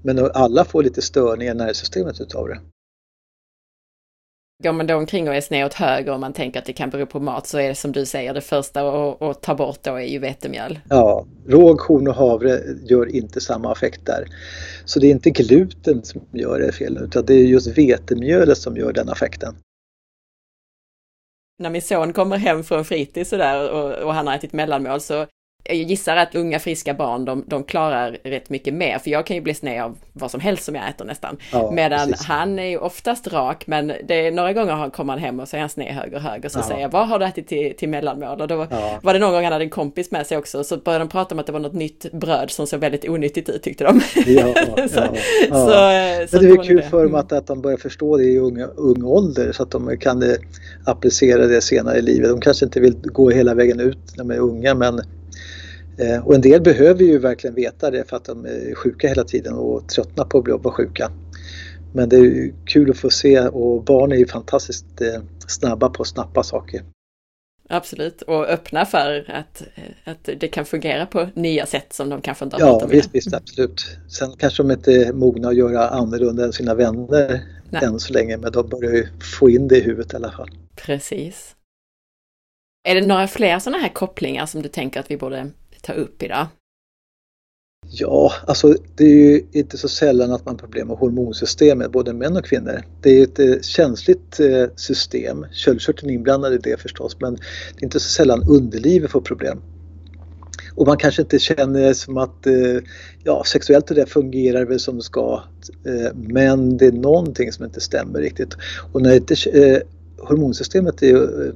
Men 0.03 0.31
alla 0.35 0.65
får 0.65 0.83
lite 0.83 1.03
störningar 1.03 1.55
i 1.55 1.57
nervsystemet 1.57 2.21
utav 2.21 2.49
det. 2.49 2.61
Går 4.63 4.73
man 4.73 4.87
då 4.87 4.95
omkring 4.95 5.29
och 5.29 5.35
är 5.35 5.41
sned 5.41 5.67
åt 5.67 5.75
höger 5.75 6.13
och 6.13 6.21
man 6.21 6.33
tänker 6.33 6.59
att 6.59 6.67
det 6.67 6.73
kan 6.73 6.91
bero 6.91 7.07
på 7.07 7.21
mat 7.21 7.47
så 7.47 7.59
är 7.59 7.69
det 7.69 7.75
som 7.75 7.93
du 7.93 8.07
säger 8.07 8.35
det 8.35 8.41
första 8.41 8.81
att 9.21 9.43
ta 9.43 9.55
bort 9.55 9.79
då 9.83 9.95
är 9.95 10.07
ju 10.07 10.19
vetemjöl. 10.19 10.79
Ja, 10.89 11.27
råg, 11.47 11.79
korn 11.79 12.09
och 12.09 12.15
havre 12.15 12.61
gör 12.85 13.17
inte 13.17 13.41
samma 13.41 13.73
effekt 13.73 14.07
där. 14.07 14.25
Så 14.85 15.01
det 15.01 15.07
är 15.07 15.11
inte 15.11 15.31
gluten 15.31 16.03
som 16.03 16.21
gör 16.33 16.61
det 16.61 16.73
fel 16.73 16.99
utan 17.03 17.25
det 17.27 17.35
är 17.35 17.47
just 17.47 17.79
vetemjölet 17.79 18.59
som 18.59 18.77
gör 18.77 18.93
den 18.93 19.09
effekten. 19.09 19.55
När 21.61 21.71
min 21.71 21.83
son 21.83 22.13
kommer 22.13 22.37
hem 22.37 22.65
från 22.65 22.85
fritids 22.85 23.33
och, 23.33 23.39
där, 23.39 23.71
och, 23.71 23.93
och 23.93 24.15
han 24.15 24.27
har 24.27 24.35
ätit 24.35 24.53
mellanmål 24.53 25.01
så 25.01 25.27
jag 25.75 25.91
gissar 25.91 26.17
att 26.17 26.35
unga 26.35 26.59
friska 26.59 26.95
barn 26.95 27.25
de, 27.25 27.45
de 27.47 27.65
klarar 27.65 28.19
rätt 28.25 28.51
mycket 28.51 28.75
mer, 28.75 28.99
för 28.99 29.11
jag 29.11 29.27
kan 29.27 29.37
ju 29.37 29.43
bli 29.43 29.55
sned 29.55 29.83
av 29.83 29.97
vad 30.13 30.31
som 30.31 30.41
helst 30.41 30.65
som 30.65 30.75
jag 30.75 30.89
äter 30.89 31.05
nästan. 31.05 31.37
Ja, 31.53 31.71
Medan 31.71 32.09
precis. 32.09 32.27
han 32.27 32.59
är 32.59 32.67
ju 32.67 32.79
oftast 32.79 33.27
rak, 33.27 33.67
men 33.67 33.93
det 34.05 34.27
är, 34.27 34.33
några 34.33 34.53
gånger 34.53 34.91
kommer 34.91 35.13
han 35.13 35.23
hem 35.23 35.41
och 35.41 35.49
så 35.49 35.57
är 35.57 35.61
han 35.61 35.69
sned 35.69 35.95
höger 35.95 36.19
höger, 36.19 36.49
så 36.49 36.59
ja. 36.59 36.63
säger 36.63 36.81
jag 36.81 36.89
vad 36.89 37.09
har 37.09 37.19
du 37.19 37.25
ätit 37.25 37.49
till, 37.49 37.77
till 37.77 37.89
mellanmål? 37.89 38.41
Och 38.41 38.49
då 38.49 38.67
ja. 38.71 38.99
var 39.03 39.13
det 39.13 39.19
någon 39.19 39.33
gång 39.33 39.43
han 39.43 39.53
hade 39.53 39.65
en 39.65 39.71
kompis 39.71 40.11
med 40.11 40.27
sig 40.27 40.39
också, 40.39 40.65
så 40.65 40.77
började 40.77 41.05
de 41.05 41.09
prata 41.09 41.35
om 41.35 41.39
att 41.39 41.47
det 41.47 41.53
var 41.53 41.61
något 41.61 41.73
nytt 41.73 42.13
bröd 42.13 42.51
som 42.51 42.67
såg 42.67 42.81
väldigt 42.81 43.09
onyttigt 43.09 43.49
ut 43.49 43.63
tyckte 43.63 43.85
de. 43.85 44.01
Ja, 44.27 44.55
så, 44.77 45.01
så, 45.49 45.67
så, 46.29 46.39
det 46.39 46.49
är 46.49 46.65
kul 46.65 46.83
för 46.83 47.05
dem 47.05 47.15
att, 47.15 47.33
att 47.33 47.47
de 47.47 47.63
börjar 47.63 47.79
förstå 47.79 48.17
det 48.17 48.25
i 48.25 48.39
ung, 48.39 48.63
ung 48.77 49.05
ålder 49.05 49.53
så 49.53 49.63
att 49.63 49.71
de 49.71 49.99
kan 49.99 50.23
applicera 50.85 51.47
det 51.47 51.61
senare 51.61 51.99
i 51.99 52.03
livet. 52.03 52.31
De 52.31 52.41
kanske 52.41 52.65
inte 52.65 52.81
vill 52.81 52.95
gå 53.03 53.31
hela 53.31 53.55
vägen 53.55 53.81
ut 53.81 53.99
när 54.17 54.25
de 54.25 54.31
är 54.31 54.39
unga 54.39 54.75
men 54.75 55.01
och 56.25 56.35
en 56.35 56.41
del 56.41 56.61
behöver 56.61 57.05
ju 57.05 57.19
verkligen 57.19 57.55
veta 57.55 57.91
det 57.91 58.09
för 58.09 58.17
att 58.17 58.25
de 58.25 58.45
är 58.45 58.75
sjuka 58.75 59.09
hela 59.09 59.25
tiden 59.25 59.55
och 59.55 59.89
tröttnar 59.89 60.25
på 60.25 60.39
att 60.39 60.45
bli 60.45 60.71
sjuka. 60.71 61.11
Men 61.93 62.09
det 62.09 62.17
är 62.17 62.53
kul 62.67 62.91
att 62.91 62.99
få 62.99 63.11
se 63.11 63.41
och 63.41 63.85
barn 63.85 64.13
är 64.13 64.17
ju 64.17 64.27
fantastiskt 64.27 65.01
eh, 65.01 65.23
snabba 65.47 65.89
på 65.89 66.03
att 66.03 66.09
snappa 66.09 66.43
saker. 66.43 66.83
Absolut, 67.73 68.23
och 68.23 68.47
öppna 68.47 68.87
för 68.87 69.31
att, 69.31 69.63
att 70.05 70.29
det 70.41 70.49
kan 70.49 70.65
fungera 70.65 71.07
på 71.07 71.29
nya 71.35 71.67
sätt 71.67 71.93
som 71.93 72.09
de 72.09 72.21
kanske 72.21 72.45
inte 72.45 72.57
har 72.57 72.63
Ja, 72.63 72.87
visst, 72.87 73.15
visst, 73.15 73.35
absolut. 73.35 73.99
Sen 74.09 74.33
kanske 74.39 74.63
de 74.63 74.71
inte 74.71 74.93
är 74.93 75.13
mogna 75.13 75.49
att 75.49 75.57
göra 75.57 75.89
annorlunda 75.89 76.45
än 76.45 76.53
sina 76.53 76.75
vänner 76.75 77.41
Nej. 77.71 77.85
än 77.85 78.01
så 78.01 78.13
länge, 78.13 78.37
men 78.37 78.53
de 78.53 78.69
börjar 78.69 78.93
ju 78.93 79.07
få 79.39 79.51
in 79.51 79.69
det 79.69 79.77
i 79.77 79.81
huvudet 79.81 80.13
i 80.13 80.17
alla 80.17 80.31
fall. 80.31 80.51
Precis. 80.77 81.57
Är 82.89 82.95
det 82.95 83.07
några 83.07 83.29
fler 83.29 83.59
sådana 83.59 83.83
här 83.83 83.89
kopplingar 83.89 84.47
som 84.47 84.63
du 84.63 84.69
tänker 84.69 85.01
att 85.01 85.11
vi 85.11 85.17
borde 85.17 85.51
ta 85.83 85.93
upp 85.93 86.23
idag? 86.23 86.47
Ja, 87.93 88.33
alltså 88.47 88.75
det 88.97 89.05
är 89.05 89.09
ju 89.15 89.43
inte 89.53 89.79
så 89.79 89.89
sällan 89.89 90.33
att 90.33 90.45
man 90.47 90.55
har 90.55 90.59
problem 90.59 90.89
med 90.89 90.97
hormonsystemet, 90.97 91.93
både 91.93 92.13
män 92.13 92.37
och 92.37 92.45
kvinnor. 92.45 92.83
Det 93.03 93.11
är 93.11 93.23
ett 93.23 93.39
eh, 93.39 93.61
känsligt 93.63 94.41
eh, 94.41 94.67
system, 94.77 95.47
köldkörteln 95.53 96.11
är 96.11 96.15
inblandad 96.15 96.55
i 96.55 96.59
det 96.59 96.81
förstås, 96.81 97.17
men 97.21 97.35
det 97.35 97.81
är 97.81 97.85
inte 97.85 98.01
så 98.01 98.09
sällan 98.09 98.49
underlivet 98.49 99.11
får 99.11 99.21
problem. 99.21 99.63
Och 100.75 100.87
man 100.87 100.97
kanske 100.97 101.23
inte 101.23 101.39
känner 101.39 101.93
som 101.93 102.17
att 102.17 102.47
eh, 102.47 102.79
ja, 103.25 103.45
sexuellt 103.47 103.87
det 103.87 104.07
fungerar 104.07 104.65
väl 104.65 104.81
som 104.81 104.97
det 104.97 105.03
ska, 105.03 105.43
eh, 105.87 106.15
men 106.15 106.77
det 106.77 106.87
är 106.87 106.93
någonting 106.93 107.53
som 107.53 107.65
inte 107.65 107.81
stämmer 107.81 108.21
riktigt. 108.21 108.57
Och 108.93 109.03
när 109.03 109.15
inte 109.15 109.35
eh, 109.51 109.79
hormonsystemet 110.19 111.03
är 111.03 111.15
eh, 111.15 111.53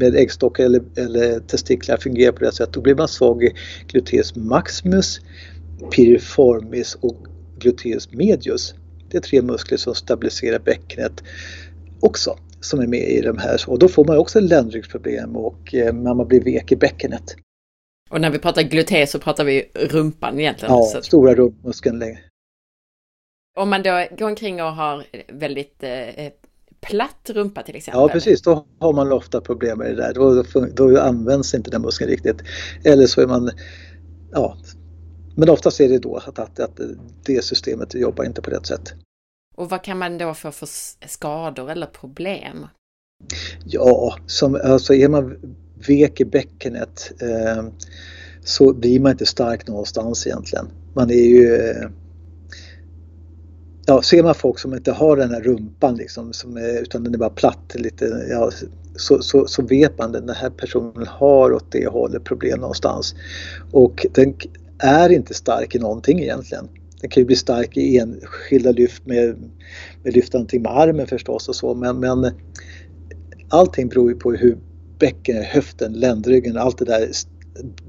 med 0.00 0.14
äggstockar 0.14 0.64
eller, 0.64 0.82
eller 0.96 1.40
testiklar 1.40 1.96
fungerar 1.96 2.32
på 2.32 2.44
det 2.44 2.52
sättet, 2.52 2.74
då 2.74 2.80
blir 2.80 2.94
man 2.94 3.08
svag 3.08 3.44
i 3.44 3.52
gluteus 3.86 4.36
maximus, 4.36 5.20
piriformis 5.96 6.94
och 6.94 7.26
gluteus 7.58 8.12
medius. 8.12 8.74
Det 9.10 9.16
är 9.16 9.20
tre 9.20 9.42
muskler 9.42 9.78
som 9.78 9.94
stabiliserar 9.94 10.58
bäckenet 10.58 11.22
också 12.00 12.38
som 12.60 12.80
är 12.80 12.86
med 12.86 13.10
i 13.10 13.20
de 13.20 13.38
här 13.38 13.70
och 13.70 13.78
då 13.78 13.88
får 13.88 14.04
man 14.04 14.18
också 14.18 14.40
ländryggsproblem 14.40 15.36
och 15.36 15.74
eh, 15.74 15.92
man 15.92 16.28
blir 16.28 16.44
vek 16.44 16.72
i 16.72 16.76
bäckenet. 16.76 17.36
Och 18.10 18.20
när 18.20 18.30
vi 18.30 18.38
pratar 18.38 18.62
gluteus 18.62 19.10
så 19.10 19.18
pratar 19.18 19.44
vi 19.44 19.70
rumpan 19.74 20.40
egentligen? 20.40 20.74
Ja, 20.74 20.82
så. 20.82 21.02
stora 21.02 21.34
rumpmuskeln. 21.34 22.16
Om 23.56 23.70
man 23.70 23.82
då 23.82 24.06
går 24.18 24.28
omkring 24.28 24.62
och 24.62 24.72
har 24.72 25.04
väldigt 25.28 25.82
eh, 25.82 26.26
platt 26.80 27.30
rumpa 27.30 27.62
till 27.62 27.76
exempel? 27.76 28.00
Ja 28.00 28.08
precis, 28.08 28.42
då 28.42 28.66
har 28.78 28.92
man 28.92 29.12
ofta 29.12 29.40
problem 29.40 29.78
med 29.78 29.86
det 29.90 29.96
där. 29.96 30.14
Då, 30.14 30.42
då 30.74 31.00
används 31.00 31.54
inte 31.54 31.70
den 31.70 31.82
muskeln 31.82 32.10
riktigt. 32.10 32.42
Eller 32.84 33.06
så 33.06 33.20
är 33.20 33.26
man, 33.26 33.50
ja, 34.32 34.56
men 35.36 35.48
oftast 35.48 35.80
är 35.80 35.88
det 35.88 35.98
då 35.98 36.16
att, 36.16 36.38
att, 36.38 36.60
att 36.60 36.80
det 37.24 37.44
systemet 37.44 37.94
jobbar 37.94 38.24
inte 38.24 38.42
på 38.42 38.50
rätt 38.50 38.66
sätt. 38.66 38.92
Och 39.56 39.70
vad 39.70 39.84
kan 39.84 39.98
man 39.98 40.18
då 40.18 40.34
få 40.34 40.50
för 40.50 40.68
skador 41.08 41.70
eller 41.70 41.86
problem? 41.86 42.66
Ja, 43.64 44.16
som, 44.26 44.60
alltså 44.64 44.94
är 44.94 45.08
man 45.08 45.36
vek 45.88 46.20
i 46.20 46.24
bäckenet 46.24 47.12
eh, 47.22 47.64
så 48.44 48.72
blir 48.72 49.00
man 49.00 49.12
inte 49.12 49.26
stark 49.26 49.68
någonstans 49.68 50.26
egentligen. 50.26 50.68
Man 50.94 51.10
är 51.10 51.26
ju 51.26 51.54
eh, 51.54 51.90
ja, 53.86 54.02
ser 54.02 54.22
man 54.22 54.34
folk 54.34 54.58
som 54.58 54.74
inte 54.74 54.92
har 54.92 55.16
den 55.16 55.30
här 55.30 55.40
rumpan 55.40 55.94
liksom, 55.94 56.32
som 56.32 56.56
är, 56.56 56.82
utan 56.82 57.04
den 57.04 57.14
är 57.14 57.18
bara 57.18 57.30
platt 57.30 57.74
lite, 57.74 58.26
ja, 58.30 58.50
så, 58.96 59.22
så, 59.22 59.46
så 59.46 59.62
vet 59.62 59.98
man 59.98 60.16
att 60.16 60.26
den 60.26 60.36
här 60.36 60.50
personen 60.50 61.06
har 61.06 61.52
åt 61.52 61.72
det 61.72 61.86
hållet 61.86 62.24
problem 62.24 62.60
någonstans. 62.60 63.14
Och 63.72 64.06
den 64.12 64.34
är 64.78 65.12
inte 65.12 65.34
stark 65.34 65.74
i 65.74 65.78
någonting 65.78 66.20
egentligen. 66.20 66.68
Den 67.00 67.10
kan 67.10 67.20
ju 67.20 67.26
bli 67.26 67.36
stark 67.36 67.76
i 67.76 67.98
enskilda 67.98 68.70
lyft 68.70 69.06
med, 69.06 69.36
med 70.02 70.14
lyfta 70.14 70.38
någonting 70.38 70.62
med 70.62 70.72
armen 70.72 71.06
förstås 71.06 71.48
och 71.48 71.56
så 71.56 71.74
men, 71.74 72.00
men 72.00 72.30
allting 73.48 73.88
beror 73.88 74.10
ju 74.10 74.16
på 74.16 74.32
hur 74.32 74.58
bäcken, 74.98 75.42
höften, 75.42 75.92
ländryggen, 75.92 76.56
allt 76.56 76.78
det 76.78 76.84
där, 76.84 77.08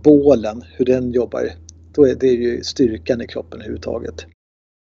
bålen, 0.03 0.63
hur 0.77 0.85
den 0.85 1.11
jobbar. 1.11 1.51
Då 1.93 2.07
är 2.07 2.15
det 2.15 2.27
ju 2.27 2.63
styrkan 2.63 3.21
i 3.21 3.27
kroppen 3.27 3.59
överhuvudtaget. 3.59 4.25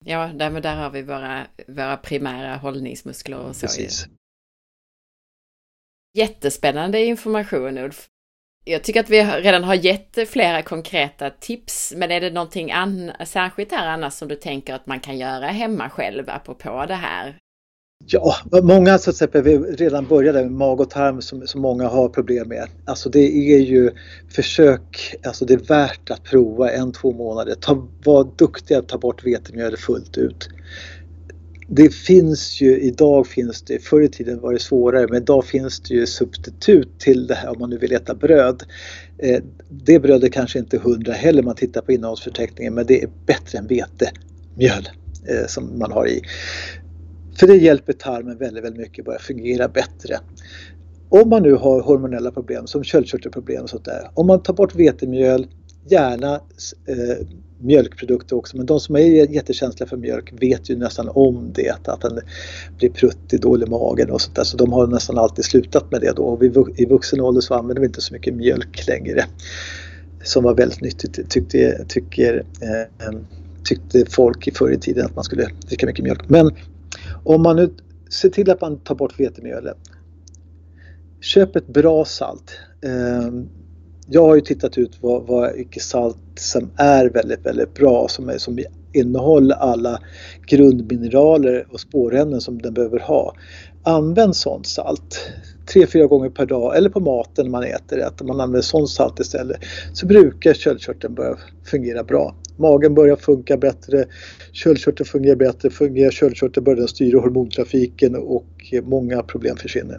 Ja, 0.05 0.27
där, 0.27 0.61
där 0.61 0.75
har 0.75 0.89
vi 0.89 1.01
våra, 1.01 1.47
våra 1.67 1.97
primära 1.97 2.55
hållningsmuskler 2.55 3.37
och 3.39 3.55
så. 3.55 3.67
Precis. 3.67 4.07
Jättespännande 6.17 7.05
information 7.05 7.77
Ulf. 7.77 8.09
Jag 8.65 8.83
tycker 8.83 8.99
att 8.99 9.09
vi 9.09 9.23
redan 9.23 9.63
har 9.63 9.75
gett 9.75 10.29
flera 10.29 10.61
konkreta 10.61 11.29
tips, 11.29 11.93
men 11.95 12.11
är 12.11 12.21
det 12.21 12.31
någonting 12.31 12.71
särskilt 13.25 13.71
här 13.71 13.87
annars 13.87 14.13
som 14.13 14.27
du 14.27 14.35
tänker 14.35 14.73
att 14.73 14.85
man 14.87 14.99
kan 14.99 15.17
göra 15.17 15.47
hemma 15.47 15.89
själv 15.89 16.29
apropå 16.29 16.85
det 16.87 16.95
här? 16.95 17.37
Ja, 18.05 18.35
många 18.63 18.97
så 18.97 19.09
att 19.09 19.15
säga, 19.15 19.41
vi 19.41 19.57
redan 19.57 20.05
började 20.05 20.41
med 20.41 20.51
mag 20.51 20.79
och 20.79 20.89
tarm 20.89 21.21
som, 21.21 21.47
som 21.47 21.61
många 21.61 21.87
har 21.87 22.09
problem 22.09 22.47
med. 22.47 22.67
Alltså 22.85 23.09
det 23.09 23.53
är 23.53 23.59
ju 23.59 23.91
försök, 24.29 25.15
alltså 25.23 25.45
det 25.45 25.53
är 25.53 25.57
värt 25.67 26.11
att 26.11 26.23
prova 26.23 26.71
en, 26.71 26.91
två 26.91 27.11
månader. 27.11 27.55
Ta, 27.55 27.87
var 28.05 28.27
duktiga 28.35 28.79
att 28.79 28.87
ta 28.87 28.97
bort 28.97 29.25
vetemjöl 29.25 29.77
fullt 29.77 30.17
ut. 30.17 30.49
Det 31.67 31.93
finns 31.93 32.61
ju, 32.61 32.79
idag 32.79 33.27
finns 33.27 33.61
det, 33.61 33.83
förr 33.83 34.01
i 34.01 34.09
tiden 34.09 34.39
var 34.41 34.53
det 34.53 34.59
svårare, 34.59 35.07
men 35.07 35.21
idag 35.21 35.45
finns 35.45 35.79
det 35.79 35.93
ju 35.93 36.05
substitut 36.05 36.99
till 36.99 37.27
det 37.27 37.35
här 37.35 37.49
om 37.49 37.59
man 37.59 37.69
nu 37.69 37.77
vill 37.77 37.93
äta 37.93 38.15
bröd. 38.15 38.63
Eh, 39.17 39.43
det 39.69 39.99
brödet 39.99 40.33
kanske 40.33 40.59
inte 40.59 40.77
är 40.77 40.81
hundra 40.81 41.13
heller, 41.13 41.39
om 41.39 41.45
man 41.45 41.55
tittar 41.55 41.81
på 41.81 41.91
innehållsförteckningen, 41.91 42.73
men 42.73 42.85
det 42.85 43.03
är 43.03 43.09
bättre 43.25 43.57
än 43.57 43.67
vetemjöl 43.67 44.89
eh, 45.27 45.47
som 45.47 45.79
man 45.79 45.91
har 45.91 46.07
i. 46.07 46.21
För 47.39 47.47
det 47.47 47.55
hjälper 47.55 47.93
tarmen 47.93 48.37
väldigt, 48.37 48.63
väldigt 48.63 48.81
mycket 48.81 48.99
att 48.99 49.05
börja 49.05 49.19
fungera 49.19 49.67
bättre. 49.67 50.19
Om 51.09 51.29
man 51.29 51.43
nu 51.43 51.53
har 51.53 51.81
hormonella 51.81 52.31
problem 52.31 52.67
som 52.67 52.83
köldkörtelproblem 52.83 53.63
och 53.63 53.69
sånt 53.69 53.85
där. 53.85 54.11
Om 54.13 54.27
man 54.27 54.43
tar 54.43 54.53
bort 54.53 54.75
vetemjöl, 54.75 55.47
gärna 55.89 56.33
eh, 56.85 57.27
mjölkprodukter 57.61 58.35
också, 58.35 58.57
men 58.57 58.65
de 58.65 58.79
som 58.79 58.95
är 58.95 59.31
jättekänsliga 59.31 59.89
för 59.89 59.97
mjölk 59.97 60.33
vet 60.41 60.69
ju 60.69 60.75
nästan 60.75 61.09
om 61.09 61.51
det, 61.53 61.87
att 61.87 62.01
den 62.01 62.19
blir 62.77 62.89
pruttig, 62.89 63.41
dålig 63.41 63.67
i 63.67 63.69
magen 63.69 64.11
och 64.11 64.21
sånt 64.21 64.35
där. 64.35 64.43
Så 64.43 64.57
de 64.57 64.73
har 64.73 64.87
nästan 64.87 65.17
alltid 65.17 65.45
slutat 65.45 65.91
med 65.91 66.01
det 66.01 66.13
då. 66.15 66.23
Och 66.23 66.43
I 66.79 66.85
vuxen 66.85 67.21
ålder 67.21 67.41
så 67.41 67.53
använder 67.53 67.81
vi 67.81 67.87
inte 67.87 68.01
så 68.01 68.13
mycket 68.13 68.33
mjölk 68.33 68.87
längre. 68.87 69.25
Som 70.23 70.43
var 70.43 70.55
väldigt 70.55 70.81
nyttigt 70.81 71.29
tyckte, 71.29 71.85
tycker, 71.87 72.43
eh, 72.61 73.19
tyckte 73.63 74.05
folk 74.09 74.57
förr 74.57 74.71
i 74.71 74.77
tiden 74.77 75.05
att 75.05 75.15
man 75.15 75.23
skulle 75.23 75.49
dricka 75.67 75.85
mycket 75.85 76.03
mjölk. 76.03 76.29
Men 76.29 76.51
om 77.35 77.41
man 77.41 77.55
nu 77.55 77.69
ser 78.09 78.29
till 78.29 78.49
att 78.51 78.61
man 78.61 78.79
tar 78.79 78.95
bort 78.95 79.19
vetemjölet. 79.19 79.77
Köp 81.21 81.55
ett 81.55 81.67
bra 81.67 82.05
salt. 82.05 82.59
Ehm, 82.85 83.49
jag 84.07 84.21
har 84.27 84.35
ju 84.35 84.41
tittat 84.41 84.77
ut 84.77 84.97
vad, 85.01 85.27
vad 85.27 85.55
icke-salt 85.55 86.17
som 86.35 86.69
är 86.75 87.09
väldigt, 87.09 87.45
väldigt 87.45 87.73
bra 87.73 88.07
som, 88.07 88.29
är, 88.29 88.37
som 88.37 88.59
innehåller 88.93 89.55
alla 89.55 89.99
grundmineraler 90.45 91.67
och 91.71 91.79
spårämnen 91.79 92.41
som 92.41 92.61
den 92.61 92.73
behöver 92.73 92.99
ha. 92.99 93.35
Använd 93.83 94.35
sånt 94.35 94.67
salt 94.67 95.31
tre, 95.73 95.87
fyra 95.87 96.07
gånger 96.07 96.29
per 96.29 96.45
dag 96.45 96.77
eller 96.77 96.89
på 96.89 96.99
maten 96.99 97.51
man 97.51 97.63
äter 97.63 97.97
rätt. 97.97 98.21
Om 98.21 98.27
man 98.27 98.41
använder 98.41 98.61
sånt 98.61 98.89
salt 98.89 99.19
istället 99.19 99.57
så 99.93 100.05
brukar 100.05 100.53
köldkörteln 100.53 101.13
börja 101.13 101.37
fungera 101.63 102.03
bra. 102.03 102.35
Magen 102.59 102.93
börjar 102.93 103.15
funka 103.15 103.57
bättre, 103.57 104.05
köldkörteln 104.51 105.07
fungerar 105.07 105.35
bättre, 105.35 105.69
fungerar 105.69 106.11
köldkörteln 106.11 106.63
börjar 106.63 106.77
den 106.77 106.87
styra 106.87 107.19
hormontrafiken 107.19 108.15
och 108.15 108.73
många 108.83 109.23
problem 109.23 109.57
försvinner. 109.57 109.97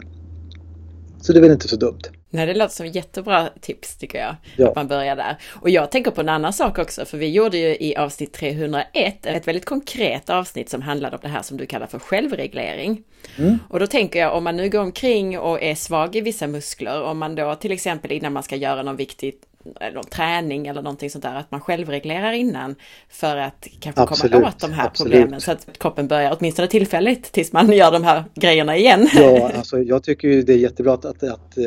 Så 1.21 1.33
det 1.33 1.39
är 1.39 1.41
väl 1.41 1.51
inte 1.51 1.67
så 1.67 1.75
dumt. 1.75 2.01
Nej, 2.29 2.45
det 2.45 2.53
låter 2.53 2.75
som 2.75 2.87
jättebra 2.87 3.49
tips 3.61 3.97
tycker 3.97 4.19
jag. 4.19 4.35
Ja. 4.57 4.69
Att 4.69 4.75
man 4.75 4.87
börjar 4.87 5.15
där. 5.15 5.37
Och 5.49 5.69
jag 5.69 5.91
tänker 5.91 6.11
på 6.11 6.21
en 6.21 6.29
annan 6.29 6.53
sak 6.53 6.79
också, 6.79 7.05
för 7.05 7.17
vi 7.17 7.29
gjorde 7.29 7.57
ju 7.57 7.77
i 7.79 7.95
avsnitt 7.95 8.33
301 8.33 9.25
ett 9.25 9.47
väldigt 9.47 9.65
konkret 9.65 10.29
avsnitt 10.29 10.69
som 10.69 10.81
handlade 10.81 11.15
om 11.15 11.19
det 11.21 11.27
här 11.27 11.41
som 11.41 11.57
du 11.57 11.65
kallar 11.65 11.87
för 11.87 11.99
självreglering. 11.99 13.03
Mm. 13.37 13.59
Och 13.69 13.79
då 13.79 13.87
tänker 13.87 14.19
jag 14.19 14.37
om 14.37 14.43
man 14.43 14.57
nu 14.57 14.69
går 14.69 14.79
omkring 14.79 15.39
och 15.39 15.61
är 15.61 15.75
svag 15.75 16.15
i 16.15 16.21
vissa 16.21 16.47
muskler, 16.47 17.01
om 17.03 17.17
man 17.17 17.35
då 17.35 17.55
till 17.55 17.71
exempel 17.71 18.11
innan 18.11 18.33
man 18.33 18.43
ska 18.43 18.55
göra 18.55 18.83
någon 18.83 18.95
viktig 18.95 19.33
eller 19.79 20.03
träning 20.03 20.67
eller 20.67 20.81
någonting 20.81 21.09
sånt 21.09 21.23
där, 21.23 21.35
att 21.35 21.51
man 21.51 21.61
självreglerar 21.61 22.31
innan 22.31 22.75
för 23.09 23.37
att 23.37 23.67
kanske 23.79 24.01
absolut, 24.01 24.33
komma 24.33 24.47
åt 24.47 24.59
de 24.59 24.73
här 24.73 24.85
absolut. 24.87 25.13
problemen 25.13 25.41
så 25.41 25.51
att 25.51 25.67
kroppen 25.77 26.07
börjar 26.07 26.37
åtminstone 26.39 26.67
tillfälligt 26.67 27.31
tills 27.31 27.53
man 27.53 27.71
gör 27.71 27.91
de 27.91 28.03
här 28.03 28.23
grejerna 28.35 28.77
igen. 28.77 29.09
Ja, 29.13 29.51
alltså 29.57 29.79
jag 29.79 30.03
tycker 30.03 30.27
ju 30.27 30.41
det 30.41 30.53
är 30.53 30.57
jättebra 30.57 30.93
att, 30.93 31.05
att, 31.05 31.23
att 31.23 31.57
eh, 31.57 31.63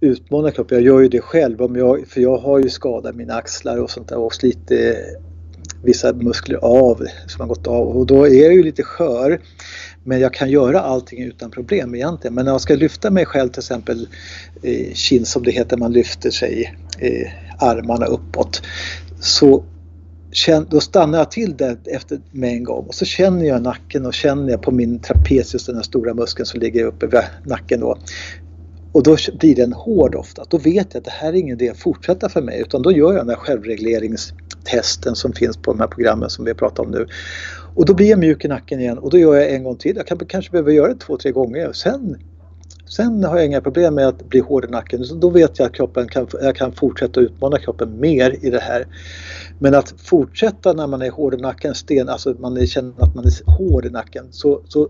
utmana 0.00 0.50
kroppen. 0.50 0.78
Jag 0.78 0.86
gör 0.86 1.00
ju 1.00 1.08
det 1.08 1.20
själv, 1.20 1.62
om 1.62 1.76
jag, 1.76 2.08
för 2.08 2.20
jag 2.20 2.38
har 2.38 2.58
ju 2.58 2.68
skadat 2.68 3.14
mina 3.14 3.34
axlar 3.34 3.78
och 3.78 3.90
sånt 3.90 4.08
där 4.08 4.18
och 4.18 4.34
slitit 4.34 4.70
vissa 5.82 6.12
muskler 6.12 6.56
av 6.56 7.06
som 7.26 7.40
har 7.40 7.48
gått 7.48 7.66
av 7.66 7.88
och 7.88 8.06
då 8.06 8.26
är 8.26 8.42
jag 8.42 8.54
ju 8.54 8.62
lite 8.62 8.82
skör. 8.82 9.40
Men 10.04 10.20
jag 10.20 10.34
kan 10.34 10.50
göra 10.50 10.80
allting 10.80 11.22
utan 11.22 11.50
problem 11.50 11.94
egentligen. 11.94 12.34
Men 12.34 12.44
när 12.44 12.52
jag 12.52 12.60
ska 12.60 12.74
lyfta 12.74 13.10
mig 13.10 13.26
själv 13.26 13.48
till 13.48 13.60
exempel 13.60 14.08
eh, 14.62 14.92
kin 14.94 15.26
som 15.26 15.42
det 15.42 15.50
heter, 15.50 15.76
man 15.76 15.92
lyfter 15.92 16.30
sig 16.30 16.74
eh, 16.98 17.30
armarna 17.58 18.06
uppåt. 18.06 18.62
Så 19.20 19.64
då 20.68 20.80
stannar 20.80 21.18
jag 21.18 21.30
till 21.30 21.56
där 21.56 21.78
efter 21.84 22.20
med 22.30 22.50
en 22.50 22.64
gång 22.64 22.86
och 22.86 22.94
så 22.94 23.04
känner 23.04 23.44
jag 23.44 23.62
nacken 23.62 24.06
och 24.06 24.14
känner 24.14 24.50
jag 24.50 24.62
på 24.62 24.70
min 24.70 24.98
trapezius, 24.98 25.66
den 25.66 25.76
här 25.76 25.82
stora 25.82 26.14
muskeln 26.14 26.46
som 26.46 26.60
ligger 26.60 26.84
uppe 26.84 27.06
vid 27.06 27.20
nacken 27.44 27.80
då. 27.80 27.98
Och 28.92 29.02
då 29.02 29.16
blir 29.38 29.56
den 29.56 29.72
hård 29.72 30.14
ofta. 30.14 30.44
Då 30.48 30.58
vet 30.58 30.94
jag 30.94 31.00
att 31.00 31.04
det 31.04 31.10
här 31.10 31.28
är 31.28 31.36
ingen 31.36 31.56
idé 31.56 31.70
att 31.70 31.78
fortsätta 31.78 32.28
för 32.28 32.42
mig 32.42 32.60
utan 32.60 32.82
då 32.82 32.92
gör 32.92 33.12
jag 33.12 33.20
den 33.20 33.28
här 33.28 33.36
självregleringstesten 33.36 35.14
som 35.14 35.32
finns 35.32 35.56
på 35.56 35.72
de 35.72 35.80
här 35.80 35.86
programmen 35.86 36.30
som 36.30 36.44
vi 36.44 36.54
pratar 36.54 36.82
om 36.82 36.90
nu. 36.90 37.06
Och 37.74 37.86
då 37.86 37.94
blir 37.94 38.10
jag 38.10 38.18
mjuk 38.18 38.44
i 38.44 38.48
nacken 38.48 38.80
igen 38.80 38.98
och 38.98 39.10
då 39.10 39.18
gör 39.18 39.34
jag 39.34 39.50
en 39.50 39.64
gång 39.64 39.76
till. 39.76 39.96
Jag 39.96 40.06
kan, 40.06 40.18
kanske 40.18 40.50
behöver 40.50 40.72
göra 40.72 40.88
det 40.88 41.00
två, 41.00 41.16
tre 41.16 41.30
gånger. 41.30 41.72
Sen, 41.72 42.16
sen 42.96 43.24
har 43.24 43.36
jag 43.36 43.46
inga 43.46 43.60
problem 43.60 43.94
med 43.94 44.08
att 44.08 44.28
bli 44.28 44.40
hård 44.40 44.64
i 44.64 44.68
nacken. 44.68 45.04
Så 45.04 45.14
då 45.14 45.30
vet 45.30 45.58
jag 45.58 45.66
att 45.66 45.74
kroppen 45.74 46.08
kan, 46.08 46.26
jag 46.40 46.56
kan 46.56 46.72
fortsätta 46.72 47.20
utmana 47.20 47.58
kroppen 47.58 48.00
mer 48.00 48.36
i 48.46 48.50
det 48.50 48.60
här. 48.60 48.86
Men 49.58 49.74
att 49.74 49.94
fortsätta 49.96 50.72
när 50.72 50.86
man 50.86 51.02
är 51.02 51.10
hård 51.10 51.34
i 51.34 51.36
nacken, 51.36 51.74
sten, 51.74 52.08
alltså 52.08 52.34
man 52.38 52.66
känner 52.66 52.92
att 52.98 53.14
man 53.14 53.24
är 53.24 53.50
hård 53.58 53.86
i 53.86 53.90
nacken, 53.90 54.26
så, 54.30 54.62
så 54.68 54.88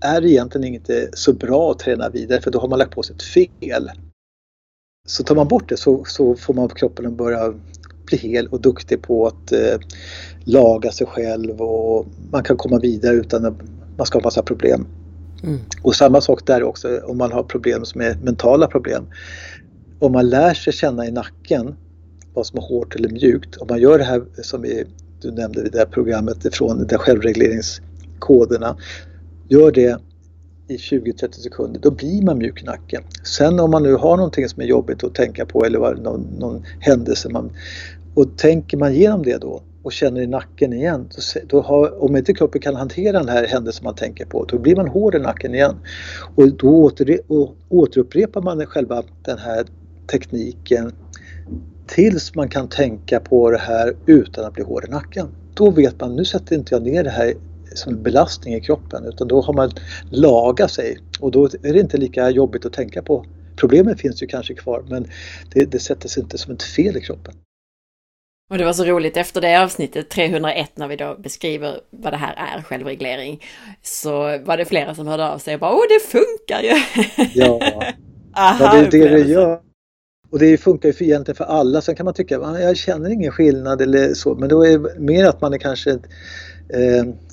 är 0.00 0.20
det 0.20 0.30
egentligen 0.30 0.74
inte 0.74 1.08
så 1.12 1.32
bra 1.32 1.70
att 1.70 1.78
träna 1.78 2.08
vidare 2.08 2.40
för 2.40 2.50
då 2.50 2.58
har 2.58 2.68
man 2.68 2.78
lagt 2.78 2.94
på 2.94 3.02
sig 3.02 3.16
ett 3.16 3.22
fel. 3.22 3.90
Så 5.06 5.24
tar 5.24 5.34
man 5.34 5.48
bort 5.48 5.68
det 5.68 5.76
så, 5.76 6.04
så 6.04 6.34
får 6.34 6.54
man 6.54 6.68
kroppen 6.68 7.06
att 7.06 7.12
börja 7.12 7.54
bli 8.08 8.18
hel 8.18 8.46
och 8.46 8.60
duktig 8.60 9.02
på 9.02 9.26
att 9.26 9.52
eh, 9.52 9.80
laga 10.44 10.92
sig 10.92 11.06
själv 11.06 11.60
och 11.60 12.06
man 12.32 12.42
kan 12.42 12.56
komma 12.56 12.78
vidare 12.78 13.14
utan 13.14 13.44
att 13.44 13.54
man 13.96 14.06
ska 14.06 14.18
ha 14.18 14.24
massa 14.24 14.42
problem. 14.42 14.86
Mm. 15.42 15.58
Och 15.82 15.94
samma 15.94 16.20
sak 16.20 16.46
där 16.46 16.62
också 16.62 17.00
om 17.04 17.18
man 17.18 17.32
har 17.32 17.42
problem 17.42 17.84
som 17.84 18.00
är 18.00 18.16
mentala 18.22 18.66
problem. 18.66 19.06
Om 19.98 20.12
man 20.12 20.28
lär 20.28 20.54
sig 20.54 20.72
känna 20.72 21.06
i 21.06 21.10
nacken 21.10 21.74
vad 22.34 22.46
som 22.46 22.58
är 22.58 22.62
hårt 22.62 22.94
eller 22.94 23.08
mjukt. 23.08 23.56
Om 23.56 23.66
man 23.70 23.80
gör 23.80 23.98
det 23.98 24.04
här 24.04 24.22
som 24.42 24.62
vi, 24.62 24.84
du 25.20 25.30
nämnde 25.30 25.66
i 25.66 25.68
det 25.68 25.78
här 25.78 25.86
programmet 25.86 26.44
ifrån 26.44 26.86
de 26.86 26.98
självregleringskoderna. 26.98 28.76
Gör 29.48 29.72
det 29.72 30.00
i 30.68 30.76
20-30 30.76 31.32
sekunder, 31.32 31.80
då 31.80 31.90
blir 31.90 32.22
man 32.22 32.38
mjuk 32.38 32.62
i 32.62 32.64
nacken. 32.64 33.02
Sen 33.24 33.60
om 33.60 33.70
man 33.70 33.82
nu 33.82 33.94
har 33.94 34.16
någonting 34.16 34.48
som 34.48 34.62
är 34.62 34.66
jobbigt 34.66 35.04
att 35.04 35.14
tänka 35.14 35.46
på 35.46 35.64
eller 35.64 35.94
någon, 35.94 36.20
någon 36.38 36.64
händelse 36.80 37.28
man, 37.28 37.50
och 38.18 38.38
tänker 38.38 38.76
man 38.76 38.92
igenom 38.92 39.22
det 39.22 39.38
då 39.38 39.62
och 39.82 39.92
känner 39.92 40.20
i 40.20 40.26
nacken 40.26 40.72
igen, 40.72 41.08
då, 41.16 41.40
då 41.46 41.60
har, 41.60 42.02
om 42.02 42.16
inte 42.16 42.34
kroppen 42.34 42.60
kan 42.60 42.74
hantera 42.74 43.18
den 43.18 43.28
här 43.28 43.46
händelsen 43.46 43.84
man 43.84 43.94
tänker 43.94 44.24
på, 44.24 44.44
då 44.44 44.58
blir 44.58 44.76
man 44.76 44.88
hård 44.88 45.14
i 45.14 45.18
nacken 45.18 45.54
igen. 45.54 45.76
Och 46.34 46.52
då 46.52 46.68
åter, 46.68 47.18
och 47.28 47.56
återupprepar 47.68 48.42
man 48.42 48.66
själva 48.66 49.02
den 49.24 49.38
här 49.38 49.64
tekniken 50.10 50.92
tills 51.86 52.34
man 52.34 52.48
kan 52.48 52.68
tänka 52.68 53.20
på 53.20 53.50
det 53.50 53.58
här 53.58 53.94
utan 54.06 54.44
att 54.44 54.54
bli 54.54 54.64
hård 54.64 54.84
i 54.88 54.90
nacken. 54.90 55.28
Då 55.54 55.70
vet 55.70 56.00
man, 56.00 56.16
nu 56.16 56.24
sätter 56.24 56.56
inte 56.56 56.74
jag 56.74 56.82
ner 56.82 57.04
det 57.04 57.10
här 57.10 57.34
som 57.74 57.94
en 57.94 58.02
belastning 58.02 58.54
i 58.54 58.60
kroppen 58.60 59.04
utan 59.04 59.28
då 59.28 59.40
har 59.40 59.54
man 59.54 59.70
lagat 60.10 60.70
sig 60.70 60.98
och 61.20 61.30
då 61.30 61.44
är 61.44 61.72
det 61.72 61.80
inte 61.80 61.96
lika 61.96 62.30
jobbigt 62.30 62.66
att 62.66 62.72
tänka 62.72 63.02
på. 63.02 63.24
Problemet 63.56 64.00
finns 64.00 64.22
ju 64.22 64.26
kanske 64.26 64.54
kvar 64.54 64.84
men 64.88 65.06
det, 65.54 65.64
det 65.64 65.78
sätter 65.78 66.08
sig 66.08 66.22
inte 66.22 66.38
som 66.38 66.54
ett 66.54 66.62
fel 66.62 66.96
i 66.96 67.00
kroppen. 67.00 67.34
Och 68.50 68.58
det 68.58 68.64
var 68.64 68.72
så 68.72 68.84
roligt 68.84 69.16
efter 69.16 69.40
det 69.40 69.62
avsnittet 69.62 70.10
301 70.10 70.70
när 70.74 70.88
vi 70.88 70.96
då 70.96 71.16
beskriver 71.18 71.80
vad 71.90 72.12
det 72.12 72.16
här 72.16 72.34
är, 72.36 72.62
självreglering, 72.62 73.44
så 73.82 74.38
var 74.38 74.56
det 74.56 74.64
flera 74.64 74.94
som 74.94 75.06
hörde 75.06 75.28
av 75.28 75.38
sig 75.38 75.54
och 75.54 75.60
bara 75.60 75.72
åh 75.72 75.84
det 75.88 76.00
funkar 76.00 76.62
ju! 76.62 76.82
Ja, 77.34 77.60
Aha, 78.36 78.56
ja 78.74 78.86
det 78.90 78.98
är 78.98 79.08
det 79.08 79.08
det 79.08 79.30
gör. 79.30 79.60
Och 80.30 80.38
det 80.38 80.58
funkar 80.58 80.88
ju 80.88 80.92
för 80.92 81.04
egentligen 81.04 81.36
för 81.36 81.44
alla. 81.44 81.80
Sen 81.80 81.96
kan 81.96 82.04
man 82.04 82.14
tycka 82.14 82.34
jag 82.34 82.76
känner 82.76 83.10
ingen 83.10 83.32
skillnad 83.32 83.80
eller 83.80 84.14
så. 84.14 84.34
Men 84.34 84.48
då 84.48 84.66
är 84.66 84.78
det 84.78 84.98
mer 84.98 85.24
att 85.24 85.40
man 85.40 85.54
är 85.54 85.58
kanske 85.58 85.98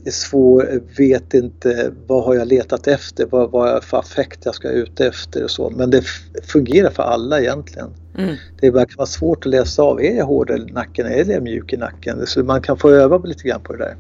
är 0.06 0.12
svår, 0.12 0.82
vet 0.98 1.34
inte 1.34 1.92
vad 2.08 2.24
har 2.24 2.36
jag 2.36 2.48
letat 2.48 2.88
efter, 2.88 3.26
vad, 3.26 3.52
vad 3.52 3.70
är 3.70 3.82
för 3.82 3.98
affekt 3.98 4.40
jag 4.46 4.56
ska 4.56 4.70
ute 4.70 5.08
efter 5.08 5.44
och 5.44 5.52
så. 5.52 5.70
Men 5.70 5.90
det 5.90 6.04
fungerar 6.44 6.90
för 6.90 7.04
alla 7.04 7.42
egentligen. 7.42 7.90
Mm. 8.18 8.36
Det 8.60 8.72
kan 8.72 8.88
vara 8.98 9.08
svårt 9.08 9.46
att 9.46 9.52
läsa 9.52 9.84
av, 9.84 10.02
är 10.02 10.18
jag 10.18 10.26
hård 10.26 10.50
i 10.52 10.72
nacken 10.72 11.06
eller 11.06 11.30
är 11.30 11.34
jag 11.34 11.44
mjuk 11.44 11.74
i 11.74 11.78
nacken? 11.78 12.28
Så 12.28 12.44
man 12.44 12.62
kan 12.62 12.78
få 12.78 12.90
öva 12.90 13.18
lite 13.18 13.48
grann 13.48 13.62
på 13.62 13.74
det 13.74 13.80
där. 13.80 13.96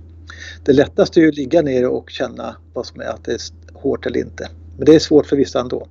Det 0.64 0.74
lättaste 0.74 1.20
är 1.20 1.22
ju 1.22 1.30
att 1.30 1.36
ligga 1.36 1.62
ner 1.62 1.88
och 1.88 2.10
känna 2.10 2.56
vad 2.74 2.86
som 2.86 3.02
är, 3.02 3.06
att 3.06 3.24
det 3.24 3.32
är 3.32 3.40
hårt 3.74 4.06
eller 4.06 4.20
inte. 4.20 4.50
Men 4.78 4.86
det 4.86 4.96
är 4.96 5.00
svårt 5.00 5.26
för 5.26 5.36
vissa 5.36 5.60
ändå. 5.60 5.88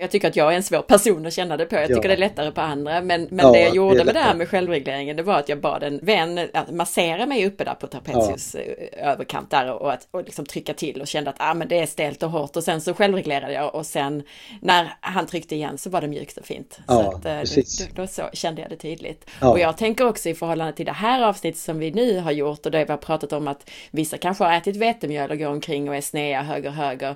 Jag 0.00 0.10
tycker 0.10 0.28
att 0.28 0.36
jag 0.36 0.52
är 0.52 0.56
en 0.56 0.62
svår 0.62 0.82
person 0.82 1.26
att 1.26 1.32
känna 1.32 1.56
det 1.56 1.66
på. 1.66 1.74
Jag 1.74 1.86
tycker 1.86 2.02
ja. 2.02 2.08
det 2.08 2.14
är 2.14 2.16
lättare 2.16 2.50
på 2.50 2.60
andra. 2.60 3.00
Men, 3.00 3.28
men 3.30 3.46
ja, 3.46 3.52
det 3.52 3.60
jag 3.60 3.74
gjorde 3.74 3.98
det 3.98 4.04
med 4.04 4.14
det 4.14 4.20
här 4.20 4.34
med 4.34 4.48
självregleringen, 4.48 5.16
det 5.16 5.22
var 5.22 5.38
att 5.38 5.48
jag 5.48 5.60
bad 5.60 5.82
en 5.82 5.98
vän 6.02 6.48
att 6.54 6.70
massera 6.70 7.26
mig 7.26 7.46
uppe 7.46 7.64
där 7.64 7.74
på 7.74 7.86
trapezius 7.86 8.54
ja. 8.54 8.60
Eh, 8.60 9.12
överkant 9.12 9.50
där 9.50 9.72
och, 9.72 9.92
att, 9.92 10.08
och 10.10 10.24
liksom 10.24 10.46
trycka 10.46 10.74
till 10.74 11.00
och 11.00 11.06
kände 11.06 11.30
att 11.30 11.36
ah, 11.38 11.54
men 11.54 11.68
det 11.68 11.78
är 11.78 11.86
stelt 11.86 12.22
och 12.22 12.30
hårt. 12.30 12.56
Och 12.56 12.64
sen 12.64 12.80
så 12.80 12.94
självreglerade 12.94 13.52
jag 13.52 13.74
och 13.74 13.86
sen 13.86 14.22
när 14.60 14.94
han 15.00 15.26
tryckte 15.26 15.54
igen 15.54 15.78
så 15.78 15.90
var 15.90 16.00
det 16.00 16.08
mjukt 16.08 16.36
och 16.36 16.46
fint. 16.46 16.78
Ja, 16.86 16.94
så 16.94 17.10
att, 17.10 17.24
eh, 17.24 17.40
precis. 17.40 17.78
Då, 17.78 18.02
då, 18.02 18.06
så 18.06 18.22
kände 18.32 18.62
jag 18.62 18.70
det 18.70 18.76
tydligt. 18.76 19.30
Och 19.40 19.58
jag 19.58 19.76
tänker 19.76 20.06
också 20.06 20.28
i 20.28 20.34
förhållande 20.34 20.72
till 20.72 20.86
det 20.86 20.92
här 20.92 21.22
avsnittet 21.22 21.60
som 21.60 21.78
vi 21.78 21.90
nu 21.90 22.18
har 22.18 22.32
gjort 22.32 22.66
och 22.66 22.72
det 22.72 22.84
vi 22.84 22.90
har 22.90 22.98
pratat 22.98 23.32
om 23.32 23.48
att 23.48 23.70
vissa 23.90 24.18
kanske 24.18 24.44
har 24.44 24.52
ätit 24.52 24.76
vetemjöl 24.76 25.30
och 25.30 25.38
går 25.38 25.48
omkring 25.48 25.88
och 25.88 25.96
är 25.96 26.00
snea 26.00 26.42
höger 26.42 26.70
höger 26.70 27.14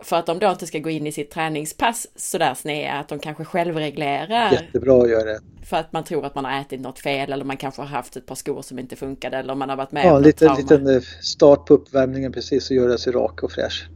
för 0.00 0.16
att 0.16 0.26
de 0.26 0.38
då 0.38 0.50
inte 0.50 0.66
ska 0.66 0.78
gå 0.78 0.90
in 0.90 1.06
i 1.06 1.12
sitt 1.12 1.30
träningspass 1.30 2.06
sådär 2.16 2.54
sneda, 2.54 2.92
att 2.92 3.08
de 3.08 3.18
kanske 3.18 3.44
självreglerar. 3.44 4.52
Jättebra 4.52 5.02
att 5.02 5.10
göra 5.10 5.24
det. 5.24 5.40
För 5.64 5.76
att 5.76 5.92
man 5.92 6.04
tror 6.04 6.26
att 6.26 6.34
man 6.34 6.44
har 6.44 6.60
ätit 6.60 6.80
något 6.80 6.98
fel 6.98 7.32
eller 7.32 7.44
man 7.44 7.56
kanske 7.56 7.82
har 7.82 7.88
haft 7.88 8.16
ett 8.16 8.26
par 8.26 8.34
skor 8.34 8.62
som 8.62 8.78
inte 8.78 8.96
funkade 8.96 9.36
eller 9.36 9.54
man 9.54 9.68
har 9.68 9.76
varit 9.76 9.92
med 9.92 10.04
ja, 10.04 10.10
om 10.10 10.16
något 10.16 10.26
lite, 10.26 10.54
liten 10.56 10.86
eh, 10.86 11.02
start 11.20 11.66
på 11.66 11.74
uppvärmningen 11.74 12.32
precis 12.32 12.70
och 12.70 12.76
göra 12.76 12.98
sig 12.98 13.12
rak 13.12 13.42
och 13.42 13.52
fräsch. 13.52 13.88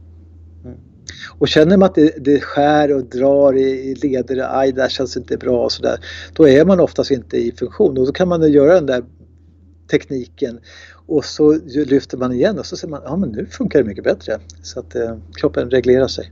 Mm. 0.65 0.77
Och 1.39 1.47
känner 1.47 1.77
man 1.77 1.89
att 1.89 1.95
det, 1.95 2.25
det 2.25 2.41
skär 2.41 2.95
och 2.95 3.05
drar 3.05 3.57
i, 3.57 3.69
i 3.69 3.95
leder, 3.95 4.59
aj 4.59 4.71
det 4.71 4.81
här 4.81 4.89
känns 4.89 5.17
inte 5.17 5.37
bra 5.37 5.63
och 5.63 5.71
sådär. 5.71 5.99
Då 6.33 6.47
är 6.47 6.65
man 6.65 6.79
oftast 6.79 7.11
inte 7.11 7.37
i 7.37 7.51
funktion 7.51 7.97
och 7.97 8.05
då 8.05 8.11
kan 8.11 8.27
man 8.27 8.51
göra 8.51 8.73
den 8.73 8.85
där 8.85 9.03
tekniken 9.91 10.59
och 11.09 11.25
så 11.25 11.59
lyfter 11.67 12.17
man 12.17 12.33
igen 12.33 12.59
och 12.59 12.65
så 12.65 12.77
ser 12.77 12.87
man, 12.87 13.01
ja 13.05 13.15
men 13.15 13.29
nu 13.29 13.45
funkar 13.45 13.79
det 13.79 13.85
mycket 13.85 14.03
bättre. 14.03 14.39
Så 14.63 14.79
att 14.79 14.95
eh, 14.95 15.17
kroppen 15.33 15.71
reglerar 15.71 16.07
sig. 16.07 16.31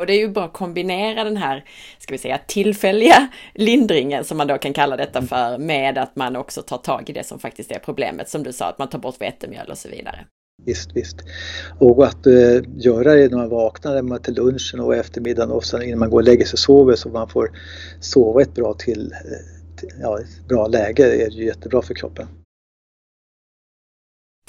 Och 0.00 0.06
det 0.06 0.12
är 0.12 0.18
ju 0.18 0.28
bra 0.28 0.44
att 0.44 0.52
kombinera 0.52 1.24
den 1.24 1.36
här, 1.36 1.64
ska 1.98 2.14
vi 2.14 2.18
säga, 2.18 2.40
tillfälliga 2.46 3.28
lindringen 3.54 4.24
som 4.24 4.38
man 4.38 4.46
då 4.46 4.58
kan 4.58 4.72
kalla 4.72 4.96
detta 4.96 5.18
mm. 5.18 5.28
för 5.28 5.58
med 5.58 5.98
att 5.98 6.16
man 6.16 6.36
också 6.36 6.62
tar 6.62 6.78
tag 6.78 7.10
i 7.10 7.12
det 7.12 7.26
som 7.26 7.38
faktiskt 7.38 7.70
är 7.70 7.78
problemet. 7.78 8.28
Som 8.28 8.42
du 8.42 8.52
sa, 8.52 8.66
att 8.66 8.78
man 8.78 8.88
tar 8.88 8.98
bort 8.98 9.20
vetemjöl 9.20 9.70
och 9.70 9.78
så 9.78 9.88
vidare. 9.88 10.26
Visst, 10.62 10.96
visst. 10.96 11.16
Och 11.78 12.06
att 12.06 12.26
uh, 12.26 12.62
göra 12.76 13.14
det 13.14 13.28
när 13.30 13.36
man 13.36 13.48
vaknar 13.48 14.18
till 14.18 14.34
lunchen 14.34 14.80
och 14.80 14.96
eftermiddagen 14.96 15.50
och 15.50 15.64
sen 15.64 15.82
innan 15.82 15.98
man 15.98 16.10
går 16.10 16.18
och 16.18 16.24
lägger 16.24 16.44
sig 16.44 16.52
och 16.52 16.58
sover 16.58 16.94
så 16.94 17.08
man 17.08 17.28
får 17.28 17.50
sova 18.00 18.42
ett 18.42 18.54
bra 18.54 18.74
till 18.74 19.14
ja, 20.00 20.20
ett 20.20 20.48
bra 20.48 20.66
läge 20.66 21.26
är 21.26 21.30
ju 21.30 21.44
jättebra 21.44 21.82
för 21.82 21.94
kroppen. 21.94 22.26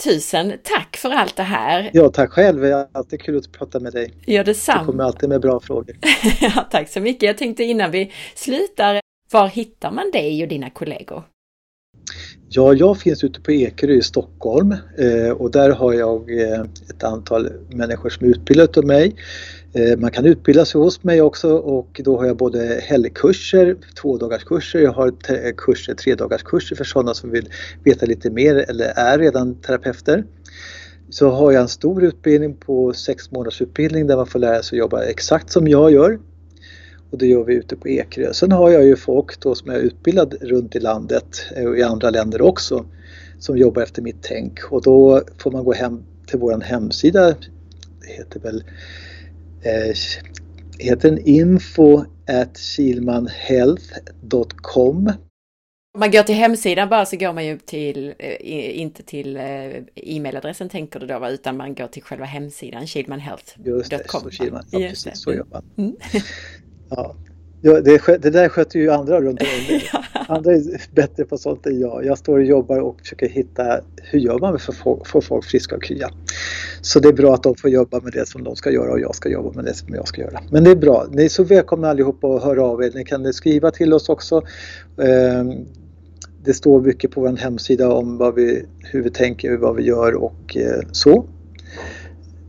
Tusen 0.04 0.54
tack 0.64 0.98
för 0.98 1.10
allt 1.10 1.36
det 1.36 1.44
här! 1.44 1.90
Ja, 1.94 2.10
tack 2.10 2.32
själv! 2.32 2.62
Det 2.62 2.70
är 2.70 2.88
alltid 2.92 3.22
kul 3.22 3.38
att 3.38 3.52
prata 3.52 3.80
med 3.80 3.94
dig. 3.94 4.14
Ja, 4.26 4.44
detsamma! 4.44 4.80
Du 4.80 4.86
kommer 4.86 5.04
alltid 5.04 5.30
med 5.30 5.42
bra 5.42 5.60
frågor. 5.60 5.98
ja, 6.42 6.68
tack 6.72 6.90
så 6.90 7.00
mycket! 7.00 7.24
Jag 7.24 7.38
tänkte 7.38 7.64
innan 7.64 7.92
vi 7.92 8.12
slutar, 8.36 9.00
var 9.32 9.48
hittar 9.48 9.92
man 9.92 10.12
dig 10.12 10.44
och 10.44 10.50
dina 10.50 10.70
kollegor? 10.70 11.24
Ja, 12.50 12.74
jag 12.74 12.98
finns 12.98 13.24
ute 13.24 13.42
på 13.42 13.52
Ekerö 13.52 13.94
i 13.94 14.02
Stockholm 14.02 14.72
eh, 14.98 15.32
och 15.32 15.52
där 15.52 15.70
har 15.70 15.94
jag 15.94 16.42
eh, 16.42 16.62
ett 16.90 17.04
antal 17.04 17.50
människor 17.70 18.10
som 18.10 18.26
är 18.26 18.30
utbildade 18.30 18.80
av 18.80 18.86
mig. 18.86 19.16
Eh, 19.76 19.98
man 19.98 20.12
kan 20.12 20.26
utbilda 20.26 20.66
sig 20.66 20.82
hos 20.82 21.04
mig 21.04 21.22
också 21.22 21.58
och 21.58 22.02
då 22.04 22.18
har 22.18 22.26
jag 22.26 22.38
både 22.38 22.80
helgkurser, 22.84 23.76
tvådagarskurser, 24.02 24.80
jag 24.80 24.92
har 24.92 25.08
eh, 25.08 25.54
kurser, 25.58 25.94
tredagarskurser 25.94 26.76
för 26.76 26.84
sådana 26.84 27.14
som 27.14 27.32
vill 27.32 27.50
veta 27.84 28.06
lite 28.06 28.30
mer 28.30 28.56
eller 28.70 28.86
är 28.86 29.20
redan 29.20 29.56
terapeuter. 29.56 30.26
Så 31.10 31.30
har 31.30 31.52
jag 31.52 31.62
en 31.62 31.68
stor 31.68 32.04
utbildning 32.04 32.56
på 32.56 32.94
sex 32.94 33.32
månaders 33.32 33.62
utbildning 33.62 34.08
där 34.08 34.16
man 34.16 34.28
får 34.28 34.40
lära 34.40 34.64
sig 34.64 34.76
att 34.76 34.80
jobba 34.80 35.04
exakt 35.04 35.52
som 35.52 35.68
jag 35.68 35.92
gör. 35.92 36.20
Och 37.12 37.18
det 37.18 37.28
gör 37.28 37.44
vi 37.44 37.54
ute 37.54 37.76
på 37.76 37.90
Ekerö. 37.90 38.34
Sen 38.34 38.52
har 38.52 38.70
jag 38.70 38.86
ju 38.86 38.96
folk 38.96 39.40
då 39.40 39.56
som 39.56 39.70
är 39.70 39.80
utbildad 39.80 40.36
runt 40.42 40.76
i 40.76 40.80
landet 40.80 41.46
och 41.68 41.78
i 41.78 41.84
andra 41.84 42.10
länder 42.10 42.42
också 42.42 42.86
som 43.40 43.58
jobbar 43.58 43.82
efter 43.82 44.02
mitt 44.02 44.22
tänk 44.22 44.60
och 44.72 44.82
då 44.82 45.22
får 45.38 45.52
man 45.52 45.64
gå 45.64 45.74
hem 45.74 46.04
till 46.28 46.40
våran 46.40 46.62
hemsida. 46.62 47.36
Det 48.02 48.08
heter 48.08 48.40
väl 48.40 48.64
eh, 49.66 49.96
heter 50.80 51.10
den 51.10 51.28
info 51.28 52.04
at 52.28 52.58
kilmanhealth.com 52.58 55.12
om 55.96 56.00
man 56.00 56.12
går 56.12 56.24
till 56.24 56.36
hemsidan 56.36 56.90
bara 56.90 57.06
så 57.06 57.18
går 57.18 57.34
man 57.34 57.46
ju 57.46 57.58
till, 57.58 58.14
eh, 58.20 58.80
inte 58.80 59.04
till 59.04 59.38
eh, 59.38 59.44
e-mailadressen 59.96 60.70
tänker 60.70 61.00
du 61.00 61.08
då, 61.08 61.30
utan 61.30 61.58
man 61.58 61.76
går 61.76 61.88
till 61.88 62.04
själva 62.04 62.26
hemsidan 62.26 62.88
kilmanhealth.com. 62.88 63.66
Just 63.66 63.90
det, 63.90 64.10
så, 64.10 64.30
Kilman, 64.30 64.64
ja, 64.72 64.80
precis, 64.80 65.22
så 65.22 65.34
gör 65.34 65.46
man. 65.52 65.64
Mm. 65.78 65.96
Ja. 66.90 67.16
Ja, 67.66 67.82
det, 67.82 68.22
det, 68.22 68.30
där 68.30 68.50
sköter 68.50 68.80
ju 68.80 68.92
andra 68.92 69.22
runt 69.22 69.42
omkring. 69.42 69.82
Andra 70.28 70.52
är 70.52 70.96
bättre 70.96 71.26
på 71.26 71.38
sånt 71.38 71.66
än 71.66 71.80
jag. 71.80 72.06
Jag 72.06 72.18
står 72.18 72.38
och 72.38 72.46
jobbar 72.46 72.80
och 72.80 73.00
försöker 73.00 73.30
hitta 73.30 73.80
hur 73.96 74.20
gör 74.20 74.40
man 74.40 74.60
för 74.60 74.74
att 74.74 75.08
få 75.08 75.22
folk 75.22 75.46
friska 75.46 75.76
och 75.76 75.84
krya. 75.84 76.10
Så 76.82 77.00
det 77.00 77.08
är 77.08 77.14
bra 77.14 77.34
att 77.34 77.44
de 77.44 77.56
får 77.56 77.70
jobba 77.70 78.00
med 78.00 78.14
det 78.14 78.28
som 78.28 78.44
de 78.44 78.56
ska 78.56 78.72
göra 78.72 78.92
och 78.92 79.00
jag 79.00 79.16
ska 79.16 79.30
jobba 79.30 79.52
med 79.52 79.66
det 79.66 79.74
som 79.74 79.96
jag 79.96 80.08
ska 80.08 80.22
göra. 80.22 80.40
Men 80.52 80.64
det 80.64 80.72
är 80.72 80.76
bra. 80.76 81.08
Ni 81.12 81.26
är 81.26 81.30
så 81.30 81.44
välkomna 81.44 81.90
allihopa 81.90 82.28
att 82.28 82.44
höra 82.44 82.64
av 82.64 82.84
er. 82.84 82.92
Ni 82.96 83.06
kan 83.06 83.34
skriva 83.34 83.72
till 83.72 83.94
oss 83.94 84.10
också. 84.10 84.42
Ehm, 85.02 85.66
det 86.44 86.54
står 86.54 86.82
mycket 86.82 87.12
på 87.12 87.22
vår 87.22 87.38
hemsida 87.38 87.92
om 87.92 88.18
vad 88.18 88.36
vi, 88.36 88.66
hur 88.80 89.04
vi 89.04 89.10
tänker, 89.10 89.58
vad 89.58 89.76
vi 89.76 89.84
gör 89.84 90.14
och 90.14 90.58
eh, 90.58 90.82
så. 90.92 91.26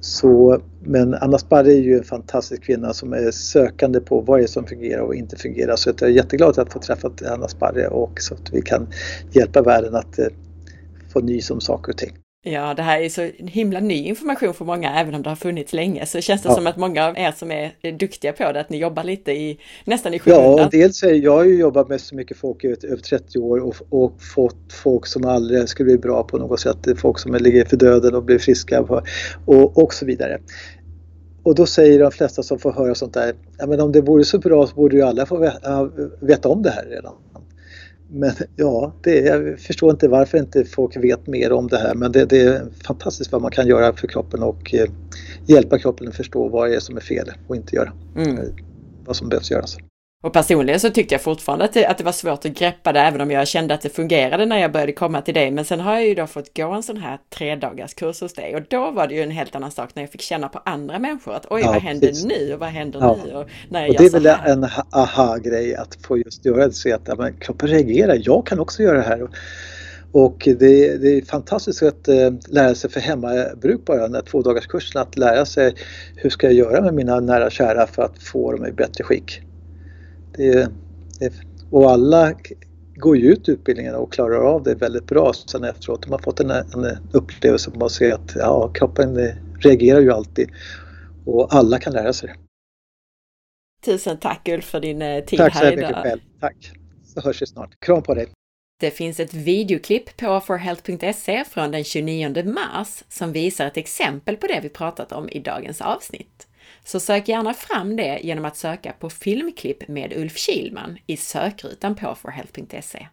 Så, 0.06 0.60
men 0.80 1.14
Anna 1.14 1.38
Sparre 1.38 1.72
är 1.72 1.78
ju 1.78 1.98
en 1.98 2.04
fantastisk 2.04 2.62
kvinna 2.62 2.92
som 2.92 3.12
är 3.12 3.30
sökande 3.30 4.00
på 4.00 4.20
vad 4.20 4.38
det 4.38 4.42
är 4.42 4.46
som 4.46 4.66
fungerar 4.66 5.02
och 5.02 5.14
inte 5.14 5.36
fungerar. 5.36 5.76
Så 5.76 5.88
jag 5.88 6.02
är 6.02 6.08
jätteglad 6.08 6.58
att 6.58 6.72
få 6.72 6.78
träffa 6.78 7.10
Anna 7.28 7.48
Sparre 7.48 7.88
och 7.88 8.20
så 8.20 8.34
att 8.34 8.52
vi 8.52 8.62
kan 8.62 8.86
hjälpa 9.32 9.62
världen 9.62 9.94
att 9.94 10.18
eh, 10.18 10.26
få 11.12 11.20
nys 11.20 11.50
om 11.50 11.60
saker 11.60 11.92
och 11.92 11.98
ting. 11.98 12.12
Ja, 12.48 12.74
det 12.74 12.82
här 12.82 13.00
är 13.00 13.08
så 13.08 13.30
himla 13.38 13.80
ny 13.80 13.94
information 13.94 14.54
för 14.54 14.64
många, 14.64 15.00
även 15.00 15.14
om 15.14 15.22
det 15.22 15.28
har 15.28 15.36
funnits 15.36 15.72
länge, 15.72 16.06
så 16.06 16.20
känns 16.20 16.42
det 16.42 16.48
ja. 16.48 16.54
som 16.54 16.66
att 16.66 16.76
många 16.76 17.06
av 17.06 17.18
er 17.18 17.32
som 17.32 17.50
är 17.50 17.92
duktiga 17.98 18.32
på 18.32 18.52
det, 18.52 18.60
att 18.60 18.70
ni 18.70 18.78
jobbar 18.78 19.04
lite 19.04 19.32
i, 19.32 19.58
nästan 19.84 20.14
i 20.14 20.18
skymundan. 20.18 20.58
Ja, 20.58 20.68
dels 20.72 21.02
är 21.02 21.14
jag 21.14 21.32
har 21.32 21.44
ju 21.44 21.58
jobbat 21.58 21.88
med 21.88 22.00
så 22.00 22.14
mycket 22.14 22.36
folk 22.36 22.64
i 22.64 22.68
över 22.68 22.96
30 22.96 23.38
år 23.38 23.58
och, 23.58 23.74
och, 23.88 24.22
fått 24.34 24.72
folk 24.72 25.06
som 25.06 25.24
aldrig 25.24 25.68
skulle 25.68 25.86
bli 25.86 25.98
bra 25.98 26.22
på 26.22 26.38
något 26.38 26.60
sätt, 26.60 26.76
folk 26.96 27.18
som 27.18 27.34
ligger 27.34 27.64
för 27.64 27.76
döden 27.76 28.14
och 28.14 28.24
blir 28.24 28.38
friska 28.38 28.86
och, 29.46 29.78
och 29.82 29.94
så 29.94 30.06
vidare. 30.06 30.38
Och 31.42 31.54
då 31.54 31.66
säger 31.66 31.98
de 31.98 32.10
flesta 32.10 32.42
som 32.42 32.58
får 32.58 32.72
höra 32.72 32.94
sånt 32.94 33.14
där, 33.14 33.34
ja 33.58 33.66
men 33.66 33.80
om 33.80 33.92
det 33.92 34.00
vore 34.00 34.24
så 34.24 34.38
bra 34.38 34.66
så 34.66 34.74
borde 34.74 34.96
ju 34.96 35.02
alla 35.02 35.26
få 35.26 35.36
veta, 35.36 35.90
veta 36.20 36.48
om 36.48 36.62
det 36.62 36.70
här 36.70 36.84
redan. 36.84 37.14
Men 38.08 38.32
ja, 38.56 38.96
det, 39.00 39.20
jag 39.20 39.60
förstår 39.60 39.90
inte 39.90 40.08
varför 40.08 40.38
inte 40.38 40.64
folk 40.64 40.96
vet 40.96 41.26
mer 41.26 41.52
om 41.52 41.68
det 41.68 41.78
här 41.78 41.94
men 41.94 42.12
det, 42.12 42.24
det 42.24 42.40
är 42.40 42.68
fantastiskt 42.84 43.32
vad 43.32 43.42
man 43.42 43.50
kan 43.50 43.66
göra 43.66 43.92
för 43.92 44.08
kroppen 44.08 44.42
och 44.42 44.74
eh, 44.74 44.88
hjälpa 45.46 45.78
kroppen 45.78 46.08
att 46.08 46.16
förstå 46.16 46.48
vad 46.48 46.70
det 46.70 46.76
är 46.76 46.80
som 46.80 46.96
är 46.96 47.00
fel 47.00 47.30
och 47.46 47.56
inte 47.56 47.76
göra. 47.76 47.92
Mm. 48.18 48.38
Eh, 48.38 48.44
vad 49.06 49.16
som 49.16 49.28
behövs 49.28 49.50
göras. 49.50 49.76
Och 50.26 50.32
personligen 50.32 50.80
så 50.80 50.90
tyckte 50.90 51.14
jag 51.14 51.22
fortfarande 51.22 51.64
att 51.64 51.72
det, 51.72 51.86
att 51.86 51.98
det 51.98 52.04
var 52.04 52.12
svårt 52.12 52.44
att 52.44 52.52
greppa 52.52 52.92
det, 52.92 53.00
även 53.00 53.20
om 53.20 53.30
jag 53.30 53.48
kände 53.48 53.74
att 53.74 53.80
det 53.80 53.88
fungerade 53.88 54.46
när 54.46 54.58
jag 54.58 54.72
började 54.72 54.92
komma 54.92 55.22
till 55.22 55.34
dig. 55.34 55.50
Men 55.50 55.64
sen 55.64 55.80
har 55.80 55.94
jag 55.94 56.06
ju 56.06 56.14
då 56.14 56.26
fått 56.26 56.56
gå 56.56 56.72
en 56.72 56.82
sån 56.82 56.96
här 56.96 57.18
tredagars 57.30 57.94
kurs 57.94 58.20
hos 58.20 58.34
dig 58.34 58.56
och 58.56 58.62
då 58.70 58.90
var 58.90 59.06
det 59.06 59.14
ju 59.14 59.22
en 59.22 59.30
helt 59.30 59.56
annan 59.56 59.70
sak 59.70 59.90
när 59.94 60.02
jag 60.02 60.10
fick 60.10 60.20
känna 60.20 60.48
på 60.48 60.60
andra 60.64 60.98
människor 60.98 61.34
att 61.34 61.46
oj, 61.50 61.60
ja, 61.60 61.72
vad 61.72 61.82
händer 61.82 62.08
precis. 62.08 62.24
nu 62.24 62.54
och 62.54 62.60
vad 62.60 62.68
händer 62.68 63.00
ja. 63.00 63.18
nu? 63.24 63.34
Och, 63.34 63.48
när 63.68 63.80
jag 63.80 63.90
och 63.90 63.96
det 63.96 64.06
är 64.06 64.10
väl 64.10 64.26
en 64.26 64.66
aha-grej 64.90 65.76
att 65.76 65.98
få 66.06 66.18
just 66.18 66.44
göra 66.44 66.66
det, 66.66 66.72
se 66.72 66.92
att 66.92 67.02
ja, 67.04 67.28
kroppen 67.40 67.68
reagerar, 67.68 68.20
jag 68.22 68.46
kan 68.46 68.60
också 68.60 68.82
göra 68.82 68.96
det 68.96 69.04
här. 69.04 69.28
Och 70.12 70.48
det, 70.58 70.96
det 70.96 71.08
är 71.08 71.24
fantastiskt 71.24 71.82
att 71.82 72.08
äh, 72.08 72.32
lära 72.48 72.74
sig 72.74 72.90
för 72.90 73.00
hemmabruk 73.00 73.84
bara, 73.84 74.02
den 74.02 74.14
här 74.14 74.22
tvådagarskursen, 74.22 75.02
att 75.02 75.18
lära 75.18 75.46
sig 75.46 75.74
hur 76.16 76.30
ska 76.30 76.46
jag 76.46 76.54
göra 76.54 76.82
med 76.82 76.94
mina 76.94 77.20
nära 77.20 77.46
och 77.46 77.52
kära 77.52 77.86
för 77.86 78.02
att 78.02 78.22
få 78.22 78.52
dem 78.52 78.66
i 78.66 78.72
bättre 78.72 79.04
skick. 79.04 79.45
Det, 80.36 80.70
det, 81.18 81.32
och 81.70 81.90
alla 81.90 82.34
går 82.94 83.16
ju 83.16 83.32
ut 83.32 83.48
utbildningen 83.48 83.94
och 83.94 84.12
klarar 84.12 84.54
av 84.54 84.62
det 84.62 84.74
väldigt 84.74 85.06
bra 85.06 85.32
sen 85.32 85.64
efteråt. 85.64 86.02
De 86.02 86.12
har 86.12 86.18
fått 86.18 86.40
en, 86.40 86.50
en 86.50 86.98
upplevelse 87.12 87.70
av 87.74 87.84
att 87.84 87.92
se 87.92 88.12
att 88.12 88.32
ja, 88.34 88.70
kroppen 88.74 89.18
reagerar 89.58 90.00
ju 90.00 90.12
alltid 90.12 90.50
och 91.24 91.54
alla 91.54 91.78
kan 91.78 91.92
lära 91.92 92.12
sig 92.12 92.28
det. 92.28 92.36
Tusen 93.84 94.18
tack 94.18 94.48
Ulf 94.48 94.64
för 94.64 94.80
din 94.80 95.02
eh, 95.02 95.24
tid 95.24 95.38
tack 95.38 95.54
här 95.54 95.72
idag. 95.72 95.90
Tack 95.90 95.92
så 95.92 95.96
mycket 95.96 96.10
själv. 96.10 96.20
Tack. 96.40 96.72
Så 97.04 97.20
hörs 97.20 97.42
vi 97.42 97.46
snart. 97.46 97.80
Kram 97.80 98.02
på 98.02 98.14
dig. 98.14 98.26
Det 98.80 98.90
finns 98.90 99.20
ett 99.20 99.34
videoklipp 99.34 100.16
på 100.16 100.40
forhealth.se 100.40 101.44
från 101.44 101.70
den 101.70 101.84
29 101.84 102.44
mars 102.44 103.04
som 103.08 103.32
visar 103.32 103.66
ett 103.66 103.76
exempel 103.76 104.36
på 104.36 104.46
det 104.46 104.60
vi 104.62 104.68
pratat 104.68 105.12
om 105.12 105.28
i 105.28 105.38
dagens 105.38 105.80
avsnitt. 105.80 106.46
Så 106.86 107.00
sök 107.00 107.28
gärna 107.28 107.54
fram 107.54 107.96
det 107.96 108.20
genom 108.22 108.44
att 108.44 108.56
söka 108.56 108.92
på 108.92 109.10
filmklipp 109.10 109.88
med 109.88 110.12
Ulf 110.16 110.36
Kilman 110.36 110.98
i 111.06 111.16
sökrutan 111.16 111.94
på 111.94 112.14
forhealth.se. 112.14 113.08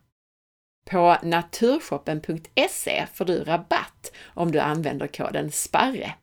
På 0.89 1.17
naturshoppen.se 1.24 3.05
får 3.13 3.26
du 3.26 3.43
rabatt 3.43 4.11
om 4.26 4.51
du 4.51 4.59
använder 4.59 5.07
koden 5.07 5.51
SPARRE. 5.51 6.13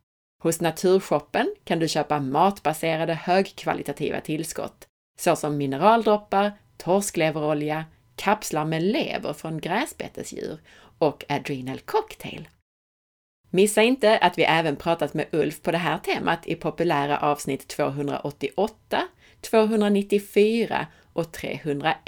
Hos 0.43 0.61
Naturshoppen 0.61 1.55
kan 1.65 1.79
du 1.79 1.89
köpa 1.89 2.21
matbaserade 2.21 3.15
högkvalitativa 3.15 4.21
tillskott 4.21 4.87
såsom 5.19 5.57
mineraldroppar, 5.57 6.53
torskleverolja, 6.77 7.85
kapslar 8.17 8.65
med 8.65 8.83
lever 8.83 9.33
från 9.33 9.61
gräsbetesdjur 9.61 10.59
och 10.99 11.25
Adrenal 11.29 11.81
Cocktail. 11.81 12.49
Missa 13.51 13.83
inte 13.83 14.19
att 14.19 14.39
vi 14.39 14.43
även 14.43 14.77
pratat 14.77 15.15
med 15.15 15.27
Ulf 15.33 15.63
på 15.63 15.71
det 15.71 15.79
här 15.79 15.99
temat 15.99 16.47
i 16.47 16.55
populära 16.55 17.19
avsnitt 17.19 17.69
288, 17.69 19.03
294 19.41 20.87
och 21.13 21.33
301 21.33 21.99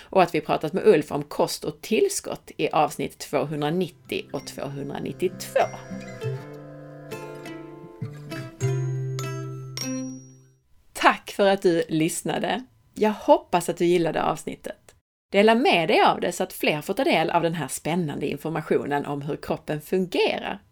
och 0.00 0.22
att 0.22 0.34
vi 0.34 0.40
pratat 0.40 0.72
med 0.72 0.86
Ulf 0.86 1.12
om 1.12 1.22
kost 1.22 1.64
och 1.64 1.80
tillskott 1.80 2.50
i 2.56 2.68
avsnitt 2.68 3.18
290 3.18 4.24
och 4.32 4.46
292. 4.46 5.60
Tack 10.92 11.30
för 11.30 11.46
att 11.46 11.62
du 11.62 11.82
lyssnade! 11.88 12.64
Jag 12.94 13.12
hoppas 13.12 13.68
att 13.68 13.76
du 13.76 13.84
gillade 13.84 14.22
avsnittet. 14.22 14.87
Dela 15.32 15.54
med 15.54 15.88
dig 15.88 16.00
av 16.00 16.20
det 16.20 16.32
så 16.32 16.42
att 16.42 16.52
fler 16.52 16.80
får 16.80 16.94
ta 16.94 17.04
del 17.04 17.30
av 17.30 17.42
den 17.42 17.54
här 17.54 17.68
spännande 17.68 18.26
informationen 18.26 19.06
om 19.06 19.22
hur 19.22 19.36
kroppen 19.36 19.80
fungerar. 19.80 20.62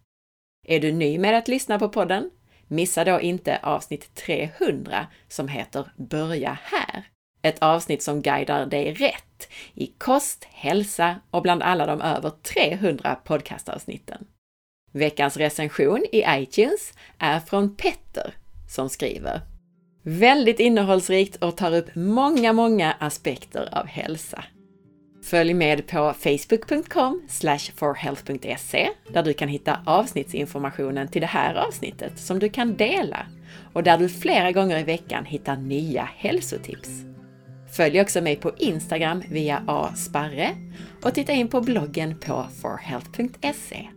Är 0.67 0.81
du 0.81 0.93
ny 0.93 1.19
med 1.19 1.39
att 1.39 1.49
lyssna 1.49 1.79
på 1.79 1.89
podden? 1.89 2.31
Missa 2.69 3.05
då 3.05 3.21
inte 3.21 3.59
avsnitt 3.63 4.15
300 4.15 5.07
som 5.29 5.49
heter 5.49 5.93
Börja 5.97 6.59
här! 6.63 7.05
Ett 7.43 7.63
avsnitt 7.63 8.03
som 8.03 8.23
guidar 8.23 8.67
dig 8.67 8.93
rätt 8.93 9.49
i 9.75 9.87
kost, 9.87 10.45
hälsa 10.45 11.21
och 11.31 11.43
bland 11.43 11.63
alla 11.63 11.87
de 11.87 12.01
över 12.01 12.31
300 12.31 13.15
podcastavsnitten. 13.25 14.27
Veckans 14.93 15.37
recension 15.37 16.05
i 16.13 16.25
iTunes 16.29 16.93
är 17.19 17.41
från 17.41 17.77
Petter 17.77 18.35
som 18.69 18.89
skriver 18.89 19.41
Väldigt 20.09 20.61
innehållsrikt 20.61 21.37
och 21.37 21.57
tar 21.57 21.75
upp 21.75 21.95
många, 21.95 22.53
många 22.53 22.93
aspekter 22.93 23.69
av 23.73 23.87
hälsa. 23.87 24.45
Följ 25.25 25.55
med 25.55 25.87
på 25.87 26.15
facebook.com 26.19 27.23
forhealth.se 27.77 28.89
där 29.13 29.23
du 29.23 29.33
kan 29.33 29.49
hitta 29.49 29.79
avsnittsinformationen 29.87 31.09
till 31.09 31.21
det 31.21 31.27
här 31.27 31.55
avsnittet 31.55 32.19
som 32.19 32.39
du 32.39 32.49
kan 32.49 32.77
dela 32.77 33.27
och 33.73 33.83
där 33.83 33.99
du 33.99 34.09
flera 34.09 34.53
gånger 34.53 34.79
i 34.79 34.83
veckan 34.83 35.25
hittar 35.25 35.57
nya 35.57 36.09
hälsotips. 36.17 36.91
Följ 37.77 38.01
också 38.01 38.21
mig 38.21 38.37
på 38.37 38.53
Instagram 38.59 39.23
via 39.31 39.63
asparre 39.67 40.51
och 41.03 41.15
titta 41.15 41.33
in 41.33 41.49
på 41.49 41.61
bloggen 41.61 42.19
på 42.19 42.47
forhealth.se. 42.63 43.89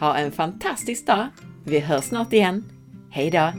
Ha 0.00 0.16
en 0.16 0.32
fantastisk 0.32 1.06
dag! 1.06 1.26
Vi 1.64 1.78
hörs 1.78 2.04
snart 2.04 2.32
igen. 2.32 2.64
Hej 3.10 3.30
då! 3.30 3.52